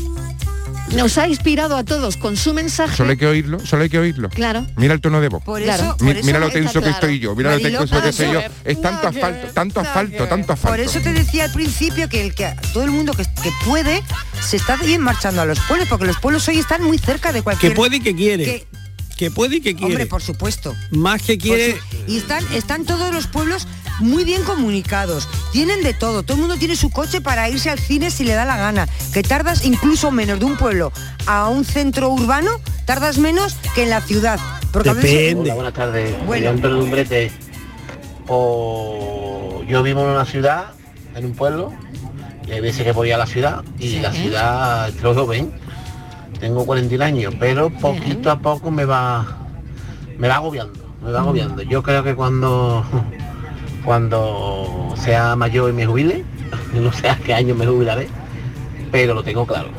nos 0.93 1.17
ha 1.17 1.27
inspirado 1.27 1.75
a 1.75 1.83
todos 1.83 2.15
con 2.17 2.37
su 2.37 2.53
mensaje. 2.53 2.95
solo 2.95 3.11
hay 3.11 3.17
que 3.17 3.25
oírlo, 3.27 3.59
solo 3.65 3.83
hay 3.83 3.89
que 3.89 3.97
oírlo. 3.99 4.29
Claro. 4.29 4.65
Mira 4.77 4.93
el 4.93 5.01
tono 5.01 5.19
de 5.19 5.29
voz. 5.29 5.43
Por 5.43 5.61
Claro. 5.61 5.83
eso, 5.83 5.95
Mi- 5.99 6.07
por 6.11 6.17
eso 6.17 6.25
mira 6.25 6.39
lo 6.39 6.49
tenso 6.49 6.81
que 6.81 6.89
estoy 6.89 7.19
yo, 7.19 7.35
mira 7.35 7.51
lo 7.53 7.59
tenso 7.59 8.01
que 8.01 8.09
estoy 8.09 8.31
yo. 8.31 8.41
Es 8.63 8.81
tanto 8.81 9.07
asfalto, 9.07 9.47
tanto 9.53 9.79
asfalto, 9.79 10.27
tanto 10.27 10.53
asfalto. 10.53 10.77
Por 10.77 10.79
eso 10.79 10.99
te 11.01 11.11
decía 11.13 11.45
al 11.45 11.51
principio 11.51 12.07
que 12.07 12.21
el 12.25 12.35
que 12.35 12.53
todo 12.73 12.83
el 12.83 12.91
mundo 12.91 13.13
que, 13.13 13.23
que 13.41 13.51
puede 13.65 14.03
se 14.41 14.57
está 14.57 14.75
bien 14.77 15.01
marchando 15.01 15.41
a 15.41 15.45
los 15.45 15.59
pueblos, 15.61 15.87
porque 15.89 16.05
los 16.05 16.17
pueblos 16.19 16.47
hoy 16.47 16.59
están 16.59 16.83
muy 16.83 16.97
cerca 16.97 17.31
de 17.31 17.39
Que 17.39 17.43
cualquier. 17.43 17.73
puede 17.73 17.97
y 17.97 17.99
que 18.01 18.15
quiere. 18.15 18.43
que- 18.45 18.67
Que 19.17 19.31
puede 19.31 19.55
y 19.57 19.61
que 19.61 19.73
quiere. 19.75 19.85
hombre, 19.93 20.05
por 20.07 20.21
supuesto. 20.21 20.75
Más 20.91 21.21
que 21.21 21.37
quiere. 21.37 21.77
Su- 21.77 22.11
y 22.11 22.17
están, 22.17 22.43
están 22.53 22.83
todos 22.85 23.13
los 23.13 23.27
pueblos 23.27 23.65
muy 23.99 24.23
bien 24.23 24.43
comunicados. 24.43 25.27
Tienen 25.51 25.81
de 25.83 25.93
todo. 25.93 26.23
Todo 26.23 26.35
el 26.35 26.41
mundo 26.41 26.57
tiene 26.57 26.75
su 26.75 26.89
coche 26.89 27.21
para 27.21 27.49
irse 27.49 27.69
al 27.69 27.79
cine 27.79 28.11
si 28.11 28.23
le 28.25 28.33
da 28.33 28.45
la 28.45 28.57
gana. 28.57 28.87
Que 29.13 29.23
tardas 29.23 29.65
incluso 29.65 30.11
menos 30.11 30.39
de 30.39 30.45
un 30.45 30.57
pueblo 30.57 30.91
a 31.25 31.47
un 31.49 31.65
centro 31.65 32.09
urbano, 32.09 32.51
tardas 32.85 33.17
menos 33.17 33.55
que 33.73 33.83
en 33.83 33.89
la 33.89 34.01
ciudad. 34.01 34.39
Porque 34.71 34.89
a 34.89 34.93
veces- 34.93 35.11
Depende. 35.11 35.41
Hola, 35.43 35.53
buenas 35.55 35.73
tardes. 35.73 36.15
Bueno. 36.25 36.51
O 38.27 39.63
yo 39.67 39.83
vivo 39.83 40.01
en 40.01 40.07
una 40.09 40.25
ciudad, 40.25 40.65
en 41.15 41.25
un 41.25 41.33
pueblo, 41.33 41.71
y 42.47 42.51
hay 42.51 42.59
veces 42.61 42.83
que 42.83 42.91
voy 42.91 43.11
a 43.11 43.17
la 43.17 43.25
ciudad 43.27 43.63
y 43.79 43.99
la 43.99 44.11
ciudad 44.11 44.89
es 44.89 45.01
lo 45.01 45.13
joven. 45.13 45.53
Tengo 46.39 46.65
41 46.65 47.01
años, 47.05 47.33
pero 47.39 47.69
poquito 47.69 48.29
a 48.31 48.39
poco 48.39 48.71
me 48.71 48.85
va 48.85 49.25
me 50.17 50.27
va 50.27 50.35
agobiando, 50.35 50.95
me 51.03 51.11
va 51.11 51.19
agobiando. 51.19 51.61
Yo 51.61 51.81
creo 51.83 52.03
que 52.03 52.15
cuando 52.15 52.83
cuando 53.85 54.93
sea 54.97 55.35
mayor 55.35 55.69
y 55.69 55.73
me 55.73 55.85
jubile, 55.85 56.25
no 56.73 56.91
sé 56.91 57.07
a 57.09 57.17
qué 57.17 57.33
año 57.33 57.55
me 57.55 57.65
jubilaré, 57.65 58.07
pero 58.91 59.13
lo 59.13 59.23
tengo 59.23 59.45
claro. 59.45 59.69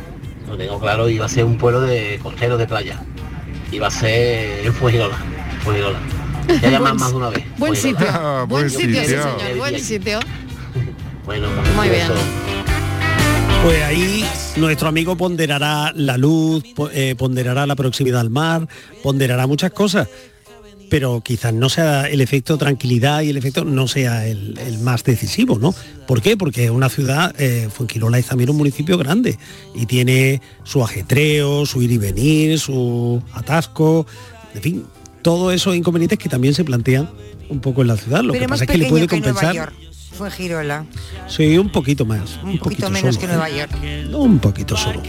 Lo 0.49 0.57
tengo 0.57 0.79
claro 0.79 1.09
y 1.09 1.19
va 1.19 1.27
a 1.27 1.29
ser 1.29 1.45
un 1.45 1.59
pueblo 1.59 1.81
de 1.81 2.21
costero 2.23 2.57
de 2.57 2.67
playa. 2.67 3.03
Y 3.73 3.81
va 3.81 3.89
a 3.89 3.91
ser 3.91 4.65
en. 4.65 4.73
Fuengirola. 4.73 5.17
Ya 6.63 6.71
llaman 6.71 6.97
más 6.97 7.11
de 7.11 7.17
una 7.17 7.31
vez. 7.31 7.45
Buen 7.59 7.75
sitio. 7.75 8.07
Ah, 8.09 8.45
buen 8.49 8.69
buen 8.69 8.71
sitio, 8.71 9.01
sí, 9.01 9.09
sitio. 9.09 9.23
señor. 9.23 9.57
Buen 9.59 9.81
sitio. 9.81 10.21
Bueno, 11.27 11.49
Muy 11.75 11.89
bien. 11.89 12.03
eso. 12.03 12.15
Pues 13.65 13.83
ahí 13.83 14.25
nuestro 14.55 14.87
amigo 14.87 15.17
ponderará 15.17 15.91
la 15.97 16.17
luz, 16.17 16.63
eh, 16.93 17.17
ponderará 17.19 17.67
la 17.67 17.75
proximidad 17.75 18.21
al 18.21 18.31
mar, 18.31 18.69
ponderará 19.03 19.49
muchas 19.49 19.73
cosas. 19.73 20.07
Pero 20.89 21.21
quizás 21.21 21.53
no 21.53 21.69
sea 21.69 22.09
el 22.09 22.21
efecto 22.21 22.57
tranquilidad 22.59 23.23
y 23.23 23.31
el 23.31 23.37
efecto 23.37 23.65
no 23.65 23.89
sea 23.89 24.27
el, 24.27 24.59
el 24.59 24.79
más 24.79 25.03
decisivo, 25.05 25.59
¿no? 25.59 25.75
¿Por 26.07 26.23
qué? 26.23 26.37
Porque 26.37 26.71
una 26.71 26.89
ciudad, 26.89 27.35
eh, 27.39 27.69
Fuengirola 27.73 28.19
es 28.19 28.27
también 28.27 28.51
un 28.51 28.57
municipio 28.57 28.97
grande 28.97 29.39
y 29.75 29.87
tiene 29.87 30.41
su 30.63 30.85
ajetreo, 30.85 31.67
su 31.67 31.83
ir 31.83 31.91
y 31.91 31.99
venir, 31.99 32.59
su 32.61 33.23
atasco, 33.33 34.07
en 34.55 34.63
fin, 34.63 34.85
todos 35.23 35.53
esos 35.53 35.75
inconvenientes 35.75 36.19
que 36.19 36.29
también 36.29 36.55
se 36.55 36.63
plantean 36.63 37.11
un 37.49 37.61
poco 37.61 37.83
en 37.83 37.89
la 37.89 37.97
ciudad. 37.97 38.23
Lo 38.23 38.33
pero 38.33 38.45
que 38.45 38.49
pasa 38.49 38.65
es 38.65 38.71
que 38.71 38.79
le 38.79 38.89
puede 38.89 39.09
que 39.09 39.19
Nueva 39.19 39.33
compensar. 39.33 39.55
York. 39.55 39.75
Fue 40.13 40.31
Girola. 40.31 40.87
Sí, 41.29 41.59
un 41.59 41.71
poquito 41.71 42.07
más. 42.07 42.39
Un 42.43 42.59
poquito 42.59 42.89
menos 42.91 43.17
solo, 43.17 43.27
que. 43.27 43.33
Nueva 43.33 43.51
York. 43.51 43.73
Un 44.15 44.39
poquito 44.39 44.77
solo. 44.77 45.03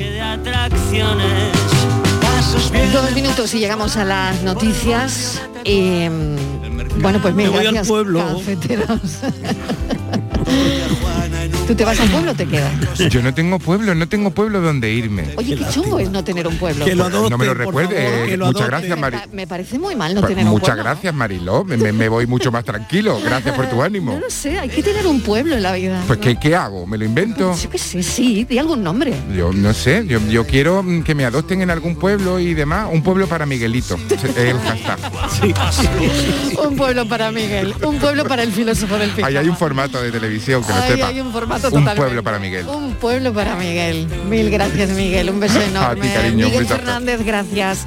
Dos 2.93 3.11
minutos 3.13 3.53
y 3.53 3.59
llegamos 3.59 3.97
a 3.97 4.05
las 4.05 4.41
noticias. 4.43 5.41
Mm, 5.65 7.01
bueno, 7.01 7.19
pues 7.21 7.35
Me 7.35 7.49
voy 7.49 7.57
al 7.57 7.63
gracias, 7.73 7.87
pueblo. 7.87 8.21
¿Tú 11.67 11.75
te 11.75 11.83
vas 11.83 11.99
al 11.99 12.09
pueblo 12.09 12.31
o 12.31 12.33
te 12.33 12.45
quedas? 12.47 12.71
Yo 13.09 13.21
no 13.21 13.33
tengo 13.33 13.59
pueblo, 13.59 13.93
no 13.93 14.07
tengo 14.07 14.31
pueblo 14.31 14.61
donde 14.61 14.89
irme. 14.91 15.25
Oye, 15.35 15.55
qué 15.57 15.65
chungo 15.69 15.99
es 15.99 16.09
no 16.09 16.23
tener 16.23 16.47
un 16.47 16.55
pueblo. 16.57 16.85
no 17.29 17.37
me 17.37 17.45
lo 17.45 17.53
recuerde. 17.53 18.37
Muchas 18.37 18.67
gracias, 18.67 18.97
Mari. 18.97 19.17
Me 19.33 19.45
parece 19.47 19.77
muy 19.77 19.95
mal 19.95 20.15
no 20.15 20.21
Pues 20.21 20.29
tener 20.31 20.45
un 20.45 20.51
muchas 20.51 20.67
pueblo. 20.69 20.83
gracias, 20.83 21.13
Mariló. 21.13 21.63
Me, 21.65 21.75
me- 21.77 21.91
me 21.91 22.07
voy 22.09 22.25
mucho 22.25 22.51
más 22.51 22.63
tranquilo. 22.63 23.19
Gracias 23.23 23.53
por 23.55 23.67
tu 23.67 23.81
ánimo. 23.83 24.13
No 24.13 24.19
lo 24.19 24.29
sé, 24.29 24.57
hay 24.59 24.69
que 24.69 24.81
tener 24.81 25.05
un 25.07 25.19
pueblo 25.21 25.55
en 25.55 25.63
la 25.63 25.73
vida. 25.73 26.01
Pues 26.07 26.19
¿qué, 26.19 26.37
qué 26.39 26.55
hago? 26.55 26.87
¿Me 26.87 26.97
lo 26.97 27.03
invento? 27.05 27.53
Yo 27.55 27.69
qué 27.69 27.77
sé, 27.77 28.01
sí, 28.01 28.45
di 28.45 28.57
algún 28.57 28.81
nombre. 28.81 29.13
Yo 29.35 29.51
no 29.51 29.73
sé, 29.73 30.05
yo, 30.07 30.19
yo 30.29 30.45
quiero 30.47 30.83
mm, 30.83 31.03
que 31.03 31.15
me 31.15 31.25
adopten 31.25 31.61
en 31.61 31.69
algún 31.69 31.95
pueblo 31.97 32.39
y 32.39 32.53
demás. 32.53 32.87
Un 32.91 33.01
pueblo 33.03 33.27
para 33.27 33.45
Miguelito. 33.45 33.99
Es 34.09 34.23
el 34.37 34.57
hashtag. 34.59 34.99
Un 36.65 36.75
pueblo 36.77 37.07
para 37.07 37.31
Miguel, 37.31 37.73
un 37.83 37.97
pueblo 37.99 38.25
para 38.25 38.43
el 38.43 38.51
filósofo 38.51 38.97
del 38.97 39.09
pijama. 39.09 39.27
Ahí 39.27 39.37
hay 39.37 39.49
un 39.49 39.57
formato 39.57 40.01
de 40.01 40.11
televisión 40.11 40.63
que 40.63 40.69
no 40.71 40.79
Ahí 40.79 40.91
sepa. 40.93 41.07
hay 41.07 41.19
un 41.19 41.31
formato 41.31 41.56
Un 41.57 41.71
totalmente. 41.71 41.95
pueblo 42.01 42.23
para 42.23 42.39
Miguel. 42.39 42.67
Un 42.67 42.93
pueblo 42.95 43.33
para 43.33 43.55
Miguel. 43.55 44.07
Mil 44.29 44.49
gracias, 44.49 44.89
Miguel. 44.91 45.29
Un 45.29 45.39
beso 45.39 45.59
enorme. 45.69 46.11
cariño, 46.13 46.45
Miguel. 46.47 46.65
Fernández, 46.67 47.23
gracias. 47.25 47.85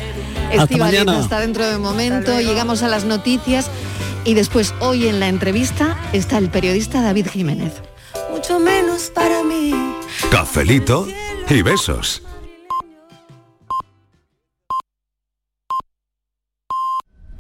Hasta 0.50 0.62
Estivaliz 0.64 1.00
está 1.20 1.40
dentro 1.40 1.66
de 1.66 1.76
un 1.76 1.82
momento. 1.82 2.40
Llegamos 2.40 2.82
a 2.82 2.88
las 2.88 3.04
noticias 3.04 3.70
y 4.24 4.34
después 4.34 4.74
hoy 4.80 5.06
en 5.08 5.20
la 5.20 5.28
entrevista 5.28 5.96
está 6.12 6.38
el 6.38 6.50
periodista 6.50 7.00
David 7.02 7.28
Jiménez. 7.32 7.74
Mucho 8.30 8.58
menos 8.58 9.10
para 9.14 9.42
mí. 9.44 9.72
Cafelito 10.30 11.06
y 11.48 11.62
besos. 11.62 12.22